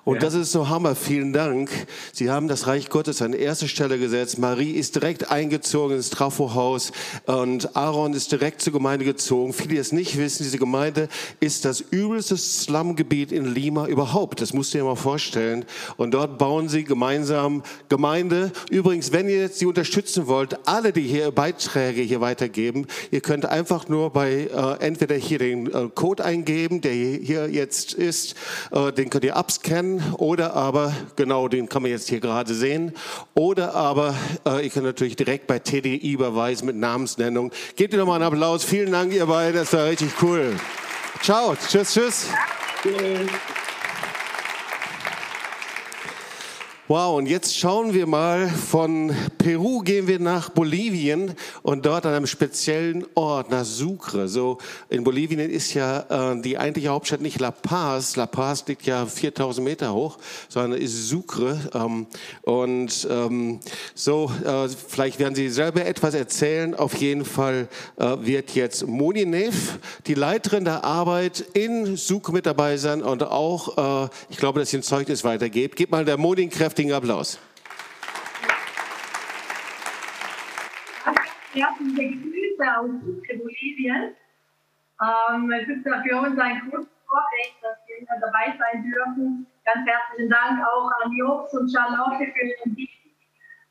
Und 0.07 0.15
ja. 0.15 0.21
das 0.21 0.35
ist 0.35 0.53
so 0.53 0.69
Hammer. 0.69 0.95
Vielen 0.95 1.33
Dank. 1.33 1.69
Sie 2.13 2.31
haben 2.31 2.47
das 2.47 2.69
Reich 2.69 2.91
Gottes 2.91 3.23
an 3.23 3.33
erste 3.33 3.67
Stelle 3.67 3.99
gesetzt. 3.99 4.39
Marie 4.39 4.71
ist 4.71 4.95
direkt 4.95 5.33
eingezogen 5.33 5.97
ins 5.97 6.11
Trafohaus 6.11 6.93
und 7.25 7.75
Aaron 7.75 8.15
ist 8.15 8.31
direkt 8.31 8.63
zur 8.63 8.73
Gemeinde 8.73 9.05
gezogen. 9.05 9.53
Viele, 9.53 9.71
die 9.71 9.77
es 9.79 9.91
nicht 9.91 10.17
wissen, 10.17 10.45
diese 10.45 10.59
Gemeinde 10.59 11.09
ist 11.41 11.65
das 11.65 11.81
übelste 11.81 12.37
Slumgebiet 12.37 13.33
in 13.33 13.47
Lima 13.53 13.89
überhaupt. 13.89 14.41
Das 14.41 14.53
musst 14.53 14.73
du 14.73 14.79
dir 14.79 14.85
mal 14.85 14.95
vorstellen. 14.95 15.65
Und 15.97 16.15
dort 16.15 16.39
bauen 16.39 16.69
sie 16.69 16.85
gemeinsam 16.85 17.65
Gemeinde. 17.89 18.53
Übrigens, 18.71 19.11
wenn 19.11 19.29
ihr 19.29 19.49
sie 19.49 19.67
unterstützen 19.67 20.29
wollt, 20.29 20.69
alle, 20.69 20.93
die 20.93 21.03
hier 21.03 21.33
Beiträge 21.33 22.03
hier 22.03 22.21
weitergeben, 22.21 22.87
ihr 23.11 23.23
könnt 23.23 23.45
einfach 23.45 23.89
nur 23.89 24.11
bei 24.11 24.49
äh, 24.55 24.87
entweder 24.87 25.17
hier 25.17 25.41
den 25.41 25.67
äh, 25.67 25.89
Code 25.93 26.25
eingeben, 26.25 26.81
der 26.81 26.93
hier 26.93 27.51
jetzt 27.51 27.93
ist, 27.93 28.37
äh, 28.71 28.93
den 28.93 29.11
könnt 29.11 29.25
ihr 29.25 29.35
abscannen 29.35 29.96
oder 30.19 30.55
aber, 30.55 30.93
genau 31.17 31.49
den 31.49 31.69
kann 31.69 31.83
man 31.83 31.91
jetzt 31.91 32.09
hier 32.09 32.21
gerade 32.21 32.55
sehen, 32.55 32.93
oder 33.35 33.75
aber 33.75 34.15
äh, 34.47 34.65
ihr 34.65 34.71
könnt 34.71 34.87
natürlich 34.87 35.17
direkt 35.17 35.47
bei 35.47 35.59
TDI 35.59 36.13
überweisen 36.13 36.67
mit 36.67 36.77
Namensnennung. 36.77 37.53
Gebt 37.77 37.93
ihr 37.93 37.99
nochmal 37.99 38.23
einen 38.23 38.33
Applaus. 38.33 38.65
Vielen 38.65 38.93
Dank, 38.93 39.13
ihr 39.13 39.27
beiden, 39.27 39.57
das 39.57 39.73
war 39.73 39.87
richtig 39.87 40.11
cool. 40.23 40.55
Ciao, 41.23 41.55
tschüss, 41.55 41.93
tschüss. 41.93 42.27
Tschüss. 42.83 43.56
Wow, 46.89 47.19
und 47.19 47.27
jetzt 47.27 47.59
schauen 47.59 47.95
wir 47.95 48.07
mal, 48.07 48.47
von 48.47 49.13
Peru 49.39 49.81
gehen 49.81 50.07
wir 50.07 50.21
nach 50.21 50.51
Bolivien 50.51 51.35
und 51.65 51.85
dort 51.85 52.07
an 52.07 52.15
einem 52.15 52.29
speziellen 52.29 53.05
Ort, 53.17 53.51
nach 53.51 53.65
Sucre. 53.65 54.29
So, 54.29 54.59
in 54.89 55.03
Bolivien 55.03 55.41
ist 55.41 55.75
ja 55.75 56.33
äh, 56.33 56.41
die 56.41 56.57
eigentliche 56.57 56.91
Hauptstadt 56.91 57.21
nicht 57.21 57.41
La 57.41 57.51
Paz. 57.51 58.15
La 58.15 58.27
Paz 58.27 58.65
liegt 58.69 58.87
ja 58.87 59.05
4000 59.05 59.65
Meter 59.65 59.95
hoch, 59.95 60.19
sondern 60.49 60.81
ist 60.81 61.09
Sucre. 61.09 61.59
Ähm, 61.75 62.07
und 62.43 63.09
ähm, 63.11 63.59
so, 63.97 64.31
äh, 64.45 64.69
vielleicht 64.69 65.19
werden 65.19 65.35
Sie 65.35 65.49
selber 65.49 65.85
etwas 65.85 66.15
erzählen. 66.15 66.77
Auf 66.77 66.95
jeden 66.99 67.25
Fall 67.25 67.67
äh, 67.97 68.15
wird 68.21 68.55
jetzt 68.55 68.87
Moni 68.87 69.27
Neff, 69.27 69.81
die 70.07 70.15
Leiterin 70.15 70.65
der 70.65 70.85
Arbeit 70.85 71.45
in 71.53 71.97
Sucre 71.97 72.31
mit 72.31 72.47
dabei 72.47 72.77
sein 72.77 73.03
und 73.03 73.25
auch, 73.25 74.05
äh, 74.05 74.09
ich 74.31 74.37
glaube, 74.37 74.61
dass 74.61 74.71
sie 74.71 74.77
ein 74.77 74.85
Zeugnis 74.85 75.25
weitergebt. 75.25 75.75
Gebt 75.75 75.91
mal 75.91 76.05
der 76.05 76.17
Moni 76.17 76.47
Kräfte 76.49 76.76
kräftigen 76.77 76.93
Applaus. 76.93 77.41
Herzliche 81.55 82.19
Grüße 82.21 82.65
aus 82.79 82.91
Bolivien. 83.39 84.15
Ähm, 85.01 85.51
es 85.53 85.69
ist 85.69 85.83
für 85.83 86.17
uns 86.17 86.39
ein 86.39 86.61
großes 86.69 86.93
Vorrecht, 87.09 87.57
dass 87.63 87.79
wir 87.89 88.07
dabei 88.21 88.53
sein 88.59 88.83
dürfen. 88.85 89.47
Ganz 89.65 89.89
herzlichen 89.89 90.29
Dank 90.29 90.61
auch 90.67 90.91
an 91.01 91.13
Jobs 91.17 91.55
und 91.55 91.73
Charlotte 91.73 92.27
für 92.27 92.47
den 92.47 92.77
Dienst. 92.77 92.93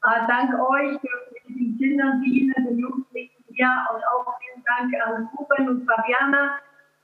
Äh, 0.02 0.28
dank 0.28 0.50
euch 0.60 1.00
dürfen 1.00 1.30
wir 1.32 1.56
den 1.56 1.78
Kindern 1.78 2.22
dienen, 2.24 2.56
den 2.58 2.80
Jugendlichen 2.80 3.44
hier 3.50 3.70
und 3.94 4.02
auch 4.08 4.34
vielen 4.40 4.64
Dank 4.66 4.92
an 5.06 5.30
Ruben 5.38 5.70
und 5.70 5.86
Fabiana 5.86 6.58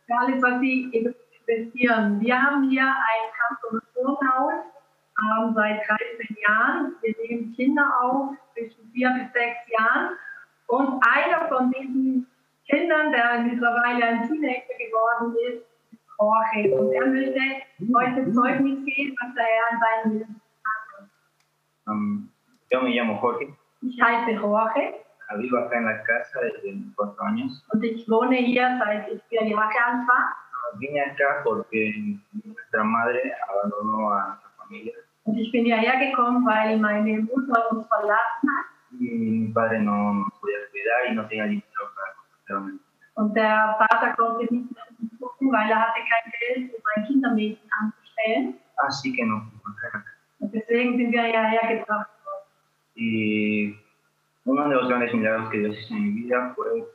für 0.07 0.17
alles, 0.17 0.41
was 0.41 0.59
sie 0.61 0.89
investieren. 0.89 2.19
Wir 2.21 2.41
haben 2.41 2.69
hier 2.71 2.87
ein 2.87 3.23
Transformationshaus 3.37 4.80
ähm, 5.21 5.53
seit 5.55 5.81
13 5.87 6.37
Jahren. 6.47 6.95
Wir 7.01 7.15
nehmen 7.23 7.53
Kinder 7.53 7.85
auf 8.01 8.35
zwischen 8.53 8.91
vier 8.91 9.09
bis 9.11 9.33
sechs 9.33 9.59
Jahren. 9.77 10.17
Und 10.67 11.01
einer 11.01 11.47
von 11.49 11.71
diesen 11.71 12.27
Kindern, 12.67 13.11
der 13.11 13.39
mittlerweile 13.39 14.05
ein 14.05 14.27
Teenager 14.27 14.77
geworden 14.79 15.35
ist, 15.49 15.63
ist 15.91 16.05
Jorge. 16.17 16.75
Und 16.75 16.91
er 16.93 17.07
möchte 17.07 17.39
heute 17.93 18.31
Zeugnis 18.31 18.85
geben, 18.85 19.15
was 19.21 19.35
der 19.35 19.43
Herr 19.43 19.71
in 19.71 19.79
seinem 19.79 20.17
Leben 20.19 20.41
hat. 20.63 21.09
Um, 21.87 22.31
yo 22.69 22.81
me 22.81 22.91
llamo 22.91 23.19
Jorge. 23.21 23.53
Ich 23.81 24.01
heiße 24.01 24.31
Jorge. 24.31 25.01
Vivo 25.37 25.57
acá 25.57 25.77
en 25.77 25.85
la 25.85 26.03
casa 26.03 26.41
desde 26.41 26.77
cuatro 26.95 27.23
años. 27.23 27.65
Und 27.71 27.83
ich 27.83 28.07
wohne 28.09 28.35
hier 28.35 28.79
seit 28.83 29.09
ich 29.11 29.21
vier 29.29 29.43
Jahre 29.47 29.63
alt 29.63 30.07
war. 30.07 30.35
Vine 30.77 31.01
acá 31.01 31.41
porque 31.43 31.93
nuestra 32.43 32.83
madre 32.83 33.33
abandonó 33.47 34.11
a 34.13 34.27
nuestra 34.27 34.49
familia. 34.57 34.93
Und 35.23 35.37
ich 35.37 35.51
bin 35.51 35.65
hierher 35.65 35.99
gekommen, 35.99 36.45
weil 36.45 36.77
meine 36.77 37.21
Mutter 37.21 37.71
uns 37.71 37.87
verlassen 37.87 38.49
hat. 38.49 38.65
Para 39.53 39.77
Und 43.15 43.35
der 43.35 43.77
Vater 43.77 44.13
konnte 44.15 44.53
nicht 44.53 44.71
mehr 44.71 44.85
gucken, 45.19 45.51
weil 45.51 45.69
er 45.69 45.79
hatte 45.79 45.99
kein 45.99 46.31
Geld, 46.39 46.73
um 46.73 46.81
ein 46.95 47.05
Kindermädchen 47.05 47.69
anzustellen. 47.79 48.55
Así 48.77 49.13
que 49.13 49.25
no. 49.25 49.41
Und 50.39 50.53
deswegen 50.53 50.97
sind 50.97 51.11
wir 51.11 51.23
hierher 51.23 51.77
gebracht 51.77 52.09
worden. 52.25 52.45
Y 52.95 53.75
uno 54.45 54.67
de 54.69 54.75
los 54.75 54.89
grandes 54.89 55.13
milagros 55.13 55.49
que 55.51 55.59
Dios 55.59 55.77
hizo 55.77 55.93
en 55.93 56.03
mi 56.03 56.23
vida 56.23 56.53
fue 56.55 56.87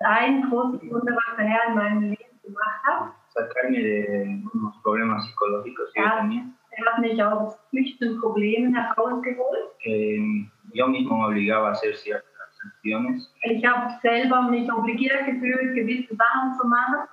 ein 0.00 0.48
großes 0.48 0.82
Wunder, 0.90 1.14
was 1.14 1.36
der 1.36 1.46
Herr 1.46 1.68
in 1.68 1.74
meinem 1.74 2.02
Leben 2.10 2.40
gemacht 2.42 2.84
hat. 2.84 3.12
Sacarme 3.34 3.78
de 3.78 4.42
unos 4.54 4.76
problemas 4.82 5.26
psicológicos 5.26 5.92
que 5.92 6.00
yo 6.00 6.10
tenía. 6.20 6.44
Er 6.78 6.84
hat 6.92 6.98
mich 7.00 7.22
aus 7.22 7.56
Flüchtenproblemen 7.70 8.74
herausgeholt. 8.74 9.70
Que 9.82 10.18
mi 10.20 10.50
yo 10.74 10.86
mismo 10.88 11.16
me 11.18 11.26
obligaba 11.26 11.68
a 11.68 11.72
hacer 11.72 11.94
ciertas 11.96 12.24
acciones 12.66 13.32
Ich 13.44 13.64
habe 13.64 13.94
selber 14.02 14.42
mich 14.50 14.70
obligiert 14.70 15.24
gefühlt, 15.26 15.74
gewisse 15.74 16.14
Sachen 16.16 16.54
zu 16.60 16.66
machen. 16.66 17.08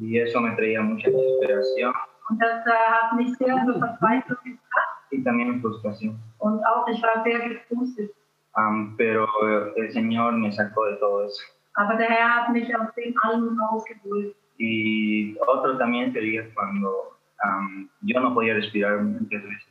y 0.00 0.18
eso 0.18 0.40
me 0.40 0.54
traía 0.56 0.80
mucha 0.80 1.10
desesperación 1.10 1.92
Und 2.30 2.40
das 2.40 2.64
äh, 2.66 2.70
hat 2.70 3.12
mich 3.16 3.36
sehr 3.36 3.64
zur 3.66 3.78
Verzweiflung 3.80 4.38
gebracht. 4.44 4.98
y 5.10 5.22
también 5.24 5.60
frustración. 5.60 6.16
Und 6.38 6.64
auch 6.64 6.86
ich 6.88 7.02
war 7.02 7.22
sehr 7.24 7.40
gefrustet. 7.48 8.10
Am, 8.54 8.94
pero 8.96 9.26
eh, 9.42 9.72
el 9.76 9.90
Señor 9.90 10.32
me 10.32 10.50
sacó 10.52 10.84
de 10.86 10.96
todo 10.96 11.24
eso. 11.26 11.42
Aber 11.74 11.96
der 11.96 12.08
Herr 12.08 12.28
hat 12.36 12.48
mich 12.50 12.74
aus 12.74 12.94
dem 12.94 13.12
allem 13.24 13.58
rausgeholt. 13.60 14.34
Y 14.58 15.36
otro 15.46 15.76
también 15.78 16.12
sería 16.12 16.44
cuando 16.54 17.16
um, 17.44 17.88
yo 18.02 18.20
no 18.20 18.34
podía 18.34 18.54
respirar 18.54 18.98
muchas 19.02 19.42
veces. 19.42 19.68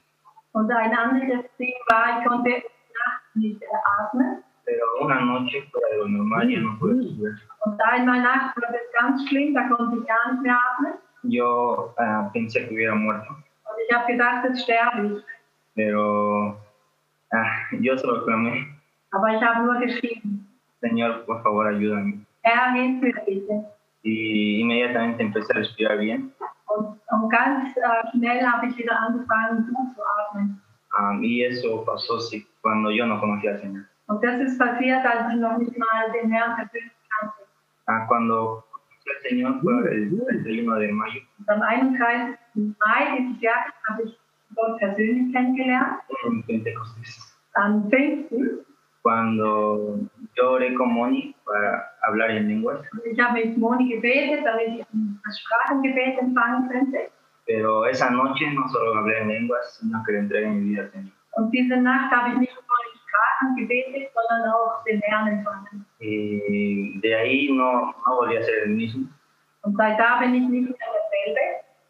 Pero 4.65 4.83
una 5.01 5.21
noche 5.21 5.63
fue 5.71 5.81
algo 5.93 6.07
normal, 6.07 6.49
yo 6.49 6.59
no 6.59 6.79
pude 6.79 6.95
respirar. 6.95 7.33
Yo 11.23 11.93
uh, 11.97 12.31
pensé 12.33 12.67
que 12.67 12.73
hubiera 12.73 12.95
muerto. 12.95 13.35
Pero 15.75 16.49
uh, 16.49 17.81
yo 17.81 17.97
solo 17.97 18.25
clamé. 18.25 18.67
Señor, 20.81 21.25
por 21.25 21.41
favor, 21.43 21.67
ayúdame. 21.67 22.25
Y 24.03 24.61
inmediatamente 24.61 25.23
empecé 25.23 25.53
a 25.53 25.57
respirar 25.57 25.97
bien. 25.99 26.33
Und, 26.75 26.99
und 27.09 27.29
ganz 27.29 27.75
äh, 27.75 28.11
schnell 28.11 28.45
habe 28.45 28.67
ich 28.67 28.77
wieder 28.77 28.97
angefangen, 28.99 29.67
gut 29.73 29.95
zu 29.95 30.01
atmen. 30.01 30.61
Am, 30.97 31.23
y 31.23 31.43
eso 31.45 31.83
pasó 31.85 32.19
sí, 32.19 32.45
cuando 32.61 32.91
yo 32.91 33.05
no 33.05 33.19
conocía 33.19 33.51
al 33.51 33.59
Señor. 33.61 33.83
Und 34.07 34.21
das 34.23 34.41
ist 34.41 34.59
passiert, 34.59 35.05
als 35.05 35.33
ich 35.33 35.39
noch 35.39 35.57
nicht 35.57 35.77
mal 35.77 36.11
den 36.13 36.29
Herrn 36.31 36.55
persönlich 36.55 36.91
kannte. 37.17 37.43
Ah, 37.87 38.05
cuando 38.07 38.63
al 39.07 39.29
Señor 39.29 39.61
fue 39.61 39.73
el 39.89 40.09
31 40.09 40.79
de 40.79 40.91
mayo 40.91 41.21
Und 41.39 41.49
am 41.49 41.61
31. 41.61 42.37
Mai 42.55 43.17
dieses 43.17 43.41
Jahres 43.41 43.73
habe 43.87 44.03
ich 44.03 44.19
Gott 44.55 44.77
persönlich 44.79 45.33
kennengelernt. 45.33 46.01
en 46.25 46.43
Pentecostés. 46.43 47.37
Am 47.53 47.89
Pfingsten. 47.89 48.65
Cuando 49.01 49.97
yo 50.35 50.51
oré 50.51 50.73
con 50.75 50.93
Moni 50.93 51.35
para 51.45 51.91
hablar 52.03 52.31
en 52.31 52.47
lenguas, 52.47 52.79
Und 52.93 53.01
Ich 53.11 53.19
habe 53.19 53.45
mit 53.45 53.57
Moni 53.57 53.89
gebetet, 53.89 54.45
damit 54.45 54.67
ich 54.79 54.85
das 55.25 55.39
Sprachengebet 55.39 56.19
empfangen 56.19 56.69
könnte. 56.69 57.09
pero 57.45 57.85
esa 57.85 58.09
noche 58.11 58.45
no 58.53 58.67
solo 58.69 58.95
hablé 58.95 59.19
en 59.21 59.27
lenguas, 59.27 59.77
sino 59.79 60.01
que 60.05 60.11
le 60.13 60.19
entregué 60.19 60.47
mi 60.49 60.69
vida 60.69 60.83
al 60.83 60.91
Señor. 60.91 61.11
Und 61.37 61.51
diese 61.51 61.77
Nacht 61.77 62.11
habe 62.11 62.29
ich 62.33 62.37
nicht 62.39 62.53
nur 62.53 62.79
in 62.93 62.99
Sprachen 62.99 63.55
gebetet, 63.55 64.11
sondern 64.13 64.49
auch 64.53 64.83
den 64.85 65.01
Herrn 65.01 65.27
empfangen. 65.27 65.85
Y 65.99 66.99
de 67.01 67.15
ahí 67.15 67.49
no, 67.51 67.93
no 68.05 68.15
volví 68.15 68.37
a 68.37 68.43
ser 68.43 68.63
el 68.65 68.69
mismo, 68.75 69.07
Und 69.63 69.75
seit 69.77 69.97
da 69.99 70.19
bin 70.19 70.35
ich 70.35 70.47
nicht 70.49 70.69
mehr 70.69 70.77
derselbe. 70.77 71.41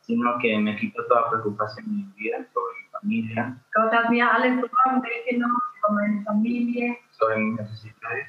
sino 0.01 0.37
que 0.39 0.57
me 0.57 0.75
quitó 0.77 1.05
toda 1.05 1.29
preocupación 1.29 1.85
en 1.85 1.95
mi 1.97 2.13
vida 2.17 2.37
sobre 2.53 2.73
mi 2.81 2.87
familia, 2.91 3.55
Familie, 6.23 6.99
sobre 7.11 7.37
mis 7.37 7.59
necesidades, 7.59 8.27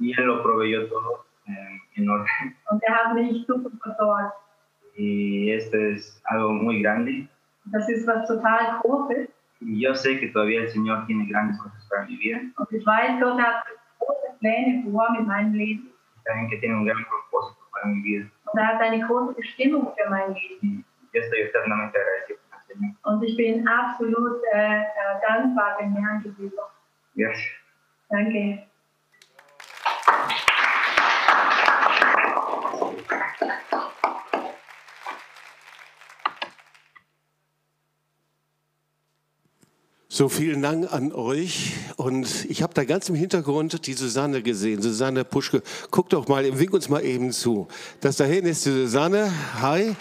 y 0.00 0.20
Él 0.20 0.26
lo 0.26 0.42
proveyó 0.42 0.88
todo 0.88 1.24
eh, 1.46 1.78
en 1.96 2.08
orden. 2.08 2.56
Y 4.96 5.50
esto 5.52 5.76
es 5.76 6.22
algo 6.26 6.52
muy 6.52 6.82
grande. 6.82 7.28
Das 7.66 7.88
ist 7.88 8.06
was 8.06 8.26
total 8.28 8.78
Großes. 8.82 9.28
Y 9.60 9.80
yo 9.80 9.94
sé 9.94 10.20
que 10.20 10.28
todavía 10.28 10.60
el 10.60 10.68
Señor 10.68 11.06
tiene 11.06 11.26
grandes 11.26 11.58
cosas 11.58 11.86
para 11.88 12.04
mi 12.04 12.16
vida, 12.16 12.40
Und 12.58 12.70
ich 12.70 12.84
weiß, 12.84 13.18
Gott 13.20 13.40
hat 13.40 13.64
große 13.98 14.36
Pläne 14.40 14.84
vor 14.84 15.10
mit 15.12 15.26
meinem 15.26 15.54
Leben. 15.54 15.90
también 16.24 16.48
que 16.50 16.58
tiene 16.58 16.74
un 16.76 16.84
gran 16.84 17.04
propósito 17.04 17.60
para 17.72 17.86
mi 17.86 18.02
vida. 18.02 18.26
Und 18.52 18.58
er 18.60 18.66
hat 18.66 18.80
eine 18.82 19.00
große 19.06 19.34
Bestimmung 19.34 19.94
für 19.96 20.10
mein 20.10 20.34
Leben. 20.34 20.84
Yo 21.12 21.20
estoy 21.20 21.40
eternamente 21.40 21.98
agradecido. 21.98 22.40
Und 23.02 23.22
ich 23.22 23.36
bin 23.36 23.66
absolut 23.66 24.42
äh, 24.52 24.80
äh, 24.80 24.84
dankbar 25.26 25.76
dem 25.80 25.94
Herrn 25.94 26.22
gegenüber. 26.22 26.70
Gracias. 27.16 27.40
Danke. 28.08 28.66
So, 40.16 40.28
vielen 40.28 40.62
Dank 40.62 40.92
an 40.92 41.10
euch. 41.10 41.72
Und 41.96 42.44
ich 42.48 42.62
habe 42.62 42.72
da 42.72 42.84
ganz 42.84 43.08
im 43.08 43.16
Hintergrund 43.16 43.84
die 43.84 43.94
Susanne 43.94 44.42
gesehen. 44.42 44.80
Susanne 44.80 45.24
Puschke, 45.24 45.60
guck 45.90 46.08
doch 46.08 46.28
mal, 46.28 46.56
wink 46.56 46.72
uns 46.72 46.88
mal 46.88 47.04
eben 47.04 47.32
zu. 47.32 47.66
Das 48.00 48.14
da 48.14 48.24
hinten 48.24 48.46
ist 48.46 48.64
die 48.64 48.70
Susanne. 48.70 49.32
Hi. 49.60 49.96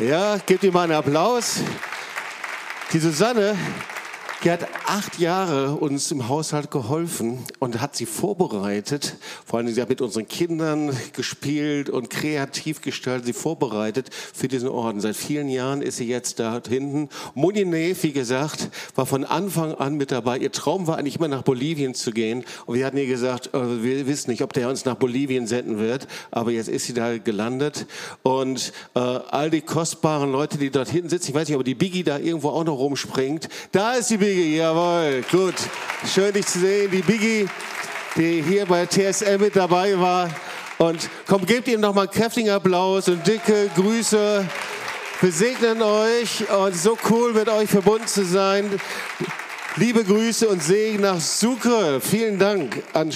Ja, 0.00 0.38
gebt 0.46 0.62
ihr 0.62 0.70
mal 0.70 0.84
einen 0.84 0.92
Applaus. 0.92 1.60
Die 2.90 3.00
Susanne, 3.00 3.54
die 4.44 4.52
hat 4.52 4.68
acht 4.86 5.18
Jahre 5.18 5.74
uns 5.74 6.12
im 6.12 6.28
Haushalt 6.28 6.70
geholfen 6.70 7.44
und 7.58 7.80
hat 7.80 7.96
sie 7.96 8.06
vorbereitet. 8.06 9.16
Vor 9.44 9.58
allem, 9.58 9.68
sie 9.68 9.82
hat 9.82 9.88
mit 9.88 10.00
unseren 10.00 10.28
Kindern 10.28 10.96
gespielt 11.12 11.90
und 11.90 12.08
kreativ 12.08 12.80
gestaltet, 12.80 13.26
sie 13.26 13.32
vorbereitet 13.32 14.10
für 14.12 14.46
diesen 14.46 14.68
Orden. 14.68 15.00
Seit 15.00 15.16
vielen 15.16 15.48
Jahren 15.48 15.82
ist 15.82 15.96
sie 15.96 16.06
jetzt 16.06 16.38
da 16.38 16.60
hinten. 16.68 17.08
Moni 17.34 17.64
Neef, 17.64 18.04
wie 18.04 18.12
gesagt, 18.12 18.70
war 18.94 19.06
von 19.06 19.24
Anfang 19.24 19.74
an 19.74 19.96
mit 19.96 20.12
dabei. 20.12 20.38
Ihr 20.38 20.52
Traum 20.52 20.86
war 20.86 20.98
eigentlich 20.98 21.16
immer 21.16 21.28
nach 21.28 21.42
Bolivien 21.42 21.94
zu 21.94 22.12
gehen. 22.12 22.44
Und 22.66 22.76
wir 22.76 22.86
hatten 22.86 22.96
ihr 22.96 23.06
gesagt, 23.06 23.52
äh, 23.54 23.82
wir 23.82 24.06
wissen 24.06 24.30
nicht, 24.30 24.42
ob 24.42 24.52
der 24.52 24.68
uns 24.68 24.84
nach 24.84 24.94
Bolivien 24.94 25.48
senden 25.48 25.78
wird. 25.78 26.06
Aber 26.30 26.52
jetzt 26.52 26.68
ist 26.68 26.86
sie 26.86 26.94
da 26.94 27.18
gelandet. 27.18 27.86
Und 28.22 28.72
äh, 28.94 29.00
all 29.00 29.50
die 29.50 29.62
kostbaren 29.62 30.30
Leute, 30.30 30.58
die 30.58 30.70
dort 30.70 30.88
hinten 30.88 31.08
sitzen, 31.08 31.30
ich 31.30 31.34
weiß 31.34 31.48
nicht, 31.48 31.58
ob 31.58 31.64
die 31.64 31.74
Biggie 31.74 32.04
da 32.04 32.18
irgendwo 32.18 32.50
auch 32.50 32.64
noch 32.64 32.78
rumspringt. 32.78 33.48
Da 33.72 33.94
ist 33.94 34.10
die 34.10 34.27
Biggie, 34.28 34.56
jawohl, 34.58 35.24
gut. 35.30 35.54
Schön, 36.06 36.34
dich 36.34 36.44
zu 36.44 36.58
sehen. 36.58 36.90
Die 36.90 37.00
Biggie, 37.00 37.48
die 38.14 38.42
hier 38.42 38.66
bei 38.66 38.84
TSM 38.84 39.40
mit 39.40 39.56
dabei 39.56 39.98
war. 39.98 40.28
Und 40.76 41.08
komm, 41.26 41.46
gebt 41.46 41.66
ihm 41.66 41.80
noch 41.80 41.94
mal 41.94 42.02
einen 42.02 42.10
kräftigen 42.10 42.50
Applaus 42.50 43.08
und 43.08 43.26
dicke 43.26 43.70
Grüße. 43.74 44.44
Wir 45.22 45.32
segnen 45.32 45.80
euch 45.80 46.44
und 46.50 46.76
so 46.76 46.98
cool 47.08 47.32
mit 47.32 47.48
euch 47.48 47.70
verbunden 47.70 48.06
zu 48.06 48.22
sein. 48.26 48.78
Liebe 49.76 50.04
Grüße 50.04 50.46
und 50.46 50.62
Segen 50.62 51.00
nach 51.00 51.20
Sucre. 51.20 51.98
Vielen 51.98 52.38
Dank 52.38 52.82
an 52.92 53.10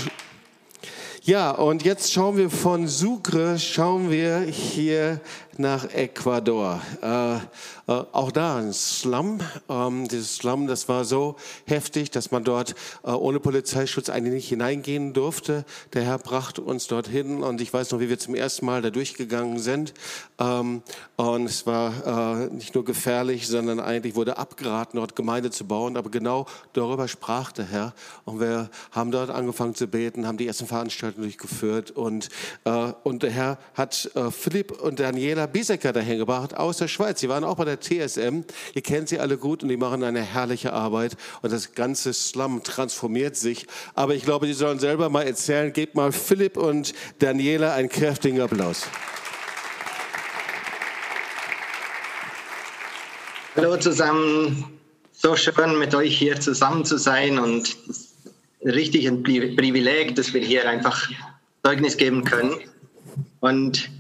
ja, 1.25 1.53
und 1.53 1.85
jetzt 1.85 2.13
schauen 2.13 2.37
wir 2.37 2.51
von 2.51 2.89
Sucre, 2.89 3.57
schauen 3.57 4.11
wir 4.11 4.41
hier 4.41 5.21
nach 5.59 5.93
Ecuador. 5.93 6.81
Äh, 7.03 7.37
äh, 7.37 7.41
auch 7.87 8.33
da 8.33 8.57
ein 8.57 8.73
Slum. 8.73 9.41
Ähm, 9.69 10.09
dieses 10.09 10.37
Slum, 10.37 10.67
das 10.67 10.89
war 10.89 11.05
so 11.05 11.37
heftig, 11.67 12.11
dass 12.11 12.31
man 12.31 12.45
dort 12.45 12.75
äh, 13.03 13.11
ohne 13.11 13.41
Polizeischutz 13.41 14.09
eigentlich 14.09 14.35
nicht 14.35 14.49
hineingehen 14.49 15.13
durfte. 15.13 15.65
Der 15.93 16.03
Herr 16.03 16.19
brachte 16.19 16.63
uns 16.63 16.87
dorthin 16.87 17.43
und 17.43 17.61
ich 17.61 17.73
weiß 17.73 17.91
noch, 17.91 18.01
wie 18.01 18.09
wir 18.09 18.19
zum 18.19 18.35
ersten 18.35 18.67
Mal 18.67 18.83
da 18.83 18.91
durchgegangen 18.91 19.59
sind. 19.59 19.95
Ähm, 20.39 20.83
und 21.17 21.45
es 21.45 21.67
war 21.67 22.43
äh, 22.43 22.47
nicht 22.49 22.75
nur 22.75 22.85
gefährlich, 22.85 23.47
sondern 23.47 23.81
eigentlich 23.81 24.15
wurde 24.15 24.39
abgeraten, 24.39 24.99
dort 24.99 25.17
Gemeinde 25.17 25.51
zu 25.51 25.67
bauen. 25.67 25.97
Aber 25.97 26.11
genau 26.11 26.47
darüber 26.73 27.09
sprach 27.09 27.53
der 27.53 27.67
Herr. 27.67 27.95
Und 28.25 28.41
wir 28.41 28.71
haben 28.93 29.11
dort 29.11 29.31
angefangen 29.31 29.75
zu 29.75 29.87
beten, 29.87 30.27
haben 30.27 30.39
die 30.39 30.47
ersten 30.47 30.67
Veranstaltungen 30.67 31.25
durchgeführt. 31.25 31.91
Und, 31.91 32.29
äh, 32.65 32.93
und 33.03 33.23
der 33.23 33.31
Herr 33.31 33.59
hat 33.75 34.11
äh, 34.15 34.31
Philipp 34.31 34.81
und 34.81 35.01
Daniela 35.01 35.42
Biesecker 35.47 35.93
dahin 35.93 36.19
gebracht 36.19 36.57
aus 36.57 36.79
der 36.79 36.89
Schweiz. 36.89 37.21
Sie 37.21 37.29
waren 37.29 37.45
auch 37.45 37.57
bei 37.57 37.65
der 37.65 37.81
TSM. 37.81 38.41
Ihr 38.75 38.83
kennt 38.83 39.09
sie 39.09 39.19
alle 39.19 39.37
gut 39.39 39.63
und 39.63 39.69
die 39.69 39.77
machen 39.77 40.03
eine 40.05 40.23
herrliche 40.23 40.73
Arbeit. 40.73 41.17
Und 41.43 41.53
das 41.53 41.75
ganze 41.75 42.13
Slum 42.13 42.63
transformiert 42.63 43.37
sich. 43.37 43.67
Aber 43.95 44.15
ich 44.15 44.25
glaube, 44.25 44.47
die 44.47 44.53
sollen 44.53 44.79
selber 44.79 45.09
mal 45.09 45.23
erzählen. 45.23 45.73
Gebt 45.73 45.95
mal 45.95 46.13
Philipp 46.13 46.57
und 46.57 46.95
Daniela 47.19 47.75
einen 47.75 47.89
kräftigen 47.89 48.41
Applaus. 48.41 48.83
Hallo 53.55 53.77
zusammen, 53.77 54.65
so 55.13 55.37
schön 55.37 55.79
mit 55.79 55.95
euch 55.95 56.17
hier 56.17 56.41
zusammen 56.41 56.85
zu 56.87 56.97
sein 56.97 57.39
und 57.39 57.77
richtig 58.65 59.07
ein 59.07 59.23
Pri- 59.23 59.55
Privileg, 59.57 60.15
dass 60.17 60.33
wir 60.33 60.41
hier 60.41 60.69
einfach 60.69 61.11
Zeugnis 61.63 61.97
geben 61.97 62.25
können. 62.25 62.55
Und 63.41 63.91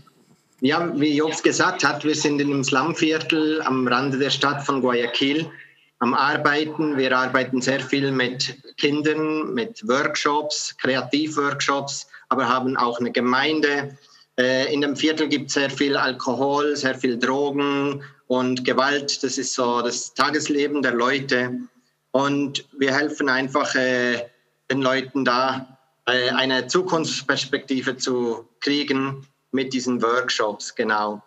ja, 0.62 0.92
wie 0.94 1.16
Jobs 1.16 1.42
gesagt 1.42 1.82
hat, 1.82 2.04
wir 2.04 2.14
sind 2.14 2.40
in 2.40 2.52
einem 2.52 2.62
Slumviertel 2.62 3.60
am 3.62 3.86
Rande 3.88 4.16
der 4.16 4.30
Stadt 4.30 4.64
von 4.64 4.80
Guayaquil 4.80 5.50
am 5.98 6.14
Arbeiten. 6.14 6.96
Wir 6.96 7.18
arbeiten 7.18 7.60
sehr 7.60 7.80
viel 7.80 8.12
mit 8.12 8.56
Kindern, 8.76 9.54
mit 9.54 9.86
Workshops, 9.88 10.76
Kreativworkshops, 10.78 12.06
aber 12.28 12.48
haben 12.48 12.76
auch 12.76 13.00
eine 13.00 13.10
Gemeinde. 13.10 13.98
Äh, 14.38 14.72
In 14.72 14.82
dem 14.82 14.94
Viertel 14.94 15.28
gibt 15.28 15.48
es 15.48 15.54
sehr 15.54 15.68
viel 15.68 15.96
Alkohol, 15.96 16.76
sehr 16.76 16.94
viel 16.94 17.18
Drogen 17.18 18.04
und 18.28 18.64
Gewalt. 18.64 19.20
Das 19.24 19.38
ist 19.38 19.54
so 19.54 19.82
das 19.82 20.14
Tagesleben 20.14 20.80
der 20.80 20.94
Leute. 20.94 21.58
Und 22.12 22.64
wir 22.78 22.94
helfen 22.94 23.28
einfach 23.28 23.74
äh, 23.74 24.28
den 24.70 24.80
Leuten 24.80 25.24
da, 25.24 25.76
äh, 26.06 26.30
eine 26.30 26.68
Zukunftsperspektive 26.68 27.96
zu 27.96 28.48
kriegen 28.60 29.26
mit 29.52 29.72
diesen 29.72 30.02
Workshops, 30.02 30.74
genau. 30.74 31.22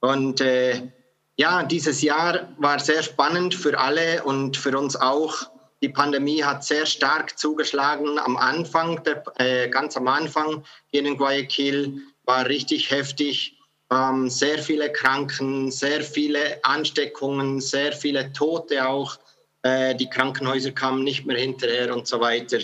Und 0.00 0.40
äh, 0.40 0.92
ja, 1.36 1.62
dieses 1.62 2.02
Jahr 2.02 2.48
war 2.58 2.78
sehr 2.78 3.02
spannend 3.02 3.54
für 3.54 3.78
alle 3.78 4.22
und 4.24 4.56
für 4.56 4.76
uns 4.78 4.96
auch. 4.96 5.50
Die 5.82 5.88
Pandemie 5.88 6.44
hat 6.44 6.64
sehr 6.64 6.86
stark 6.86 7.38
zugeschlagen 7.38 8.18
am 8.18 8.36
Anfang, 8.36 9.02
der, 9.02 9.24
äh, 9.38 9.68
ganz 9.68 9.96
am 9.96 10.06
Anfang 10.06 10.62
hier 10.92 11.04
in 11.04 11.16
Guayaquil 11.16 12.02
war 12.24 12.46
richtig 12.46 12.90
heftig. 12.90 13.58
Ähm, 13.90 14.30
sehr 14.30 14.58
viele 14.58 14.92
Kranken, 14.92 15.70
sehr 15.70 16.02
viele 16.02 16.62
Ansteckungen, 16.62 17.60
sehr 17.60 17.92
viele 17.92 18.32
Tote 18.32 18.86
auch. 18.86 19.18
Äh, 19.62 19.94
die 19.96 20.08
Krankenhäuser 20.08 20.70
kamen 20.70 21.02
nicht 21.02 21.26
mehr 21.26 21.38
hinterher 21.38 21.94
und 21.94 22.06
so 22.06 22.20
weiter. 22.20 22.58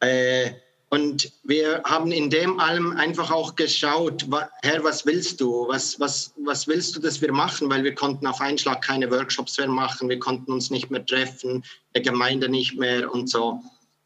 Äh, 0.00 0.52
und 0.90 1.30
wir 1.44 1.82
haben 1.84 2.12
in 2.12 2.30
dem 2.30 2.58
allem 2.58 2.96
einfach 2.96 3.30
auch 3.30 3.56
geschaut, 3.56 4.24
Herr, 4.62 4.82
was 4.82 5.04
willst 5.04 5.40
du? 5.40 5.68
Was, 5.68 6.00
was, 6.00 6.32
was 6.42 6.66
willst 6.66 6.96
du, 6.96 7.00
dass 7.00 7.20
wir 7.20 7.30
machen? 7.30 7.68
Weil 7.68 7.84
wir 7.84 7.94
konnten 7.94 8.26
auf 8.26 8.40
einen 8.40 8.56
Schlag 8.56 8.82
keine 8.82 9.10
Workshops 9.10 9.58
mehr 9.58 9.68
machen, 9.68 10.08
wir 10.08 10.18
konnten 10.18 10.50
uns 10.50 10.70
nicht 10.70 10.90
mehr 10.90 11.04
treffen, 11.04 11.62
der 11.94 12.02
Gemeinde 12.02 12.48
nicht 12.48 12.78
mehr 12.78 13.12
und 13.12 13.28
so. 13.28 13.60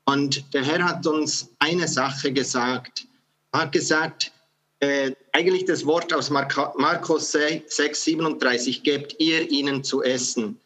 Und 0.07 0.53
der 0.53 0.65
Herr 0.65 0.83
hat 0.83 1.07
uns 1.07 1.51
eine 1.61 1.87
Sache 1.87 2.33
gesagt. 2.33 3.07
Er 3.53 3.61
hat 3.61 3.73
gesagt, 3.73 4.33
äh, 4.81 5.13
eigentlich 5.31 5.65
das 5.67 5.87
Wort 5.87 6.13
aus 6.13 6.31
Markus 6.31 7.31
6, 7.31 8.05
37, 8.05 8.83
gebt 8.83 9.15
ihr 9.21 9.49
ihnen 9.49 9.85
zu 9.85 10.03
essen. 10.03 10.59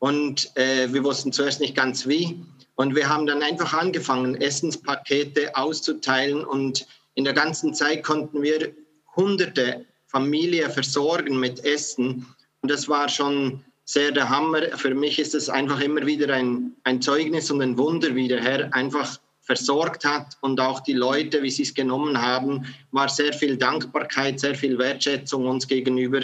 Und 0.00 0.50
äh, 0.56 0.92
wir 0.92 1.04
wussten 1.04 1.32
zuerst 1.32 1.60
nicht 1.60 1.76
ganz 1.76 2.08
wie. 2.08 2.40
Und 2.80 2.94
wir 2.94 3.10
haben 3.10 3.26
dann 3.26 3.42
einfach 3.42 3.74
angefangen, 3.74 4.40
Essenspakete 4.40 5.54
auszuteilen. 5.54 6.42
Und 6.42 6.86
in 7.12 7.24
der 7.24 7.34
ganzen 7.34 7.74
Zeit 7.74 8.02
konnten 8.02 8.40
wir 8.40 8.72
hunderte 9.14 9.84
Familien 10.06 10.70
versorgen 10.70 11.38
mit 11.38 11.62
Essen. 11.62 12.24
Und 12.62 12.70
das 12.70 12.88
war 12.88 13.10
schon 13.10 13.62
sehr 13.84 14.12
der 14.12 14.30
Hammer. 14.30 14.62
Für 14.78 14.94
mich 14.94 15.18
ist 15.18 15.34
es 15.34 15.50
einfach 15.50 15.78
immer 15.80 16.06
wieder 16.06 16.32
ein, 16.32 16.72
ein 16.84 17.02
Zeugnis 17.02 17.50
und 17.50 17.60
ein 17.60 17.76
Wunder, 17.76 18.14
wie 18.14 18.28
der 18.28 18.42
Herr 18.42 18.72
einfach 18.72 19.20
versorgt 19.42 20.06
hat 20.06 20.38
und 20.40 20.58
auch 20.58 20.80
die 20.80 20.94
Leute, 20.94 21.42
wie 21.42 21.50
sie 21.50 21.64
es 21.64 21.74
genommen 21.74 22.22
haben, 22.22 22.64
war 22.92 23.10
sehr 23.10 23.34
viel 23.34 23.58
Dankbarkeit, 23.58 24.40
sehr 24.40 24.54
viel 24.54 24.78
Wertschätzung 24.78 25.46
uns 25.46 25.68
gegenüber. 25.68 26.22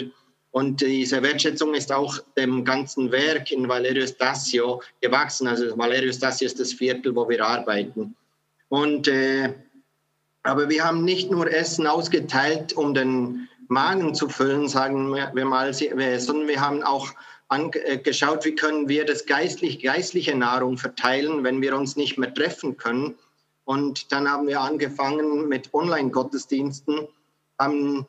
Und 0.57 0.81
diese 0.81 1.21
Wertschätzung 1.21 1.75
ist 1.75 1.91
auch 1.91 2.17
dem 2.35 2.65
ganzen 2.65 3.11
Werk 3.11 3.51
in 3.51 3.69
Valerio 3.69 4.07
Stasio 4.07 4.81
gewachsen. 5.01 5.47
Also 5.47 5.77
Valerio 5.77 6.11
Stasio 6.11 6.47
ist 6.47 6.59
das 6.59 6.73
Viertel, 6.73 7.15
wo 7.15 7.29
wir 7.29 7.45
arbeiten. 7.45 8.15
Und, 8.67 9.07
äh, 9.07 9.53
aber 10.41 10.67
wir 10.67 10.83
haben 10.83 11.05
nicht 11.05 11.29
nur 11.29 11.47
Essen 11.47 11.85
ausgeteilt, 11.85 12.73
um 12.73 12.95
den 12.95 13.47
Magen 13.67 14.15
zu 14.15 14.29
füllen, 14.29 14.67
sagen 14.67 15.13
wir 15.13 15.45
mal, 15.45 15.71
sondern 15.75 16.47
wir 16.47 16.59
haben 16.59 16.81
auch 16.81 17.13
angeschaut, 17.49 18.43
äh, 18.43 18.49
wie 18.49 18.55
können 18.55 18.89
wir 18.89 19.05
das 19.05 19.27
geistlich, 19.27 19.83
geistliche 19.83 20.35
Nahrung 20.35 20.79
verteilen, 20.79 21.43
wenn 21.43 21.61
wir 21.61 21.77
uns 21.77 21.95
nicht 21.95 22.17
mehr 22.17 22.33
treffen 22.33 22.77
können. 22.77 23.13
Und 23.65 24.11
dann 24.11 24.27
haben 24.27 24.47
wir 24.47 24.59
angefangen 24.59 25.47
mit 25.49 25.71
Online-Gottesdiensten, 25.71 27.07
haben 27.59 28.07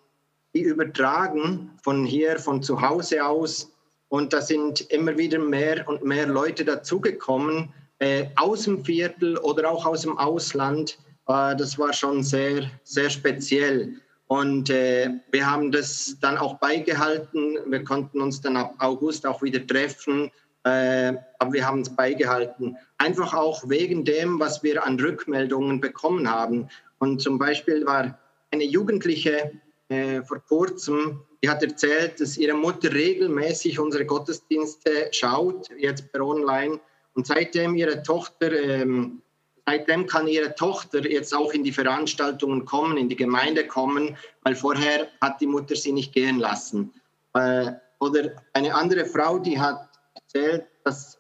die 0.55 0.63
übertragen 0.63 1.71
von 1.83 2.05
hier, 2.05 2.39
von 2.39 2.63
zu 2.63 2.81
Hause 2.81 3.25
aus. 3.25 3.73
Und 4.09 4.33
da 4.33 4.41
sind 4.41 4.81
immer 4.91 5.17
wieder 5.19 5.39
mehr 5.39 5.87
und 5.87 6.05
mehr 6.05 6.27
Leute 6.27 6.65
dazugekommen, 6.65 7.73
äh, 7.99 8.27
aus 8.37 8.63
dem 8.63 8.85
Viertel 8.85 9.37
oder 9.39 9.71
auch 9.71 9.85
aus 9.85 10.03
dem 10.03 10.17
Ausland. 10.17 10.99
Äh, 11.27 11.57
das 11.57 11.79
war 11.79 11.93
schon 11.93 12.23
sehr, 12.23 12.71
sehr 12.85 13.11
speziell. 13.11 13.95
Und 14.29 14.71
äh, 14.71 15.11
wir 15.31 15.51
haben 15.51 15.73
das 15.73 16.17
dann 16.21 16.37
auch 16.39 16.59
beigehalten. 16.59 17.59
Wir 17.67 17.83
konnten 17.85 18.21
uns 18.21 18.41
dann 18.41 18.57
ab 18.57 18.75
August 18.79 19.27
auch 19.27 19.43
wieder 19.43 19.67
treffen. 19.67 20.31
Äh, 20.65 21.15
aber 21.39 21.53
wir 21.53 21.67
haben 21.67 21.81
es 21.81 21.95
beigehalten. 21.95 22.77
Einfach 22.99 23.33
auch 23.35 23.69
wegen 23.69 24.05
dem, 24.05 24.39
was 24.39 24.63
wir 24.63 24.85
an 24.85 25.01
Rückmeldungen 25.01 25.81
bekommen 25.81 26.31
haben. 26.31 26.69
Und 26.99 27.23
zum 27.23 27.39
Beispiel 27.39 27.87
war 27.87 28.19
eine 28.51 28.65
Jugendliche 28.65 29.53
äh, 29.89 30.23
vor 30.23 30.41
kurzem, 30.41 31.23
die 31.43 31.49
hat 31.49 31.63
erzählt, 31.63 32.21
dass 32.21 32.37
ihre 32.37 32.55
Mutter 32.55 32.93
regelmäßig 32.93 33.79
unsere 33.79 34.05
Gottesdienste 34.05 35.09
schaut, 35.13 35.69
jetzt 35.79 36.13
per 36.13 36.27
Online. 36.27 36.81
Und 37.15 37.27
seitdem 37.27 37.75
ihre 37.75 38.03
Tochter, 38.03 38.53
ähm, 38.53 39.23
seitdem 39.67 40.07
kann 40.07 40.29
ihre 40.29 40.55
Tochter 40.55 41.05
jetzt 41.11 41.35
auch 41.35 41.53
in 41.53 41.65
die 41.65 41.73
Veranstaltungen 41.73 42.65
kommen, 42.65 42.97
in 42.97 43.09
die 43.09 43.17
Gemeinde 43.17 43.67
kommen, 43.67 44.17
weil 44.43 44.55
vorher 44.55 45.09
hat 45.21 45.41
die 45.41 45.47
Mutter 45.47 45.75
sie 45.75 45.93
nicht 45.93 46.13
gehen 46.13 46.39
lassen. 46.39 46.93
Äh, 47.35 47.73
oder 48.01 48.31
eine 48.53 48.75
andere 48.75 49.07
Frau, 49.07 49.39
die 49.39 49.59
hat 49.59 49.89
erzählt, 50.15 50.67
dass 50.85 51.19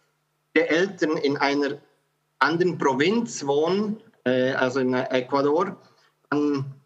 die 0.54 0.60
Eltern 0.60 1.16
in 1.16 1.36
einer 1.36 1.78
anderen 2.38 2.78
Provinz 2.78 3.44
wohnen, 3.46 4.00
äh, 4.24 4.52
also 4.52 4.80
in 4.80 4.94
Ecuador, 4.94 5.76
an 6.30 6.77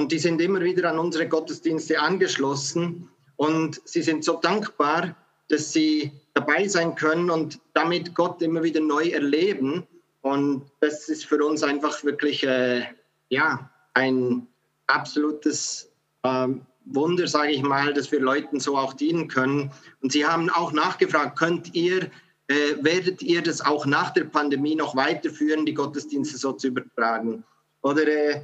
und 0.00 0.12
die 0.12 0.18
sind 0.18 0.40
immer 0.40 0.60
wieder 0.62 0.90
an 0.90 0.98
unsere 0.98 1.28
Gottesdienste 1.28 2.00
angeschlossen. 2.00 3.10
Und 3.36 3.82
sie 3.84 4.00
sind 4.00 4.24
so 4.24 4.38
dankbar, 4.40 5.14
dass 5.50 5.74
sie 5.74 6.10
dabei 6.32 6.66
sein 6.68 6.94
können 6.94 7.28
und 7.28 7.60
damit 7.74 8.14
Gott 8.14 8.40
immer 8.40 8.62
wieder 8.62 8.80
neu 8.80 9.10
erleben. 9.10 9.86
Und 10.22 10.64
das 10.80 11.10
ist 11.10 11.26
für 11.26 11.44
uns 11.44 11.62
einfach 11.62 12.02
wirklich 12.02 12.46
äh, 12.46 12.86
ja, 13.28 13.70
ein 13.92 14.46
absolutes 14.86 15.92
äh, 16.22 16.48
Wunder, 16.86 17.26
sage 17.26 17.52
ich 17.52 17.62
mal, 17.62 17.92
dass 17.92 18.10
wir 18.10 18.20
Leuten 18.20 18.58
so 18.58 18.78
auch 18.78 18.94
dienen 18.94 19.28
können. 19.28 19.70
Und 20.00 20.12
sie 20.12 20.24
haben 20.24 20.48
auch 20.48 20.72
nachgefragt, 20.72 21.38
könnt 21.38 21.74
ihr, 21.74 22.04
äh, 22.46 22.76
werdet 22.80 23.20
ihr 23.20 23.42
das 23.42 23.60
auch 23.60 23.84
nach 23.84 24.14
der 24.14 24.24
Pandemie 24.24 24.76
noch 24.76 24.96
weiterführen, 24.96 25.66
die 25.66 25.74
Gottesdienste 25.74 26.38
so 26.38 26.52
zu 26.52 26.68
übertragen? 26.68 27.44
Oder 27.82 28.08
äh, 28.08 28.40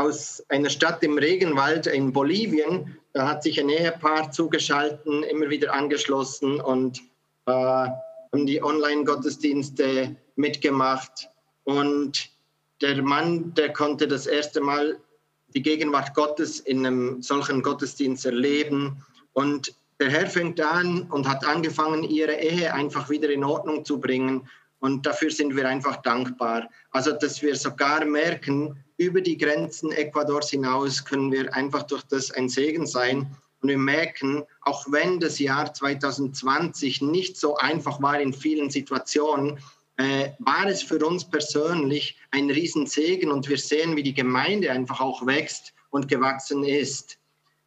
aus 0.00 0.42
einer 0.48 0.70
Stadt 0.70 1.02
im 1.02 1.18
Regenwald 1.18 1.86
in 1.86 2.12
Bolivien. 2.12 2.96
Da 3.12 3.28
hat 3.28 3.42
sich 3.42 3.60
ein 3.60 3.68
Ehepaar 3.68 4.30
zugeschalten, 4.30 5.22
immer 5.24 5.50
wieder 5.50 5.74
angeschlossen 5.74 6.60
und 6.60 7.00
äh, 7.46 7.52
haben 7.52 8.46
die 8.46 8.62
Online-Gottesdienste 8.62 10.16
mitgemacht. 10.36 11.28
Und 11.64 12.30
der 12.80 13.02
Mann, 13.02 13.52
der 13.54 13.72
konnte 13.72 14.08
das 14.08 14.26
erste 14.26 14.60
Mal 14.60 14.98
die 15.48 15.62
Gegenwart 15.62 16.14
Gottes 16.14 16.60
in 16.60 16.86
einem 16.86 17.22
solchen 17.22 17.62
Gottesdienst 17.62 18.24
erleben. 18.24 19.04
Und 19.34 19.74
der 20.00 20.08
Herr 20.08 20.28
fängt 20.28 20.60
an 20.62 21.02
und 21.10 21.28
hat 21.28 21.44
angefangen, 21.44 22.04
ihre 22.04 22.36
Ehe 22.36 22.72
einfach 22.72 23.10
wieder 23.10 23.28
in 23.28 23.44
Ordnung 23.44 23.84
zu 23.84 24.00
bringen. 24.00 24.48
Und 24.78 25.04
dafür 25.04 25.30
sind 25.30 25.56
wir 25.56 25.68
einfach 25.68 25.96
dankbar. 25.96 26.70
Also, 26.90 27.12
dass 27.12 27.42
wir 27.42 27.54
sogar 27.54 28.02
merken, 28.06 28.82
über 29.00 29.22
die 29.22 29.38
Grenzen 29.38 29.92
Ecuadors 29.92 30.50
hinaus 30.50 31.02
können 31.02 31.32
wir 31.32 31.54
einfach 31.54 31.84
durch 31.84 32.02
das 32.02 32.30
ein 32.32 32.50
Segen 32.50 32.86
sein. 32.86 33.34
Und 33.62 33.70
wir 33.70 33.78
merken, 33.78 34.44
auch 34.60 34.84
wenn 34.90 35.18
das 35.18 35.38
Jahr 35.38 35.72
2020 35.72 37.00
nicht 37.00 37.38
so 37.38 37.56
einfach 37.56 38.02
war 38.02 38.20
in 38.20 38.34
vielen 38.34 38.68
Situationen, 38.68 39.58
äh, 39.96 40.32
war 40.38 40.66
es 40.66 40.82
für 40.82 40.98
uns 41.04 41.24
persönlich 41.24 42.18
ein 42.30 42.50
Riesensegen 42.50 43.30
und 43.30 43.48
wir 43.48 43.56
sehen, 43.56 43.96
wie 43.96 44.02
die 44.02 44.12
Gemeinde 44.12 44.70
einfach 44.70 45.00
auch 45.00 45.24
wächst 45.24 45.72
und 45.88 46.08
gewachsen 46.08 46.62
ist. 46.62 47.16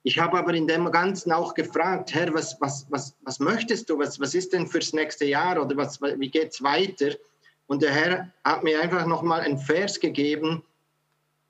Ich 0.04 0.20
habe 0.20 0.38
aber 0.38 0.54
in 0.54 0.68
dem 0.68 0.92
Ganzen 0.92 1.32
auch 1.32 1.56
gefragt, 1.56 2.14
Herr, 2.14 2.32
was, 2.36 2.58
was, 2.62 2.86
was, 2.90 3.16
was 3.22 3.40
möchtest 3.40 3.90
du? 3.90 3.98
Was, 3.98 4.20
was 4.20 4.36
ist 4.36 4.54
denn 4.54 4.68
fürs 4.68 4.94
nächste 4.94 5.26
Jahr 5.26 5.60
oder 5.60 5.76
was, 5.78 6.00
wie 6.00 6.30
geht 6.30 6.52
es 6.52 6.62
weiter? 6.62 7.16
Und 7.66 7.82
der 7.82 7.92
Herr 7.92 8.32
hat 8.44 8.64
mir 8.64 8.80
einfach 8.80 9.08
nochmal 9.08 9.42
einen 9.42 9.58
Vers 9.58 10.00
gegeben 10.00 10.64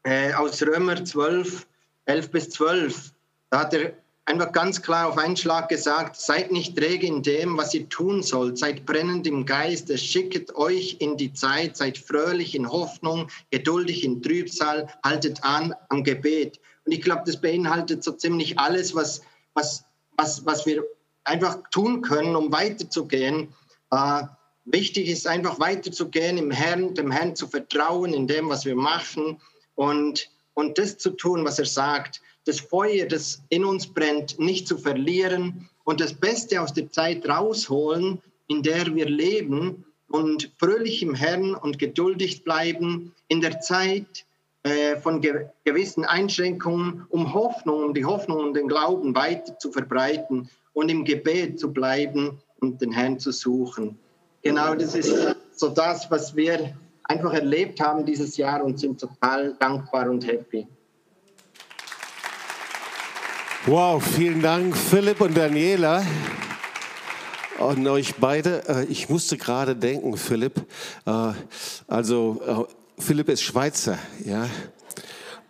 äh, 0.03 0.33
aus 0.33 0.61
Römer 0.61 1.03
12, 1.03 1.65
11 2.05 2.31
bis 2.31 2.49
12. 2.51 3.11
Da 3.49 3.61
hat 3.61 3.73
er 3.73 3.93
einfach 4.25 4.51
ganz 4.51 4.81
klar 4.81 5.09
auf 5.09 5.17
einen 5.17 5.35
Schlag 5.35 5.69
gesagt, 5.69 6.15
seid 6.15 6.51
nicht 6.51 6.77
träge 6.77 7.07
in 7.07 7.23
dem, 7.23 7.57
was 7.57 7.73
ihr 7.73 7.89
tun 7.89 8.23
sollt, 8.23 8.57
seid 8.57 8.85
brennend 8.85 9.27
im 9.27 9.45
Geiste, 9.45 9.97
schicket 9.97 10.55
euch 10.55 10.97
in 10.99 11.17
die 11.17 11.33
Zeit, 11.33 11.77
seid 11.77 11.97
fröhlich 11.97 12.55
in 12.55 12.69
Hoffnung, 12.69 13.29
geduldig 13.51 14.03
in 14.03 14.21
Trübsal, 14.21 14.87
haltet 15.03 15.43
an 15.43 15.73
am 15.89 16.03
Gebet. 16.03 16.59
Und 16.85 16.91
ich 16.91 17.01
glaube, 17.01 17.23
das 17.25 17.39
beinhaltet 17.39 18.03
so 18.03 18.11
ziemlich 18.11 18.59
alles, 18.59 18.95
was, 18.95 19.21
was, 19.53 19.83
was, 20.17 20.45
was 20.45 20.65
wir 20.65 20.83
einfach 21.23 21.59
tun 21.71 22.01
können, 22.01 22.35
um 22.35 22.51
weiterzugehen. 22.51 23.53
Äh, 23.91 24.23
wichtig 24.65 25.07
ist 25.07 25.27
einfach 25.27 25.59
weiterzugehen, 25.59 26.37
im 26.37 26.51
Herrn, 26.51 26.93
dem 26.93 27.11
Herrn 27.11 27.35
zu 27.35 27.47
vertrauen, 27.47 28.13
in 28.13 28.27
dem, 28.27 28.49
was 28.49 28.65
wir 28.65 28.75
machen 28.75 29.39
und, 29.75 30.29
und 30.53 30.77
das 30.77 30.97
zu 30.97 31.11
tun, 31.11 31.45
was 31.45 31.59
er 31.59 31.65
sagt. 31.65 32.21
Das 32.45 32.59
Feuer, 32.59 33.05
das 33.05 33.41
in 33.49 33.65
uns 33.65 33.87
brennt, 33.87 34.39
nicht 34.39 34.67
zu 34.67 34.77
verlieren 34.77 35.69
und 35.83 36.01
das 36.01 36.13
Beste 36.13 36.61
aus 36.61 36.73
der 36.73 36.91
Zeit 36.91 37.27
rausholen, 37.27 38.21
in 38.47 38.61
der 38.63 38.93
wir 38.93 39.07
leben, 39.07 39.85
und 40.13 40.51
fröhlich 40.59 41.01
im 41.01 41.15
Herrn 41.15 41.55
und 41.55 41.79
geduldig 41.79 42.43
bleiben 42.43 43.15
in 43.29 43.41
der 43.41 43.61
Zeit 43.61 44.25
äh, 44.61 44.95
von 44.97 45.21
ge 45.21 45.47
gewissen 45.63 46.05
Einschränkungen, 46.05 47.07
um 47.09 47.33
Hoffnung, 47.33 47.83
um 47.83 47.93
die 47.95 48.05
Hoffnung 48.05 48.37
und 48.37 48.53
den 48.53 48.67
Glauben 48.67 49.15
weiter 49.15 49.57
zu 49.57 49.71
verbreiten 49.71 50.49
und 50.73 50.89
im 50.89 51.03
Gebet 51.03 51.59
zu 51.59 51.73
bleiben 51.73 52.39
und 52.59 52.79
den 52.79 52.91
Herrn 52.91 53.19
zu 53.19 53.31
suchen. 53.31 53.97
Genau, 54.43 54.75
das 54.75 54.93
ist 54.93 55.35
so 55.55 55.69
das, 55.69 56.11
was 56.11 56.35
wir 56.35 56.77
einfach 57.03 57.33
erlebt 57.33 57.79
haben 57.79 58.05
dieses 58.05 58.37
Jahr 58.37 58.63
und 58.63 58.79
sind 58.79 58.99
total 58.99 59.55
dankbar 59.59 60.09
und 60.09 60.25
happy. 60.25 60.67
Wow, 63.65 64.03
vielen 64.03 64.41
Dank, 64.41 64.75
Philipp 64.75 65.21
und 65.21 65.37
Daniela. 65.37 66.03
Und 67.59 67.87
euch 67.87 68.15
beide, 68.15 68.67
äh, 68.67 68.83
ich 68.85 69.07
musste 69.09 69.37
gerade 69.37 69.75
denken, 69.75 70.17
Philipp, 70.17 70.59
äh, 71.05 71.31
also 71.87 72.67
äh, 72.67 73.01
Philipp 73.01 73.29
ist 73.29 73.41
Schweizer, 73.41 73.97
ja. 74.25 74.47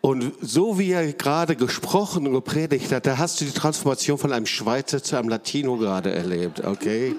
Und 0.05 0.33
so 0.41 0.77
wie 0.77 0.91
er 0.91 1.13
gerade 1.13 1.55
gesprochen 1.55 2.27
und 2.27 2.33
gepredigt 2.33 2.91
hat, 2.91 3.05
da 3.05 3.17
hast 3.17 3.39
du 3.39 3.45
die 3.45 3.51
Transformation 3.51 4.17
von 4.17 4.33
einem 4.33 4.45
Schweizer 4.45 5.01
zu 5.01 5.15
einem 5.15 5.29
Latino 5.29 5.77
gerade 5.77 6.11
erlebt, 6.11 6.61
okay? 6.65 7.15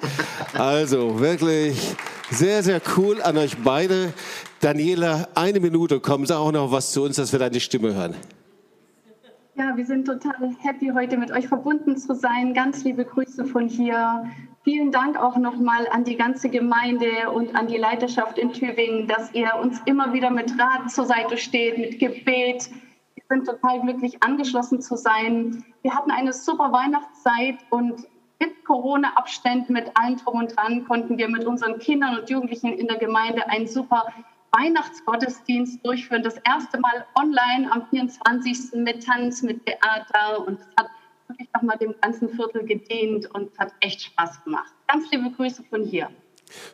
Also 0.53 1.19
wirklich 1.19 1.97
sehr, 2.31 2.63
sehr 2.63 2.83
cool 2.95 3.23
an 3.23 3.39
euch 3.39 3.57
beide. 3.65 4.13
Daniela, 4.61 5.29
eine 5.35 5.61
Minute, 5.61 5.99
komm, 5.99 6.27
sag 6.27 6.37
auch 6.37 6.53
noch 6.53 6.73
was 6.73 6.93
zu 6.93 7.05
uns, 7.05 7.17
dass 7.17 7.33
wir 7.33 7.39
deine 7.39 7.59
Stimme 7.59 7.95
hören. 7.95 8.15
Ja, 9.55 9.75
wir 9.75 9.87
sind 9.87 10.05
total 10.05 10.55
happy, 10.61 10.91
heute 10.93 11.17
mit 11.17 11.33
euch 11.33 11.49
verbunden 11.49 11.97
zu 11.97 12.15
sein. 12.15 12.53
Ganz 12.53 12.85
liebe 12.85 13.07
Grüße 13.07 13.47
von 13.47 13.67
hier. 13.67 14.27
Vielen 14.65 14.91
Dank 14.91 15.19
auch 15.19 15.37
nochmal 15.37 15.87
an 15.89 16.05
die 16.05 16.17
ganze 16.17 16.49
Gemeinde 16.49 17.31
und 17.31 17.55
an 17.55 17.67
die 17.67 17.77
Leiterschaft 17.77 18.39
in 18.39 18.51
Tübingen, 18.51 19.07
dass 19.07 19.31
ihr 19.35 19.55
uns 19.61 19.79
immer 19.85 20.15
wieder 20.15 20.31
mit 20.31 20.59
Rat 20.59 20.91
zur 20.91 21.05
Seite 21.05 21.37
steht, 21.37 21.77
mit 21.77 21.99
Gebet. 21.99 22.71
Wir 23.15 23.25
sind 23.29 23.47
total 23.47 23.83
glücklich, 23.83 24.23
angeschlossen 24.23 24.81
zu 24.81 24.97
sein. 24.97 25.63
Wir 25.83 25.95
hatten 25.95 26.11
eine 26.11 26.33
super 26.33 26.73
Weihnachtszeit 26.73 27.59
und 27.69 28.07
mit 28.41 28.65
Corona-Abständen, 28.65 29.75
mit 29.75 29.95
allem 29.99 30.17
drum 30.17 30.39
und 30.39 30.57
dran, 30.57 30.87
konnten 30.87 31.19
wir 31.19 31.29
mit 31.29 31.45
unseren 31.45 31.79
Kindern 31.79 32.19
und 32.19 32.31
Jugendlichen 32.31 32.73
in 32.73 32.87
der 32.87 32.97
Gemeinde 32.97 33.47
einen 33.51 33.67
super 33.67 34.07
Weihnachtsgottesdienst 34.53 35.85
durchführen. 35.85 36.23
Das 36.23 36.39
erste 36.39 36.81
Mal 36.81 37.05
online 37.17 37.71
am 37.71 37.87
24. 37.89 38.73
mit 38.77 39.05
Tanz, 39.05 39.43
mit 39.43 39.67
Theater 39.67 40.47
und 40.47 40.59
es 40.59 40.67
hat 40.79 40.89
wirklich 41.35 41.49
nochmal 41.55 41.79
dem 41.79 41.95
ganzen 42.01 42.29
Viertel 42.31 42.65
gedient 42.65 43.33
und 43.35 43.57
hat 43.59 43.73
echt 43.81 44.03
Spaß 44.03 44.45
gemacht. 44.45 44.73
Ganz 44.87 45.11
liebe 45.11 45.31
Grüße 45.37 45.63
von 45.69 45.85
hier. 45.85 46.09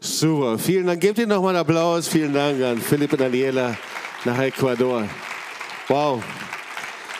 Super, 0.00 0.58
vielen 0.58 0.86
Dank. 0.86 1.00
Gebt 1.00 1.18
Ihnen 1.18 1.28
nochmal 1.28 1.54
einen 1.54 1.60
Applaus. 1.60 2.08
Vielen 2.08 2.34
Dank 2.34 2.62
an 2.62 2.78
Philipp 2.78 3.12
und 3.12 3.20
Daniela 3.20 3.76
nach 4.24 4.38
Ecuador. 4.38 5.08
Wow, 5.88 6.22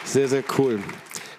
sehr, 0.05 0.29
sehr 0.29 0.45
cool. 0.59 0.81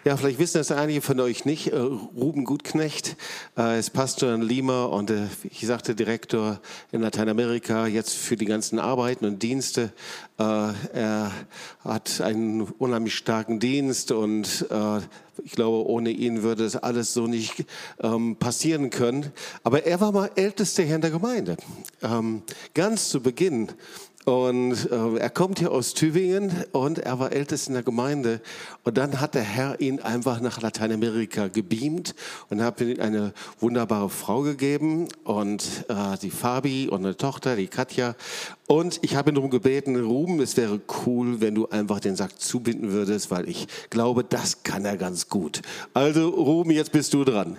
Ja, 0.04 0.18
vielleicht 0.18 0.40
wissen 0.40 0.58
das 0.58 0.72
einige 0.72 1.00
von 1.00 1.20
euch 1.20 1.46
nicht. 1.46 1.68
Äh, 1.68 1.78
Ruben 1.78 2.44
Gutknecht 2.44 3.16
äh, 3.56 3.78
ist 3.78 3.92
Pastor 3.92 4.34
in 4.34 4.42
Lima 4.42 4.86
und 4.86 5.12
äh, 5.12 5.28
ich 5.44 5.68
sagte 5.68 5.94
Direktor 5.94 6.60
in 6.92 7.02
Lateinamerika 7.02 7.86
jetzt 7.86 8.16
für 8.16 8.36
die 8.36 8.46
ganzen 8.46 8.80
Arbeiten 8.80 9.26
und 9.26 9.44
Dienste. 9.44 9.94
Er 10.38 11.32
hat 11.84 12.20
einen 12.20 12.62
unheimlich 12.62 13.14
starken 13.14 13.60
Dienst 13.60 14.12
und 14.12 14.66
ich 15.44 15.52
glaube, 15.52 15.88
ohne 15.88 16.10
ihn 16.10 16.42
würde 16.42 16.66
es 16.66 16.76
alles 16.76 17.14
so 17.14 17.28
nicht 17.28 17.66
ähm, 18.02 18.36
passieren 18.38 18.90
können. 18.90 19.32
Aber 19.64 19.86
er 19.86 20.00
war 20.02 20.12
mal 20.12 20.32
Ältester 20.36 20.82
hier 20.82 20.96
in 20.96 21.02
der 21.02 21.12
Gemeinde. 21.12 21.58
Ähm, 22.02 22.42
ganz 22.74 23.10
zu 23.10 23.22
Beginn 23.22 23.70
und 24.26 24.92
äh, 24.92 25.18
er 25.18 25.30
kommt 25.32 25.60
hier 25.60 25.72
aus 25.72 25.96
Tübingen 25.96 26.64
und 26.74 27.00
er 27.00 27.20
war 27.20 27.32
ältest 27.32 27.68
in 27.68 27.74
der 27.74 27.82
Gemeinde. 27.82 28.40
Und 28.84 28.98
dann 28.98 29.20
hat 29.20 29.34
der 29.34 29.42
Herr 29.42 29.80
ihn 29.82 30.00
einfach 30.00 30.42
nach 30.42 30.62
Lateinamerika 30.62 31.48
gebeamt 31.48 32.14
und 32.50 32.62
hat 32.62 32.82
ihm 32.82 33.00
eine 33.00 33.34
wunderbare 33.60 34.10
Frau 34.10 34.42
gegeben 34.42 35.08
und 35.24 35.86
äh, 35.90 36.18
die 36.22 36.30
Fabi 36.30 36.88
und 36.88 37.04
eine 37.04 37.18
Tochter, 37.18 37.56
die 37.56 37.68
Katja. 37.68 38.16
Und 38.68 39.00
ich 39.02 39.16
habe 39.16 39.32
ihn 39.32 39.36
darum 39.36 39.50
gebeten, 39.50 40.00
Ruben, 40.00 40.40
es 40.40 40.56
wäre 40.56 40.80
cool, 41.06 41.42
wenn 41.42 41.56
du 41.56 41.68
einfach 41.70 42.00
den 42.00 42.16
Sack 42.16 42.40
zubinden 42.40 42.92
würdest, 42.92 43.32
weil 43.32 43.50
ich 43.50 43.68
glaube, 43.90 44.24
das 44.24 44.62
kann 44.62 44.86
er 44.86 44.98
ganz 44.98 45.30
gut. 45.30 45.62
Also 45.94 46.30
Ruben, 46.30 46.72
jetzt 46.72 46.92
bist 46.92 47.14
du 47.14 47.24
dran. 47.24 47.58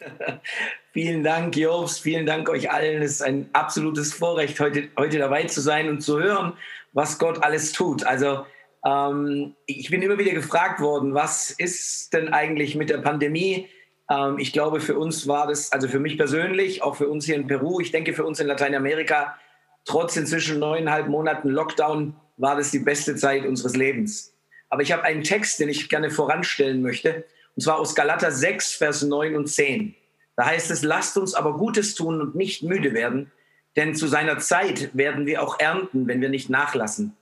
Vielen 0.92 1.22
Dank, 1.22 1.56
Jobs. 1.56 2.00
Vielen 2.00 2.26
Dank 2.26 2.48
euch 2.48 2.72
allen. 2.72 3.00
Es 3.02 3.12
ist 3.12 3.22
ein 3.22 3.48
absolutes 3.52 4.12
Vorrecht, 4.12 4.58
heute, 4.58 4.88
heute 4.98 5.18
dabei 5.18 5.44
zu 5.44 5.60
sein 5.60 5.88
und 5.88 6.00
zu 6.00 6.20
hören, 6.20 6.54
was 6.92 7.20
Gott 7.20 7.44
alles 7.44 7.70
tut. 7.70 8.04
Also 8.04 8.44
ähm, 8.84 9.54
ich 9.66 9.88
bin 9.90 10.02
immer 10.02 10.18
wieder 10.18 10.32
gefragt 10.32 10.80
worden, 10.80 11.14
was 11.14 11.52
ist 11.52 12.12
denn 12.12 12.32
eigentlich 12.32 12.74
mit 12.74 12.90
der 12.90 12.98
Pandemie? 12.98 13.68
Ähm, 14.10 14.38
ich 14.40 14.52
glaube, 14.52 14.80
für 14.80 14.98
uns 14.98 15.28
war 15.28 15.46
das, 15.46 15.70
also 15.70 15.86
für 15.86 16.00
mich 16.00 16.18
persönlich, 16.18 16.82
auch 16.82 16.96
für 16.96 17.08
uns 17.08 17.24
hier 17.24 17.36
in 17.36 17.46
Peru, 17.46 17.78
ich 17.78 17.92
denke 17.92 18.12
für 18.12 18.24
uns 18.24 18.40
in 18.40 18.48
Lateinamerika, 18.48 19.38
trotz 19.84 20.16
inzwischen 20.16 20.58
neuneinhalb 20.58 21.06
Monaten 21.06 21.50
Lockdown, 21.50 22.16
war 22.36 22.56
das 22.56 22.72
die 22.72 22.80
beste 22.80 23.14
Zeit 23.14 23.46
unseres 23.46 23.76
Lebens. 23.76 24.34
Aber 24.70 24.82
ich 24.82 24.90
habe 24.90 25.04
einen 25.04 25.22
Text, 25.22 25.60
den 25.60 25.68
ich 25.68 25.88
gerne 25.88 26.10
voranstellen 26.10 26.82
möchte, 26.82 27.24
und 27.54 27.62
zwar 27.62 27.78
aus 27.78 27.94
Galater 27.94 28.32
6, 28.32 28.74
Vers 28.74 29.02
9 29.02 29.36
und 29.36 29.46
10. 29.46 29.94
Da 30.36 30.46
heißt 30.46 30.70
es, 30.70 30.82
lasst 30.82 31.16
uns 31.16 31.34
aber 31.34 31.54
Gutes 31.56 31.94
tun 31.94 32.20
und 32.20 32.34
nicht 32.34 32.62
müde 32.62 32.94
werden, 32.94 33.30
denn 33.76 33.94
zu 33.94 34.06
seiner 34.06 34.38
Zeit 34.38 34.96
werden 34.96 35.26
wir 35.26 35.42
auch 35.42 35.60
ernten, 35.60 36.06
wenn 36.06 36.20
wir 36.20 36.28
nicht 36.28 36.50
nachlassen. 36.50 37.16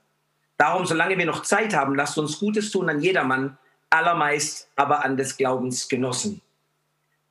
Darum, 0.57 0.85
solange 0.85 1.17
wir 1.17 1.25
noch 1.25 1.43
Zeit 1.43 1.73
haben, 1.73 1.95
lasst 1.95 2.17
uns 2.17 2.39
Gutes 2.39 2.71
tun 2.71 2.89
an 2.89 3.01
jedermann, 3.01 3.57
allermeist 3.89 4.69
aber 4.75 5.05
an 5.05 5.17
des 5.17 5.37
Glaubens 5.37 5.87
Genossen. 5.87 6.41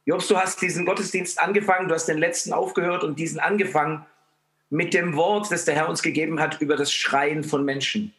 Jobs, 0.06 0.28
du 0.28 0.38
hast 0.38 0.62
diesen 0.62 0.86
Gottesdienst 0.86 1.38
angefangen, 1.40 1.88
du 1.88 1.94
hast 1.94 2.06
den 2.06 2.18
letzten 2.18 2.52
aufgehört 2.52 3.04
und 3.04 3.18
diesen 3.18 3.40
angefangen 3.40 4.06
mit 4.70 4.94
dem 4.94 5.16
Wort, 5.16 5.50
das 5.50 5.64
der 5.64 5.74
Herr 5.74 5.88
uns 5.88 6.02
gegeben 6.02 6.40
hat 6.40 6.60
über 6.60 6.76
das 6.76 6.92
Schreien 6.92 7.44
von 7.44 7.64
Menschen. 7.64 8.14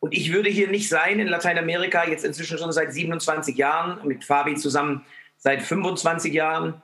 Und 0.00 0.12
ich 0.12 0.32
würde 0.32 0.50
hier 0.50 0.68
nicht 0.68 0.88
sein 0.88 1.18
in 1.18 1.26
Lateinamerika, 1.26 2.06
jetzt 2.06 2.24
inzwischen 2.24 2.58
schon 2.58 2.72
seit 2.72 2.92
27 2.92 3.56
Jahren, 3.56 4.06
mit 4.06 4.24
Fabi 4.24 4.56
zusammen 4.56 5.04
seit 5.36 5.62
25 5.62 6.32
Jahren. 6.32 6.82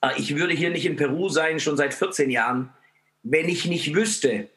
Äh, 0.00 0.10
ich 0.18 0.36
würde 0.36 0.54
hier 0.54 0.70
nicht 0.70 0.86
in 0.86 0.96
Peru 0.96 1.28
sein, 1.28 1.60
schon 1.60 1.76
seit 1.76 1.94
14 1.94 2.30
Jahren, 2.30 2.70
wenn 3.22 3.48
ich 3.48 3.66
nicht 3.66 3.94
wüsste, 3.94 4.48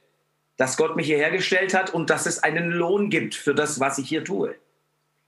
dass 0.58 0.78
Gott 0.78 0.96
mich 0.96 1.08
hierher 1.08 1.32
gestellt 1.32 1.74
hat 1.74 1.94
und 1.94 2.10
dass 2.10 2.26
es 2.26 2.42
einen 2.44 2.72
Lohn 2.72 3.10
gibt 3.10 3.36
für 3.36 3.54
das, 3.54 3.80
was 3.80 3.98
ich 3.98 4.08
hier 4.08 4.24
tue. 4.24 4.56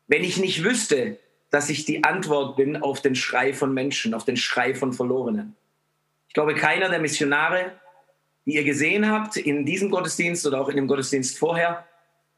Wenn 0.07 0.23
ich 0.23 0.37
nicht 0.37 0.63
wüsste, 0.63 1.17
dass 1.49 1.69
ich 1.69 1.85
die 1.85 2.03
Antwort 2.03 2.55
bin 2.55 2.77
auf 2.77 3.01
den 3.01 3.15
Schrei 3.15 3.53
von 3.53 3.73
Menschen, 3.73 4.13
auf 4.13 4.25
den 4.25 4.37
Schrei 4.37 4.73
von 4.73 4.93
Verlorenen. 4.93 5.55
Ich 6.27 6.33
glaube, 6.33 6.55
keiner 6.55 6.89
der 6.89 6.99
Missionare, 6.99 7.71
die 8.45 8.55
ihr 8.55 8.63
gesehen 8.63 9.09
habt 9.09 9.37
in 9.37 9.65
diesem 9.65 9.89
Gottesdienst 9.89 10.45
oder 10.45 10.61
auch 10.61 10.69
in 10.69 10.75
dem 10.75 10.87
Gottesdienst 10.87 11.37
vorher, 11.37 11.85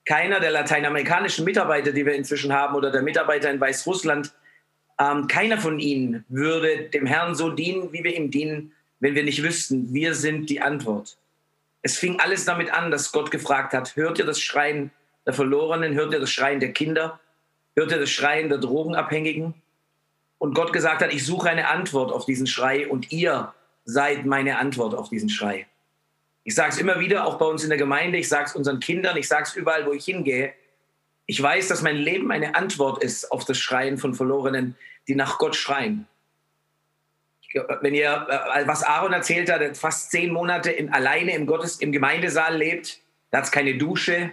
keiner 0.05 0.39
der 0.39 0.51
lateinamerikanischen 0.51 1.45
Mitarbeiter, 1.45 1.91
die 1.91 2.05
wir 2.05 2.14
inzwischen 2.14 2.53
haben, 2.53 2.76
oder 2.76 2.91
der 2.91 3.01
Mitarbeiter 3.01 3.51
in 3.51 3.60
Weißrussland, 3.60 4.34
ähm, 4.99 5.27
keiner 5.27 5.57
von 5.57 5.79
ihnen 5.79 6.25
würde 6.27 6.89
dem 6.89 7.05
Herrn 7.05 7.33
so 7.33 7.49
dienen, 7.49 7.91
wie 7.93 8.03
wir 8.03 8.15
ihm 8.15 8.31
dienen, 8.31 8.73
wenn 8.99 9.15
wir 9.15 9.23
nicht 9.23 9.41
wüssten, 9.41 9.93
wir 9.93 10.13
sind 10.13 10.49
die 10.49 10.61
Antwort. 10.61 11.17
Es 11.81 11.97
fing 11.97 12.19
alles 12.19 12.43
damit 12.43 12.71
an, 12.73 12.91
dass 12.91 13.11
Gott 13.11 13.31
gefragt 13.31 13.73
hat, 13.73 13.95
hört 13.95 14.19
ihr 14.19 14.25
das 14.25 14.41
Schreien 14.41 14.91
der 15.25 15.33
Verlorenen, 15.33 15.93
hört 15.93 16.13
ihr 16.13 16.19
das 16.19 16.31
Schreien 16.31 16.59
der 16.59 16.73
Kinder, 16.73 17.19
hört 17.75 17.91
ihr 17.91 17.99
das 17.99 18.09
Schreien 18.09 18.49
der 18.49 18.57
Drogenabhängigen? 18.57 19.53
Und 20.37 20.53
Gott 20.53 20.73
gesagt 20.73 21.01
hat, 21.01 21.13
ich 21.13 21.25
suche 21.25 21.49
eine 21.49 21.69
Antwort 21.69 22.11
auf 22.11 22.25
diesen 22.25 22.47
Schrei 22.47 22.87
und 22.87 23.11
ihr 23.11 23.53
seid 23.85 24.25
meine 24.25 24.57
Antwort 24.57 24.93
auf 24.93 25.09
diesen 25.09 25.29
Schrei. 25.29 25.67
Ich 26.43 26.55
sage 26.55 26.69
es 26.69 26.77
immer 26.77 26.99
wieder, 26.99 27.25
auch 27.25 27.37
bei 27.37 27.45
uns 27.45 27.63
in 27.63 27.69
der 27.69 27.77
Gemeinde, 27.77 28.17
ich 28.17 28.27
sage 28.27 28.45
es 28.45 28.55
unseren 28.55 28.79
Kindern, 28.79 29.17
ich 29.17 29.27
sage 29.27 29.43
es 29.43 29.55
überall, 29.55 29.85
wo 29.85 29.93
ich 29.93 30.05
hingehe. 30.05 30.53
Ich 31.30 31.39
weiß, 31.39 31.67
dass 31.67 31.84
mein 31.84 31.95
Leben 31.95 32.32
eine 32.32 32.55
Antwort 32.55 33.03
ist 33.03 33.32
auf 33.32 33.45
das 33.45 33.59
Schreien 33.59 33.99
von 33.99 34.15
Verlorenen, 34.15 34.75
die 35.07 35.13
nach 35.13 35.38
Gott 35.38 35.55
schreien. 35.55 36.07
Wenn 37.82 37.93
ihr, 37.93 38.25
äh, 38.55 38.65
was 38.65 38.82
Aaron 38.82 39.13
erzählt 39.13 39.51
hat, 39.51 39.77
fast 39.77 40.09
zehn 40.09 40.34
Monate 40.34 40.71
in, 40.71 40.91
alleine 40.91 41.36
im, 41.36 41.45
Gottes, 41.45 41.82
im 41.82 41.91
Gemeindesaal 41.91 42.57
lebt, 42.57 43.01
da 43.30 43.38
hat 43.38 43.45
es 43.45 43.51
keine 43.51 43.77
Dusche, 43.77 44.32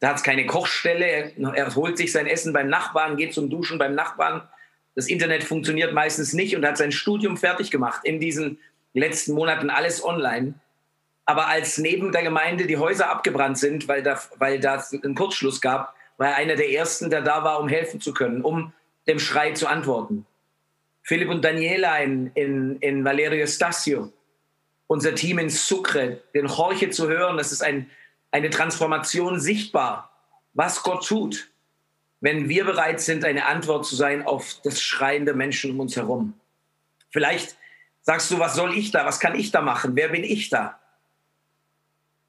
da 0.00 0.08
hat 0.08 0.16
es 0.16 0.22
keine 0.22 0.44
Kochstelle, 0.44 1.06
er, 1.06 1.54
er 1.54 1.74
holt 1.76 1.96
sich 1.96 2.12
sein 2.12 2.26
Essen 2.26 2.52
beim 2.52 2.68
Nachbarn, 2.68 3.16
geht 3.16 3.32
zum 3.32 3.48
Duschen 3.48 3.78
beim 3.78 3.94
Nachbarn. 3.94 4.46
Das 4.94 5.06
Internet 5.06 5.44
funktioniert 5.44 5.94
meistens 5.94 6.34
nicht 6.34 6.54
und 6.54 6.66
hat 6.66 6.76
sein 6.76 6.92
Studium 6.92 7.38
fertig 7.38 7.70
gemacht 7.70 8.02
in 8.04 8.20
diesen 8.20 8.58
letzten 8.92 9.32
Monaten, 9.32 9.70
alles 9.70 10.04
online. 10.04 10.52
Aber 11.24 11.46
als 11.46 11.78
neben 11.78 12.12
der 12.12 12.22
Gemeinde 12.22 12.66
die 12.66 12.76
Häuser 12.76 13.10
abgebrannt 13.10 13.56
sind, 13.56 13.88
weil 13.88 14.02
da, 14.02 14.20
weil 14.36 14.60
da 14.60 14.84
einen 15.02 15.14
Kurzschluss 15.14 15.62
gab, 15.62 15.94
war 16.16 16.28
er 16.28 16.36
einer 16.36 16.56
der 16.56 16.70
Ersten, 16.70 17.10
der 17.10 17.22
da 17.22 17.44
war, 17.44 17.60
um 17.60 17.68
helfen 17.68 18.00
zu 18.00 18.12
können, 18.12 18.42
um 18.42 18.72
dem 19.06 19.18
Schrei 19.18 19.52
zu 19.52 19.66
antworten. 19.66 20.26
Philipp 21.02 21.28
und 21.28 21.44
Daniela 21.44 21.98
in, 21.98 22.30
in, 22.34 22.76
in 22.76 23.04
Valerio 23.04 23.46
Stasio 23.46 24.12
unser 24.86 25.14
Team 25.14 25.38
in 25.38 25.50
Sucre, 25.50 26.20
den 26.34 26.56
Horche 26.56 26.90
zu 26.90 27.08
hören, 27.08 27.36
das 27.36 27.52
ist 27.52 27.62
ein, 27.62 27.90
eine 28.30 28.50
Transformation 28.50 29.40
sichtbar, 29.40 30.10
was 30.52 30.82
Gott 30.82 31.06
tut, 31.06 31.50
wenn 32.20 32.48
wir 32.48 32.64
bereit 32.64 33.00
sind, 33.00 33.24
eine 33.24 33.46
Antwort 33.46 33.86
zu 33.86 33.96
sein 33.96 34.24
auf 34.24 34.60
das 34.62 34.80
Schreien 34.80 35.24
der 35.24 35.34
Menschen 35.34 35.72
um 35.72 35.80
uns 35.80 35.96
herum. 35.96 36.34
Vielleicht 37.10 37.56
sagst 38.02 38.30
du, 38.30 38.38
was 38.38 38.54
soll 38.54 38.76
ich 38.76 38.90
da, 38.90 39.04
was 39.04 39.20
kann 39.20 39.34
ich 39.34 39.50
da 39.50 39.62
machen, 39.62 39.96
wer 39.96 40.08
bin 40.08 40.24
ich 40.24 40.48
da? 40.48 40.80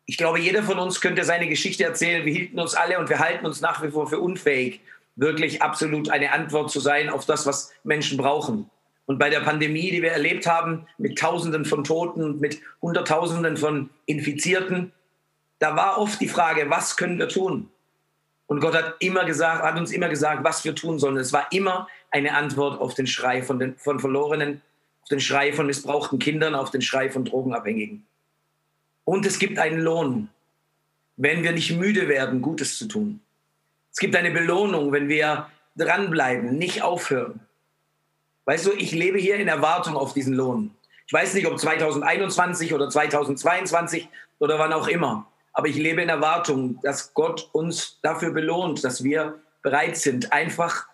Ich 0.06 0.18
glaube, 0.18 0.40
jeder 0.40 0.62
von 0.62 0.78
uns 0.78 1.02
könnte 1.02 1.24
seine 1.24 1.48
Geschichte 1.48 1.84
erzählen. 1.84 2.26
Wir 2.26 2.34
hielten 2.34 2.60
uns 2.60 2.76
alle 2.76 3.00
und 3.00 3.10
wir 3.10 3.20
halten 3.20 3.46
uns 3.46 3.62
nach 3.62 3.82
wie 3.82 3.90
vor 3.90 4.08
für 4.08 4.20
unfähig, 4.20 4.82
wirklich 5.16 5.62
absolut 5.62 6.10
eine 6.10 6.32
Antwort 6.32 6.70
zu 6.70 6.80
sein 6.80 7.10
auf 7.10 7.26
das, 7.26 7.46
was 7.46 7.72
Menschen 7.84 8.18
brauchen. 8.18 8.70
Und 9.08 9.20
bei 9.20 9.30
der 9.30 9.40
Pandemie, 9.42 9.92
die 9.92 10.02
wir 10.02 10.12
erlebt 10.12 10.48
haben, 10.48 10.88
mit 10.98 11.18
Tausenden 11.18 11.66
von 11.66 11.84
Toten, 11.84 12.40
mit 12.40 12.60
Hunderttausenden 12.82 13.58
von 13.58 13.90
Infizierten, 14.06 14.92
da 15.60 15.76
war 15.76 15.98
oft 16.00 16.20
die 16.20 16.28
Frage, 16.28 16.70
was 16.70 16.98
können 16.98 17.18
wir 17.18 17.30
tun? 17.30 17.70
Und 18.48 18.60
Gott 18.60 18.76
hat 18.76 18.96
immer 19.00 19.26
gesagt, 19.26 19.64
hat 19.64 19.78
uns 19.78 19.92
immer 19.92 20.10
gesagt, 20.10 20.44
was 20.44 20.64
wir 20.66 20.76
tun 20.76 21.00
sollen. 21.00 21.18
Es 21.18 21.34
war 21.34 21.48
immer 21.52 21.88
eine 22.12 22.36
Antwort 22.36 22.80
auf 22.80 22.94
den 22.94 23.08
Schrei 23.08 23.42
von, 23.42 23.58
den, 23.58 23.76
von 23.78 24.00
Verlorenen, 24.00 24.62
auf 25.02 25.10
den 25.10 25.20
Schrei 25.20 25.54
von 25.54 25.66
missbrauchten 25.66 26.20
Kindern, 26.20 26.54
auf 26.54 26.70
den 26.70 26.82
Schrei 26.82 27.10
von 27.10 27.26
Drogenabhängigen. 27.26 28.06
Und 29.06 29.26
es 29.26 29.40
gibt 29.40 29.58
einen 29.60 29.80
Lohn, 29.80 30.30
wenn 31.16 31.44
wir 31.44 31.54
nicht 31.54 31.72
müde 31.72 32.10
werden, 32.10 32.42
Gutes 32.42 32.78
zu 32.78 32.88
tun. 32.88 33.22
Es 33.92 34.00
gibt 34.00 34.16
eine 34.16 34.32
Belohnung, 34.32 34.92
wenn 34.92 35.08
wir 35.08 35.50
dranbleiben, 35.78 36.58
nicht 36.58 36.82
aufhören. 36.82 37.40
Weißt 38.44 38.66
du, 38.66 38.72
ich 38.74 38.92
lebe 38.92 39.18
hier 39.18 39.38
in 39.38 39.48
Erwartung 39.48 39.96
auf 39.96 40.14
diesen 40.14 40.34
Lohn. 40.34 40.72
Ich 41.08 41.14
weiß 41.14 41.34
nicht, 41.36 41.48
ob 41.48 41.58
2021 41.58 42.74
oder 42.74 42.90
2022 42.90 44.10
oder 44.40 44.60
wann 44.60 44.74
auch 44.74 44.88
immer. 44.88 45.32
Aber 45.54 45.68
ich 45.68 45.78
lebe 45.78 46.02
in 46.02 46.10
Erwartung, 46.10 46.80
dass 46.82 47.14
Gott 47.14 47.50
uns 47.54 48.00
dafür 48.02 48.32
belohnt, 48.32 48.84
dass 48.84 49.04
wir 49.04 49.40
bereit 49.62 49.98
sind, 49.98 50.34
einfach 50.34 50.88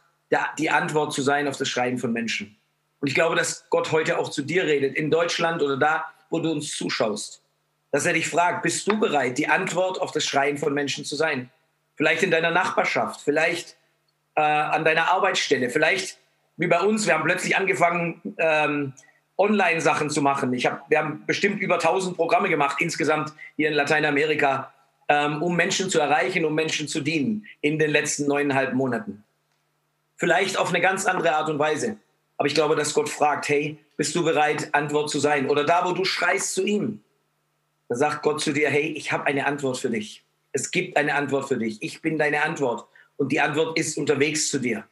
die 0.59 0.70
Antwort 0.70 1.14
zu 1.14 1.22
sein 1.22 1.47
auf 1.47 1.57
das 1.57 1.68
Schreien 1.68 1.97
von 1.97 2.14
Menschen. 2.14 2.55
Und 2.99 3.07
ich 3.07 3.16
glaube, 3.16 3.36
dass 3.36 3.66
Gott 3.70 3.91
heute 3.91 4.20
auch 4.20 4.30
zu 4.30 4.43
dir 4.43 4.64
redet, 4.66 4.95
in 4.95 5.09
Deutschland 5.09 5.62
oder 5.62 5.78
da, 5.78 6.05
wo 6.30 6.39
du 6.39 6.51
uns 6.51 6.76
zuschaust. 6.78 7.41
Dass 7.91 8.05
er 8.05 8.13
dich 8.13 8.29
fragt, 8.29 8.63
bist 8.63 8.89
du 8.89 8.99
bereit, 8.99 9.37
die 9.37 9.47
Antwort 9.47 9.99
auf 9.99 10.11
das 10.11 10.25
Schreien 10.25 10.57
von 10.57 10.73
Menschen 10.73 11.05
zu 11.05 11.15
sein? 11.15 11.49
Vielleicht 11.95 12.23
in 12.23 12.31
deiner 12.31 12.51
Nachbarschaft, 12.51 13.21
vielleicht 13.21 13.75
äh, 14.35 14.41
an 14.41 14.85
deiner 14.85 15.11
Arbeitsstelle, 15.11 15.69
vielleicht 15.69 16.17
wie 16.57 16.67
bei 16.67 16.79
uns, 16.79 17.07
wir 17.07 17.15
haben 17.15 17.23
plötzlich 17.23 17.57
angefangen, 17.57 18.21
ähm, 18.37 18.93
Online-Sachen 19.37 20.09
zu 20.09 20.21
machen. 20.21 20.53
Ich 20.53 20.65
hab, 20.65 20.89
wir 20.89 20.99
haben 20.99 21.23
bestimmt 21.25 21.59
über 21.61 21.75
1000 21.75 22.15
Programme 22.15 22.49
gemacht 22.49 22.77
insgesamt 22.79 23.33
hier 23.55 23.69
in 23.69 23.73
Lateinamerika, 23.73 24.71
ähm, 25.07 25.41
um 25.41 25.55
Menschen 25.55 25.89
zu 25.89 25.99
erreichen, 25.99 26.45
um 26.45 26.53
Menschen 26.53 26.87
zu 26.87 27.01
dienen 27.01 27.45
in 27.61 27.79
den 27.79 27.89
letzten 27.89 28.27
neuneinhalb 28.27 28.73
Monaten. 28.73 29.23
Vielleicht 30.15 30.57
auf 30.57 30.69
eine 30.69 30.81
ganz 30.81 31.05
andere 31.05 31.35
Art 31.35 31.49
und 31.49 31.57
Weise. 31.57 31.97
Aber 32.37 32.47
ich 32.47 32.53
glaube, 32.53 32.75
dass 32.75 32.93
Gott 32.93 33.09
fragt, 33.09 33.49
hey, 33.49 33.77
bist 33.97 34.15
du 34.15 34.23
bereit, 34.23 34.69
Antwort 34.73 35.09
zu 35.09 35.19
sein? 35.19 35.49
Oder 35.49 35.63
da, 35.63 35.85
wo 35.85 35.93
du 35.93 36.05
schreist 36.05 36.53
zu 36.53 36.63
ihm, 36.63 37.03
da 37.91 37.97
sagt 37.97 38.21
Gott 38.21 38.39
zu 38.39 38.53
dir, 38.53 38.69
hey, 38.69 38.93
ich 38.95 39.11
habe 39.11 39.25
eine 39.25 39.45
Antwort 39.45 39.77
für 39.77 39.89
dich. 39.89 40.23
Es 40.53 40.71
gibt 40.71 40.95
eine 40.95 41.13
Antwort 41.13 41.49
für 41.49 41.57
dich. 41.57 41.77
Ich 41.81 42.01
bin 42.01 42.17
deine 42.17 42.41
Antwort. 42.41 42.87
Und 43.17 43.33
die 43.33 43.41
Antwort 43.41 43.77
ist 43.77 43.97
unterwegs 43.97 44.49
zu 44.49 44.59
dir. 44.59 44.85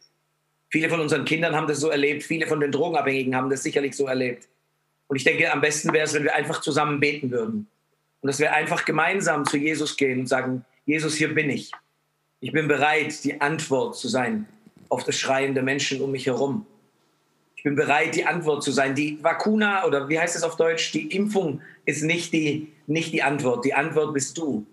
Viele 0.67 0.89
von 0.89 0.99
unseren 0.99 1.23
Kindern 1.23 1.55
haben 1.55 1.65
das 1.65 1.79
so 1.79 1.87
erlebt, 1.87 2.23
viele 2.23 2.45
von 2.45 2.59
den 2.59 2.73
Drogenabhängigen 2.73 3.37
haben 3.37 3.49
das 3.49 3.63
sicherlich 3.63 3.95
so 3.95 4.07
erlebt. 4.07 4.49
Und 5.07 5.15
ich 5.15 5.23
denke, 5.23 5.49
am 5.49 5.61
besten 5.61 5.93
wäre 5.93 6.03
es, 6.03 6.13
wenn 6.13 6.25
wir 6.25 6.35
einfach 6.35 6.59
zusammen 6.59 6.99
beten 6.99 7.31
würden. 7.31 7.69
Und 8.19 8.27
dass 8.27 8.37
wir 8.37 8.53
einfach 8.53 8.83
gemeinsam 8.83 9.45
zu 9.45 9.55
Jesus 9.55 9.95
gehen 9.95 10.19
und 10.19 10.27
sagen, 10.27 10.65
Jesus, 10.85 11.15
hier 11.15 11.33
bin 11.33 11.49
ich. 11.49 11.71
Ich 12.41 12.51
bin 12.51 12.67
bereit, 12.67 13.23
die 13.23 13.39
Antwort 13.39 13.95
zu 13.95 14.09
sein 14.09 14.45
auf 14.89 15.05
das 15.05 15.17
Schreien 15.17 15.53
der 15.53 15.63
Menschen 15.63 16.01
um 16.01 16.11
mich 16.11 16.25
herum. 16.25 16.65
Ich 17.55 17.63
bin 17.63 17.75
bereit, 17.75 18.13
die 18.15 18.25
Antwort 18.25 18.61
zu 18.61 18.71
sein. 18.71 18.93
Die 18.93 19.23
Vakuna 19.23 19.85
oder 19.85 20.09
wie 20.09 20.19
heißt 20.19 20.35
es 20.35 20.43
auf 20.43 20.57
Deutsch? 20.57 20.91
Die 20.91 21.15
Impfung 21.15 21.61
ist 21.85 22.03
nicht 22.03 22.33
die, 22.33 22.73
nicht 22.89 23.13
die 23.13 23.23
Antwort. 23.23 23.63
Die 23.63 23.73
Antwort 23.73 24.13
bist 24.13 24.37
du. 24.37 24.65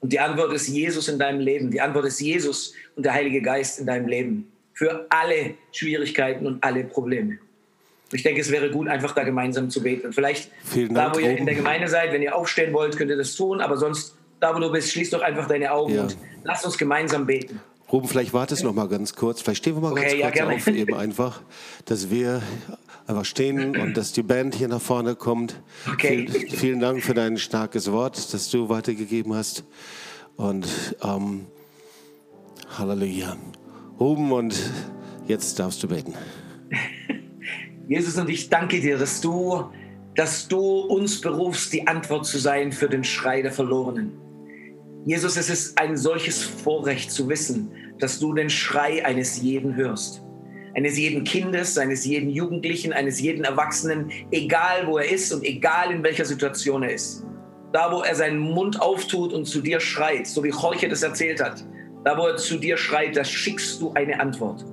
Und 0.00 0.12
die 0.12 0.20
Antwort 0.20 0.52
ist 0.52 0.68
Jesus 0.68 1.08
in 1.08 1.18
deinem 1.18 1.40
Leben. 1.40 1.70
Die 1.70 1.80
Antwort 1.80 2.06
ist 2.06 2.20
Jesus 2.20 2.74
und 2.96 3.04
der 3.04 3.14
Heilige 3.14 3.40
Geist 3.40 3.78
in 3.78 3.86
deinem 3.86 4.08
Leben 4.08 4.52
für 4.74 5.06
alle 5.10 5.54
Schwierigkeiten 5.70 6.46
und 6.46 6.62
alle 6.62 6.84
Probleme. 6.84 7.38
Ich 8.10 8.22
denke, 8.22 8.40
es 8.40 8.50
wäre 8.50 8.70
gut, 8.70 8.88
einfach 8.88 9.14
da 9.14 9.22
gemeinsam 9.22 9.70
zu 9.70 9.82
beten. 9.82 10.12
vielleicht 10.12 10.50
Vielen 10.64 10.94
da, 10.94 11.14
wo 11.14 11.18
ihr 11.18 11.36
in 11.36 11.46
der 11.46 11.54
Gemeinde 11.54 11.88
seid, 11.88 12.12
wenn 12.12 12.20
ihr 12.20 12.36
aufstehen 12.36 12.72
wollt, 12.74 12.96
könnt 12.96 13.10
ihr 13.10 13.16
das 13.16 13.34
tun. 13.34 13.60
Aber 13.60 13.78
sonst, 13.78 14.14
da 14.40 14.54
wo 14.54 14.58
du 14.58 14.70
bist, 14.70 14.90
schließ 14.90 15.10
doch 15.10 15.22
einfach 15.22 15.46
deine 15.46 15.72
Augen 15.72 15.94
ja. 15.94 16.02
und 16.02 16.16
lass 16.44 16.64
uns 16.64 16.76
gemeinsam 16.76 17.26
beten. 17.26 17.60
Ruben, 17.90 18.08
vielleicht 18.08 18.32
wartest 18.32 18.62
du 18.62 18.66
noch 18.66 18.74
mal 18.74 18.88
ganz 18.88 19.14
kurz. 19.14 19.40
Vielleicht 19.40 19.62
stehen 19.62 19.76
wir 19.76 19.80
mal 19.80 19.92
okay, 19.92 20.18
ganz 20.18 20.36
ja, 20.36 20.44
kurz 20.44 20.68
auf, 20.68 20.74
eben 20.74 20.94
einfach, 20.94 21.42
dass 21.84 22.10
wir 22.10 22.42
einfach 23.06 23.24
stehen 23.24 23.76
und 23.76 23.96
dass 23.96 24.12
die 24.12 24.22
Band 24.22 24.54
hier 24.54 24.68
nach 24.68 24.80
vorne 24.80 25.14
kommt. 25.14 25.62
Okay. 25.92 26.26
Vielen, 26.28 26.50
vielen 26.50 26.80
Dank 26.80 27.02
für 27.02 27.14
dein 27.14 27.38
starkes 27.38 27.90
Wort, 27.90 28.32
das 28.32 28.50
du 28.50 28.68
weitergegeben 28.68 29.34
hast. 29.34 29.64
Und 30.36 30.66
ähm, 31.02 31.46
Halleluja. 32.78 33.36
Ruben, 34.00 34.32
und 34.32 34.58
jetzt 35.26 35.58
darfst 35.58 35.82
du 35.82 35.88
beten. 35.88 36.14
Jesus, 37.88 38.16
und 38.16 38.30
ich 38.30 38.48
danke 38.48 38.80
dir, 38.80 38.98
dass 38.98 39.20
du, 39.20 39.64
dass 40.14 40.48
du 40.48 40.58
uns 40.58 41.20
berufst, 41.20 41.72
die 41.72 41.86
Antwort 41.86 42.26
zu 42.26 42.38
sein 42.38 42.72
für 42.72 42.88
den 42.88 43.04
Schrei 43.04 43.42
der 43.42 43.52
Verlorenen. 43.52 44.12
Jesus, 45.04 45.36
es 45.36 45.50
ist 45.50 45.78
ein 45.78 45.96
solches 45.96 46.42
Vorrecht 46.42 47.10
zu 47.10 47.28
wissen, 47.28 47.72
dass 47.98 48.18
du 48.20 48.32
den 48.32 48.50
Schrei 48.50 49.04
eines 49.04 49.42
jeden 49.42 49.74
hörst. 49.74 50.22
Eines 50.74 50.96
jeden 50.96 51.24
Kindes, 51.24 51.76
eines 51.76 52.04
jeden 52.04 52.30
Jugendlichen, 52.30 52.92
eines 52.92 53.20
jeden 53.20 53.44
Erwachsenen, 53.44 54.10
egal 54.30 54.86
wo 54.86 54.98
er 54.98 55.10
ist 55.10 55.32
und 55.32 55.44
egal 55.44 55.92
in 55.92 56.02
welcher 56.02 56.24
Situation 56.24 56.82
er 56.82 56.94
ist. 56.94 57.24
Da, 57.72 57.92
wo 57.92 58.02
er 58.02 58.14
seinen 58.14 58.38
Mund 58.38 58.80
auftut 58.80 59.32
und 59.32 59.46
zu 59.46 59.60
dir 59.60 59.80
schreit, 59.80 60.26
so 60.26 60.42
wie 60.44 60.50
Jorge 60.50 60.88
das 60.88 61.02
erzählt 61.02 61.42
hat, 61.42 61.64
da, 62.04 62.16
wo 62.16 62.26
er 62.26 62.36
zu 62.36 62.58
dir 62.58 62.76
schreit, 62.76 63.16
da 63.16 63.24
schickst 63.24 63.80
du 63.80 63.92
eine 63.92 64.18
Antwort. 64.20 64.64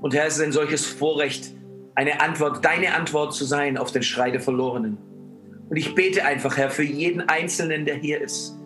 Und 0.00 0.14
Herr, 0.14 0.26
es 0.26 0.36
ist 0.36 0.42
ein 0.42 0.52
solches 0.52 0.86
Vorrecht, 0.86 1.54
eine 1.94 2.20
Antwort, 2.20 2.64
deine 2.64 2.94
Antwort 2.94 3.34
zu 3.34 3.44
sein 3.44 3.76
auf 3.76 3.90
den 3.90 4.02
Schrei 4.02 4.30
der 4.30 4.40
Verlorenen. 4.40 4.98
Und 5.68 5.76
ich 5.76 5.94
bete 5.94 6.24
einfach, 6.24 6.56
Herr, 6.56 6.70
für 6.70 6.84
jeden 6.84 7.22
Einzelnen, 7.22 7.84
der 7.84 7.96
hier 7.96 8.20
ist, 8.20 8.56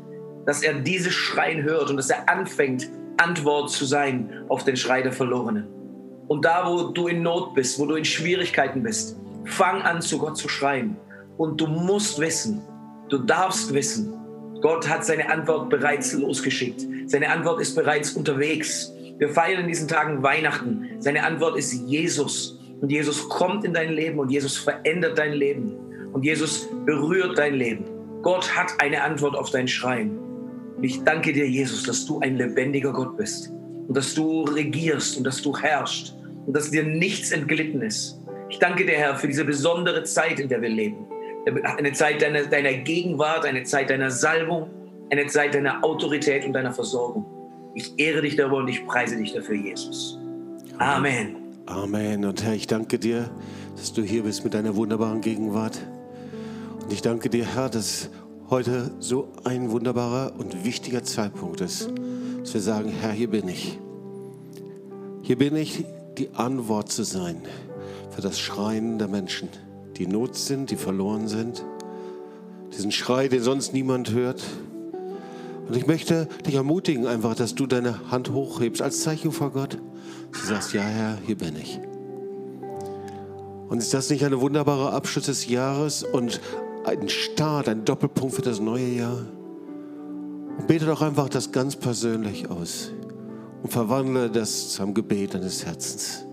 dass 0.46 0.62
er 0.62 0.74
dieses 0.74 1.14
Schreien 1.14 1.62
hört 1.62 1.90
und 1.90 1.96
dass 1.96 2.10
er 2.10 2.28
anfängt, 2.28 2.90
Antwort 3.16 3.70
zu 3.70 3.84
sein 3.84 4.44
auf 4.48 4.64
den 4.64 4.76
Schrei 4.76 5.02
der 5.02 5.12
Verlorenen. 5.12 5.81
Und 6.28 6.44
da, 6.44 6.66
wo 6.66 6.88
du 6.88 7.08
in 7.08 7.22
Not 7.22 7.54
bist, 7.54 7.78
wo 7.78 7.86
du 7.86 7.94
in 7.96 8.04
Schwierigkeiten 8.04 8.82
bist, 8.82 9.16
fang 9.44 9.82
an, 9.82 10.00
zu 10.00 10.18
Gott 10.18 10.36
zu 10.36 10.48
schreien. 10.48 10.96
Und 11.36 11.60
du 11.60 11.66
musst 11.66 12.18
wissen, 12.18 12.62
du 13.08 13.18
darfst 13.18 13.72
wissen, 13.72 14.14
Gott 14.60 14.88
hat 14.88 15.04
seine 15.04 15.28
Antwort 15.28 15.70
bereits 15.70 16.12
losgeschickt. 16.12 16.86
Seine 17.06 17.30
Antwort 17.30 17.60
ist 17.60 17.74
bereits 17.74 18.12
unterwegs. 18.12 18.92
Wir 19.18 19.28
feiern 19.28 19.62
in 19.62 19.68
diesen 19.68 19.88
Tagen 19.88 20.22
Weihnachten. 20.22 20.88
Seine 21.00 21.24
Antwort 21.24 21.56
ist 21.56 21.72
Jesus. 21.72 22.58
Und 22.80 22.90
Jesus 22.90 23.28
kommt 23.28 23.64
in 23.64 23.74
dein 23.74 23.92
Leben 23.92 24.18
und 24.18 24.30
Jesus 24.30 24.56
verändert 24.56 25.18
dein 25.18 25.32
Leben. 25.32 25.76
Und 26.12 26.24
Jesus 26.24 26.68
berührt 26.86 27.38
dein 27.38 27.54
Leben. 27.54 27.84
Gott 28.22 28.56
hat 28.56 28.72
eine 28.78 29.02
Antwort 29.02 29.36
auf 29.36 29.50
dein 29.50 29.66
Schreien. 29.66 30.18
Ich 30.80 31.02
danke 31.02 31.32
dir, 31.32 31.48
Jesus, 31.48 31.82
dass 31.82 32.06
du 32.06 32.20
ein 32.20 32.36
lebendiger 32.36 32.92
Gott 32.92 33.16
bist 33.16 33.52
und 33.92 33.96
dass 33.98 34.14
du 34.14 34.44
regierst 34.44 35.18
und 35.18 35.24
dass 35.24 35.42
du 35.42 35.54
herrschst 35.54 36.16
und 36.46 36.56
dass 36.56 36.70
dir 36.70 36.82
nichts 36.82 37.30
entglitten 37.30 37.82
ist. 37.82 38.18
Ich 38.48 38.58
danke 38.58 38.86
dir, 38.86 38.94
Herr, 38.94 39.16
für 39.16 39.26
diese 39.26 39.44
besondere 39.44 40.02
Zeit, 40.04 40.40
in 40.40 40.48
der 40.48 40.62
wir 40.62 40.70
leben 40.70 41.06
eine 41.76 41.92
Zeit 41.92 42.22
deiner, 42.22 42.44
deiner 42.44 42.72
Gegenwart, 42.72 43.44
eine 43.44 43.64
Zeit 43.64 43.90
deiner 43.90 44.10
Salbung, 44.10 44.70
eine 45.10 45.26
Zeit 45.26 45.54
deiner 45.54 45.84
Autorität 45.84 46.46
und 46.46 46.52
deiner 46.52 46.72
Versorgung. 46.72 47.26
Ich 47.74 47.92
ehre 47.98 48.22
dich 48.22 48.36
darüber 48.36 48.58
und 48.58 48.68
ich 48.68 48.86
preise 48.86 49.16
dich 49.16 49.34
dafür, 49.34 49.56
Jesus. 49.56 50.18
Amen. 50.78 51.36
Amen. 51.66 52.24
Und 52.24 52.42
Herr, 52.44 52.54
ich 52.54 52.66
danke 52.66 52.98
dir, 52.98 53.30
dass 53.76 53.92
du 53.92 54.02
hier 54.02 54.22
bist 54.22 54.44
mit 54.44 54.54
deiner 54.54 54.74
wunderbaren 54.76 55.20
Gegenwart. 55.20 55.78
Und 56.82 56.92
ich 56.92 57.02
danke 57.02 57.28
dir, 57.28 57.44
Herr, 57.44 57.68
dass 57.68 58.08
heute 58.48 58.92
so 59.00 59.32
ein 59.44 59.70
wunderbarer 59.70 60.32
und 60.38 60.64
wichtiger 60.64 61.02
Zeitpunkt 61.02 61.60
ist, 61.60 61.90
dass 62.42 62.54
wir 62.54 62.60
sagen, 62.60 62.90
Herr, 62.90 63.12
hier 63.12 63.30
bin 63.30 63.48
ich. 63.48 63.78
Hier 65.22 65.38
bin 65.38 65.56
ich, 65.56 65.84
die 66.18 66.30
Antwort 66.34 66.92
zu 66.92 67.04
sein 67.04 67.42
für 68.10 68.20
das 68.20 68.38
Schreien 68.38 68.98
der 68.98 69.08
Menschen 69.08 69.48
die 69.96 70.06
Not 70.06 70.36
sind, 70.36 70.70
die 70.70 70.76
verloren 70.76 71.28
sind. 71.28 71.64
Diesen 72.76 72.92
Schrei, 72.92 73.28
den 73.28 73.42
sonst 73.42 73.72
niemand 73.72 74.12
hört. 74.12 74.42
Und 75.68 75.76
ich 75.76 75.86
möchte 75.86 76.28
dich 76.46 76.54
ermutigen, 76.54 77.06
einfach, 77.06 77.34
dass 77.34 77.54
du 77.54 77.66
deine 77.66 78.10
Hand 78.10 78.32
hochhebst 78.32 78.82
als 78.82 79.02
Zeichen 79.02 79.32
vor 79.32 79.50
Gott. 79.50 79.78
Du 80.32 80.38
sagst, 80.38 80.72
ja 80.72 80.82
Herr, 80.82 81.18
hier 81.24 81.36
bin 81.36 81.56
ich. 81.56 81.78
Und 83.68 83.78
ist 83.78 83.94
das 83.94 84.10
nicht 84.10 84.24
ein 84.24 84.40
wunderbarer 84.40 84.92
Abschluss 84.92 85.26
des 85.26 85.46
Jahres 85.48 86.02
und 86.02 86.40
einen 86.84 87.08
Start, 87.08 87.68
einen 87.68 87.84
Doppelpunkt 87.84 88.34
für 88.34 88.42
das 88.42 88.60
neue 88.60 88.88
Jahr. 88.88 89.24
Und 90.58 90.66
bete 90.66 90.86
doch 90.86 91.02
einfach 91.02 91.28
das 91.28 91.52
ganz 91.52 91.76
persönlich 91.76 92.50
aus 92.50 92.90
und 93.62 93.70
verwandle 93.70 94.30
das 94.30 94.70
zum 94.70 94.94
Gebet 94.94 95.34
deines 95.34 95.64
Herzens. 95.64 96.24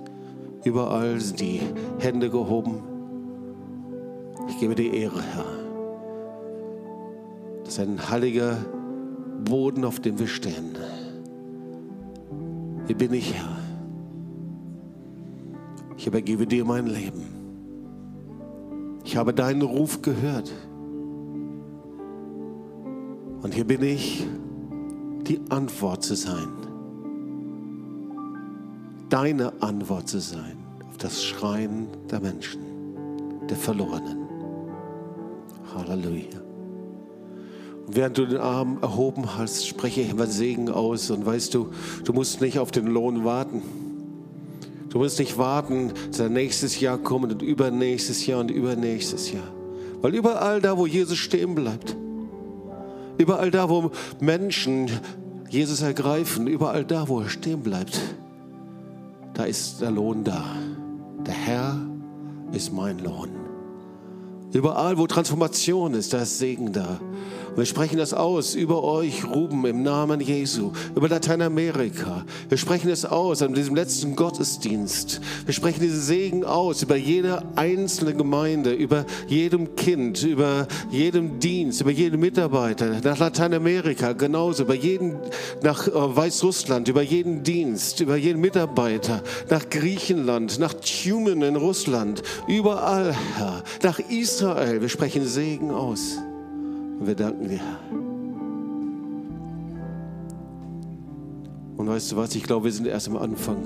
Überall 0.63 1.19
sind 1.19 1.39
die 1.39 1.61
Hände 1.99 2.29
gehoben. 2.29 2.83
Ich 4.49 4.59
gebe 4.59 4.75
dir 4.75 4.93
Ehre, 4.93 5.21
Herr. 5.21 5.45
Das 7.63 7.73
ist 7.73 7.79
ein 7.79 8.09
heiliger 8.09 8.57
Boden, 9.45 9.85
auf 9.85 9.99
dem 9.99 10.19
wir 10.19 10.27
stehen. 10.27 10.75
Hier 12.87 12.97
bin 12.97 13.13
ich, 13.13 13.33
Herr. 13.35 13.57
Ich 15.95 16.07
übergebe 16.07 16.47
dir 16.47 16.65
mein 16.65 16.87
Leben. 16.87 17.21
Ich 19.05 19.15
habe 19.15 19.33
deinen 19.33 19.61
Ruf 19.61 20.01
gehört. 20.01 20.51
Und 23.41 23.53
hier 23.53 23.65
bin 23.65 23.81
ich, 23.83 24.25
die 25.21 25.39
Antwort 25.49 26.03
zu 26.03 26.15
sein. 26.15 26.47
Deine 29.09 29.53
Antwort 29.61 30.09
zu 30.09 30.19
sein 30.19 30.57
auf 30.89 30.97
das 30.97 31.23
Schreien 31.23 31.87
der 32.11 32.19
Menschen, 32.19 32.59
der 33.49 33.57
Verlorenen. 33.57 34.17
Halleluja. 35.73 36.39
Und 37.87 37.95
während 37.95 38.17
du 38.17 38.25
den 38.25 38.39
Arm 38.39 38.79
erhoben 38.81 39.37
hast, 39.37 39.67
spreche 39.67 40.01
ich 40.01 40.11
immer 40.11 40.27
Segen 40.27 40.69
aus. 40.69 41.09
Und 41.09 41.25
weißt 41.25 41.53
du, 41.53 41.69
du 42.03 42.13
musst 42.13 42.41
nicht 42.41 42.59
auf 42.59 42.71
den 42.71 42.87
Lohn 42.87 43.23
warten. 43.23 43.61
Du 44.89 44.97
musst 44.97 45.19
nicht 45.19 45.37
warten, 45.37 45.93
dass 46.11 46.29
nächstes 46.29 46.79
Jahr 46.79 46.97
kommt 46.97 47.31
und 47.31 47.41
übernächstes 47.41 48.25
Jahr 48.25 48.41
und 48.41 48.51
übernächstes 48.51 49.31
Jahr. 49.31 49.47
Weil 50.01 50.15
überall 50.15 50.61
da, 50.61 50.77
wo 50.77 50.87
Jesus 50.87 51.17
stehen 51.17 51.55
bleibt, 51.55 51.95
überall 53.19 53.51
da, 53.51 53.69
wo 53.69 53.91
Menschen 54.19 54.89
Jesus 55.49 55.81
ergreifen, 55.81 56.47
überall 56.47 56.85
da, 56.85 57.07
wo 57.07 57.19
er 57.21 57.29
stehen 57.29 57.61
bleibt, 57.61 57.99
da 59.33 59.43
ist 59.43 59.81
der 59.81 59.91
Lohn 59.91 60.23
da. 60.23 60.43
Der 61.25 61.33
Herr 61.33 61.77
ist 62.51 62.73
mein 62.73 62.99
Lohn. 62.99 63.29
Überall, 64.53 64.97
wo 64.97 65.05
Transformation 65.05 65.93
ist, 65.93 66.13
da 66.13 66.21
ist 66.21 66.39
Segen 66.39 66.73
da. 66.73 66.99
Und 67.51 67.57
wir 67.57 67.65
sprechen 67.65 67.97
das 67.97 68.13
aus 68.13 68.55
über 68.55 68.83
euch, 68.83 69.25
Ruben, 69.25 69.65
im 69.65 69.83
Namen 69.83 70.19
Jesu, 70.21 70.71
über 70.95 71.09
Lateinamerika. 71.09 72.25
Wir 72.47 72.57
sprechen 72.57 72.89
es 72.89 73.05
aus 73.05 73.41
an 73.41 73.53
diesem 73.53 73.75
letzten 73.75 74.15
Gottesdienst. 74.15 75.21
Wir 75.45 75.53
sprechen 75.53 75.81
diesen 75.81 76.01
Segen 76.01 76.45
aus 76.45 76.83
über 76.83 76.95
jede 76.95 77.43
einzelne 77.55 78.13
Gemeinde, 78.13 78.73
über 78.73 79.05
jedem 79.27 79.75
Kind, 79.75 80.23
über 80.23 80.67
jedem 80.91 81.39
Dienst, 81.39 81.81
über 81.81 81.91
jeden 81.91 82.19
Mitarbeiter, 82.19 82.99
nach 83.03 83.17
Lateinamerika 83.17 84.13
genauso, 84.13 84.63
über 84.63 84.75
jeden, 84.75 85.17
nach 85.61 85.87
äh, 85.87 85.91
Weißrussland, 85.93 86.87
über 86.87 87.01
jeden 87.01 87.43
Dienst, 87.43 87.99
über 87.99 88.15
jeden 88.15 88.41
Mitarbeiter, 88.41 89.23
nach 89.49 89.69
Griechenland, 89.69 90.59
nach 90.59 90.73
Tumen 90.73 91.41
in 91.41 91.55
Russland, 91.55 92.21
überall, 92.47 93.15
Herr, 93.35 93.63
nach 93.83 93.99
Israel. 93.99 94.81
Wir 94.81 94.89
sprechen 94.89 95.25
Segen 95.25 95.71
aus. 95.71 96.17
Und 96.99 97.07
wir 97.07 97.15
danken 97.15 97.47
dir. 97.47 97.61
Und 101.77 101.87
weißt 101.87 102.11
du 102.11 102.17
was, 102.17 102.35
ich 102.35 102.43
glaube, 102.43 102.65
wir 102.65 102.73
sind 102.73 102.87
erst 102.87 103.07
am 103.07 103.15
Anfang. 103.15 103.63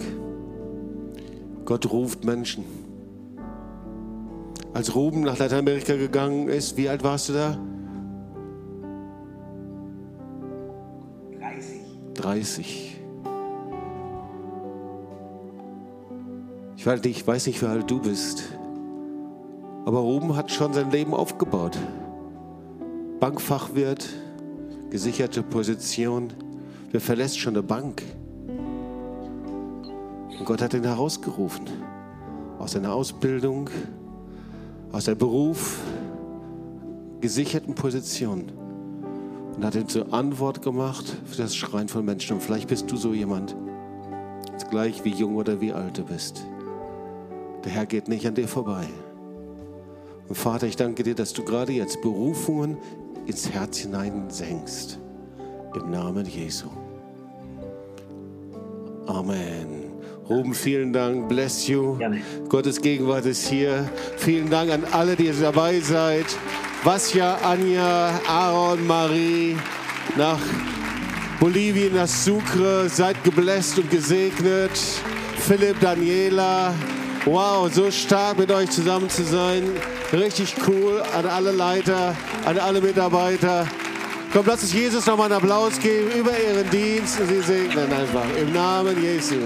Gott 1.65 1.91
ruft 1.91 2.23
Menschen. 2.25 2.63
Als 4.73 4.95
Ruben 4.95 5.21
nach 5.21 5.39
Lateinamerika 5.39 5.95
gegangen 5.95 6.47
ist, 6.47 6.77
wie 6.77 6.89
alt 6.89 7.03
warst 7.03 7.29
du 7.29 7.33
da? 7.33 7.57
30. 11.39 11.81
30. 12.13 13.01
Ich 16.75 16.85
weiß 16.85 17.01
nicht, 17.03 17.17
ich 17.17 17.27
weiß 17.27 17.47
nicht, 17.47 17.61
wie 17.61 17.65
alt 17.65 17.89
du 17.89 17.99
bist. 17.99 18.43
Aber 19.85 19.99
Ruben 19.99 20.35
hat 20.35 20.51
schon 20.51 20.73
sein 20.73 20.91
Leben 20.91 21.13
aufgebaut. 21.13 21.77
Bankfachwirt, 23.23 24.09
gesicherte 24.89 25.43
Position. 25.43 26.33
Wer 26.91 26.99
verlässt 26.99 27.39
schon 27.39 27.53
eine 27.53 27.63
Bank? 27.63 28.03
Und 30.37 30.43
Gott 30.43 30.61
hat 30.61 30.73
ihn 30.73 30.83
herausgerufen 30.83 31.63
aus 32.59 32.73
seiner 32.73 32.93
Ausbildung, 32.93 33.69
aus 34.91 35.05
seinem 35.05 35.19
Beruf, 35.19 35.79
gesicherten 37.21 37.75
Position 37.75 38.51
und 39.55 39.63
hat 39.63 39.75
ihn 39.75 39.87
zur 39.87 40.13
Antwort 40.13 40.61
gemacht 40.61 41.05
für 41.23 41.37
das 41.37 41.55
Schreien 41.55 41.87
von 41.87 42.03
Menschen. 42.03 42.33
Und 42.33 42.43
vielleicht 42.43 42.67
bist 42.67 42.91
du 42.91 42.97
so 42.97 43.13
jemand, 43.13 43.55
jetzt 44.51 44.69
gleich 44.69 45.05
wie 45.05 45.13
jung 45.13 45.37
oder 45.37 45.61
wie 45.61 45.71
alt 45.71 45.97
du 45.97 46.03
bist. 46.03 46.45
Der 47.63 47.71
Herr 47.71 47.85
geht 47.85 48.09
nicht 48.09 48.27
an 48.27 48.35
dir 48.35 48.49
vorbei. 48.49 48.85
Und 50.27 50.35
Vater, 50.35 50.67
ich 50.67 50.75
danke 50.75 51.03
dir, 51.03 51.15
dass 51.15 51.31
du 51.31 51.45
gerade 51.45 51.71
jetzt 51.71 52.01
Berufungen 52.01 52.77
ins 53.25 53.49
Herz 53.49 53.77
hinein 53.77 54.29
senkst. 54.29 54.99
Im 55.75 55.89
Namen 55.89 56.25
Jesu. 56.25 56.67
Amen. 59.07 59.83
Ruben, 60.29 60.53
vielen 60.53 60.93
Dank. 60.93 61.27
Bless 61.27 61.67
you. 61.67 61.97
Gerne. 61.97 62.21
Gottes 62.47 62.79
Gegenwart 62.81 63.25
ist 63.25 63.47
hier. 63.47 63.89
Vielen 64.17 64.49
Dank 64.49 64.71
an 64.71 64.83
alle, 64.91 65.15
die 65.15 65.31
dabei 65.31 65.79
seid. 65.79 66.25
Vasja, 66.83 67.37
Anja, 67.43 68.19
Aaron, 68.27 68.85
Marie, 68.87 69.57
nach 70.15 70.39
Bolivien, 71.39 71.95
nach 71.95 72.07
Sucre. 72.07 72.87
Seid 72.87 73.21
gebläst 73.23 73.77
und 73.77 73.89
gesegnet. 73.89 74.71
Philipp, 75.39 75.79
Daniela. 75.81 76.73
Wow, 77.25 77.73
so 77.73 77.91
stark 77.91 78.37
mit 78.37 78.51
euch 78.51 78.69
zusammen 78.69 79.09
zu 79.09 79.23
sein. 79.23 79.63
Richtig 80.13 80.53
cool 80.67 81.01
an 81.17 81.25
alle 81.25 81.51
Leiter, 81.51 82.15
an 82.45 82.59
alle 82.59 82.79
Mitarbeiter. 82.79 83.65
Komm, 84.31 84.45
lass 84.45 84.61
uns 84.61 84.71
Jesus 84.71 85.07
nochmal 85.07 85.25
einen 85.25 85.41
Applaus 85.41 85.79
geben 85.79 86.11
über 86.11 86.31
ihren 86.39 86.69
Dienst 86.69 87.19
und 87.19 87.29
sie 87.29 87.41
segnen 87.41 87.91
einfach 87.91 88.25
im 88.39 88.53
Namen 88.53 89.01
Jesu. 89.01 89.37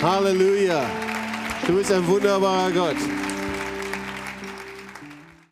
Halleluja. 0.00 0.82
Du 1.66 1.74
bist 1.74 1.92
ein 1.92 2.06
wunderbarer 2.06 2.70
Gott. 2.70 2.96